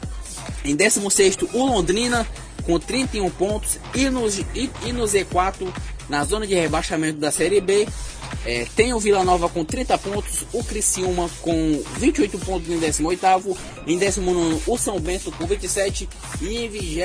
Em 0.64 0.76
16 0.76 1.38
o 1.54 1.66
Londrina 1.66 2.28
com 2.66 2.80
31 2.80 3.30
pontos 3.32 3.80
e 3.96 4.10
no, 4.10 4.28
e, 4.28 4.70
e 4.86 4.92
no 4.92 5.04
Z4 5.04 5.72
na 6.10 6.24
zona 6.24 6.46
de 6.46 6.56
rebaixamento 6.56 7.20
da 7.20 7.32
Série 7.32 7.62
B 7.62 7.88
é, 8.46 8.66
tem 8.76 8.94
o 8.94 9.00
Vila 9.00 9.24
Nova 9.24 9.50
com 9.50 9.66
30 9.66 9.98
pontos, 9.98 10.46
o 10.54 10.64
Criciúma 10.64 11.30
com 11.42 11.84
28 11.98 12.38
pontos 12.40 12.70
em 12.70 12.80
18º, 12.80 13.58
em 13.88 13.98
19 13.98 14.62
o 14.68 14.78
São 14.78 15.00
Bento 15.00 15.32
com 15.32 15.46
27 15.46 16.08
e 16.42 16.58
em 16.58 16.70
20 16.70 17.00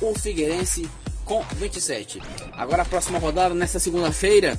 o 0.00 0.14
Figueirense 0.18 0.88
com 1.24 1.42
27. 1.56 2.20
Agora 2.52 2.82
a 2.82 2.84
próxima 2.84 3.18
rodada, 3.18 3.54
nesta 3.54 3.78
segunda-feira, 3.78 4.58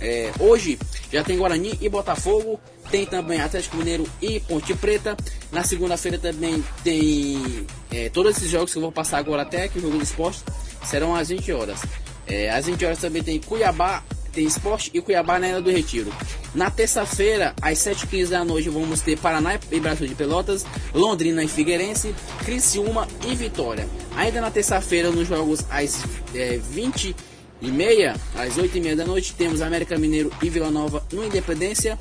é, 0.00 0.32
hoje 0.40 0.78
já 1.12 1.22
tem 1.22 1.36
Guarani 1.36 1.78
e 1.80 1.88
Botafogo, 1.88 2.58
tem 2.90 3.04
também 3.06 3.40
Atlético 3.40 3.76
Mineiro 3.76 4.06
e 4.20 4.40
Ponte 4.40 4.74
Preta. 4.74 5.16
Na 5.52 5.62
segunda-feira 5.62 6.18
também 6.18 6.64
tem 6.82 7.66
é, 7.90 8.08
todos 8.08 8.36
esses 8.36 8.50
jogos 8.50 8.72
que 8.72 8.78
eu 8.78 8.82
vou 8.82 8.92
passar 8.92 9.18
agora 9.18 9.42
até 9.42 9.68
que 9.68 9.78
o 9.78 9.82
jogo 9.82 9.98
do 9.98 10.02
esporte 10.02 10.42
serão 10.84 11.14
às 11.14 11.28
20 11.28 11.52
horas. 11.52 11.80
É, 12.26 12.50
às 12.50 12.66
20 12.66 12.84
horas 12.84 12.98
também 12.98 13.22
tem 13.22 13.38
Cuiabá 13.40 14.02
tem 14.32 14.46
Esporte 14.46 14.90
e 14.94 15.00
Cuiabá 15.00 15.38
na 15.38 15.48
Ilha 15.48 15.60
do 15.60 15.70
Retiro. 15.70 16.12
Na 16.54 16.70
terça-feira, 16.70 17.54
às 17.60 17.78
7h15 17.78 18.28
da 18.28 18.44
noite, 18.44 18.68
vamos 18.68 19.00
ter 19.00 19.18
Paraná 19.18 19.58
e 19.70 19.80
Brasil 19.80 20.06
de 20.06 20.14
Pelotas, 20.14 20.64
Londrina 20.94 21.42
e 21.44 21.48
Figueirense, 21.48 22.14
Criciúma 22.44 23.06
e 23.26 23.34
Vitória. 23.34 23.88
Ainda 24.16 24.40
na 24.40 24.50
terça-feira, 24.50 25.10
nos 25.10 25.28
jogos 25.28 25.64
às 25.70 26.02
é, 26.34 26.58
20 26.58 27.14
e 27.60 27.70
meia, 27.70 28.14
às 28.34 28.56
8 28.56 28.78
e 28.78 28.80
meia 28.80 28.96
da 28.96 29.04
noite, 29.04 29.34
temos 29.34 29.60
América 29.60 29.98
Mineiro 29.98 30.32
e 30.42 30.48
Vila 30.48 30.70
Nova 30.70 31.04
no 31.12 31.24
Independência. 31.24 31.98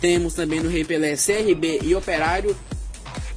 Temos 0.00 0.34
também 0.34 0.60
no 0.60 0.68
Rei 0.68 0.84
Pelé 0.84 1.14
CRB 1.16 1.80
e 1.82 1.94
Operário. 1.94 2.56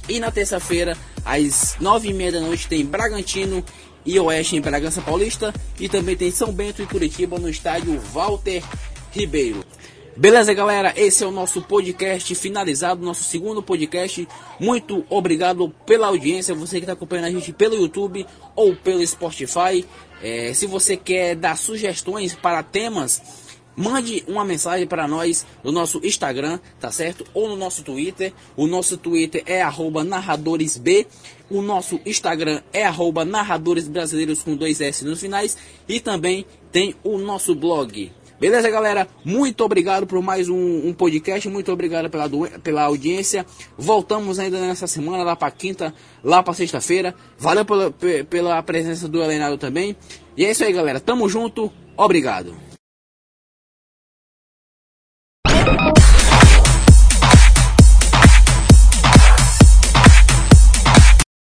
E 0.08 0.18
na 0.18 0.30
terça-feira, 0.30 0.96
às 1.24 1.76
9 1.80 2.08
e 2.08 2.12
meia 2.12 2.32
da 2.32 2.40
noite, 2.40 2.66
tem 2.66 2.84
Bragantino 2.84 3.64
e 4.04 4.18
Oeste 4.18 4.56
em 4.56 4.60
Bragança 4.60 5.00
Paulista 5.00 5.54
e 5.78 5.88
também 5.88 6.16
tem 6.16 6.30
São 6.30 6.52
Bento 6.52 6.82
e 6.82 6.86
Curitiba 6.86 7.38
no 7.38 7.48
estádio 7.48 7.98
Walter 8.12 8.62
Ribeiro. 9.12 9.64
Beleza, 10.16 10.52
galera? 10.52 10.92
Esse 10.96 11.24
é 11.24 11.26
o 11.26 11.30
nosso 11.30 11.62
podcast 11.62 12.34
finalizado, 12.34 13.04
nosso 13.04 13.24
segundo 13.24 13.62
podcast. 13.62 14.28
Muito 14.58 15.04
obrigado 15.08 15.72
pela 15.86 16.08
audiência, 16.08 16.54
você 16.54 16.76
que 16.76 16.82
está 16.82 16.92
acompanhando 16.92 17.26
a 17.26 17.30
gente 17.30 17.52
pelo 17.52 17.74
YouTube 17.74 18.26
ou 18.54 18.74
pelo 18.76 19.06
Spotify. 19.06 19.86
É, 20.22 20.52
se 20.52 20.66
você 20.66 20.96
quer 20.96 21.34
dar 21.34 21.56
sugestões 21.56 22.34
para 22.34 22.62
temas 22.62 23.22
mande 23.80 24.22
uma 24.28 24.44
mensagem 24.44 24.86
para 24.86 25.08
nós 25.08 25.46
no 25.64 25.72
nosso 25.72 26.00
Instagram, 26.04 26.60
tá 26.78 26.90
certo? 26.90 27.24
Ou 27.32 27.48
no 27.48 27.56
nosso 27.56 27.82
Twitter. 27.82 28.32
O 28.56 28.66
nosso 28.66 28.98
Twitter 28.98 29.42
é 29.46 29.62
narradoresb. 30.04 31.06
O 31.48 31.62
nosso 31.62 31.98
Instagram 32.04 32.60
é 32.72 32.84
narradoresbrasileiros 33.24 34.42
com 34.42 34.54
dois 34.54 34.80
S 34.80 35.04
nos 35.04 35.20
finais. 35.20 35.56
E 35.88 35.98
também 35.98 36.44
tem 36.70 36.94
o 37.02 37.16
nosso 37.16 37.54
blog. 37.54 38.12
Beleza, 38.40 38.70
galera? 38.70 39.06
Muito 39.22 39.62
obrigado 39.62 40.06
por 40.06 40.22
mais 40.22 40.48
um, 40.48 40.88
um 40.88 40.94
podcast. 40.94 41.46
Muito 41.50 41.70
obrigado 41.70 42.08
pela, 42.08 42.26
pela 42.62 42.82
audiência. 42.84 43.44
Voltamos 43.76 44.38
ainda 44.38 44.58
nessa 44.58 44.86
semana, 44.86 45.22
lá 45.22 45.36
para 45.36 45.50
quinta, 45.50 45.92
lá 46.24 46.42
para 46.42 46.54
sexta-feira. 46.54 47.14
Valeu 47.38 47.66
pela, 47.66 47.94
pela 48.30 48.62
presença 48.62 49.06
do 49.06 49.22
Elenado 49.22 49.58
também. 49.58 49.94
E 50.38 50.46
é 50.46 50.50
isso 50.52 50.64
aí, 50.64 50.72
galera. 50.72 50.98
Tamo 50.98 51.28
junto. 51.28 51.70
Obrigado. 51.98 52.56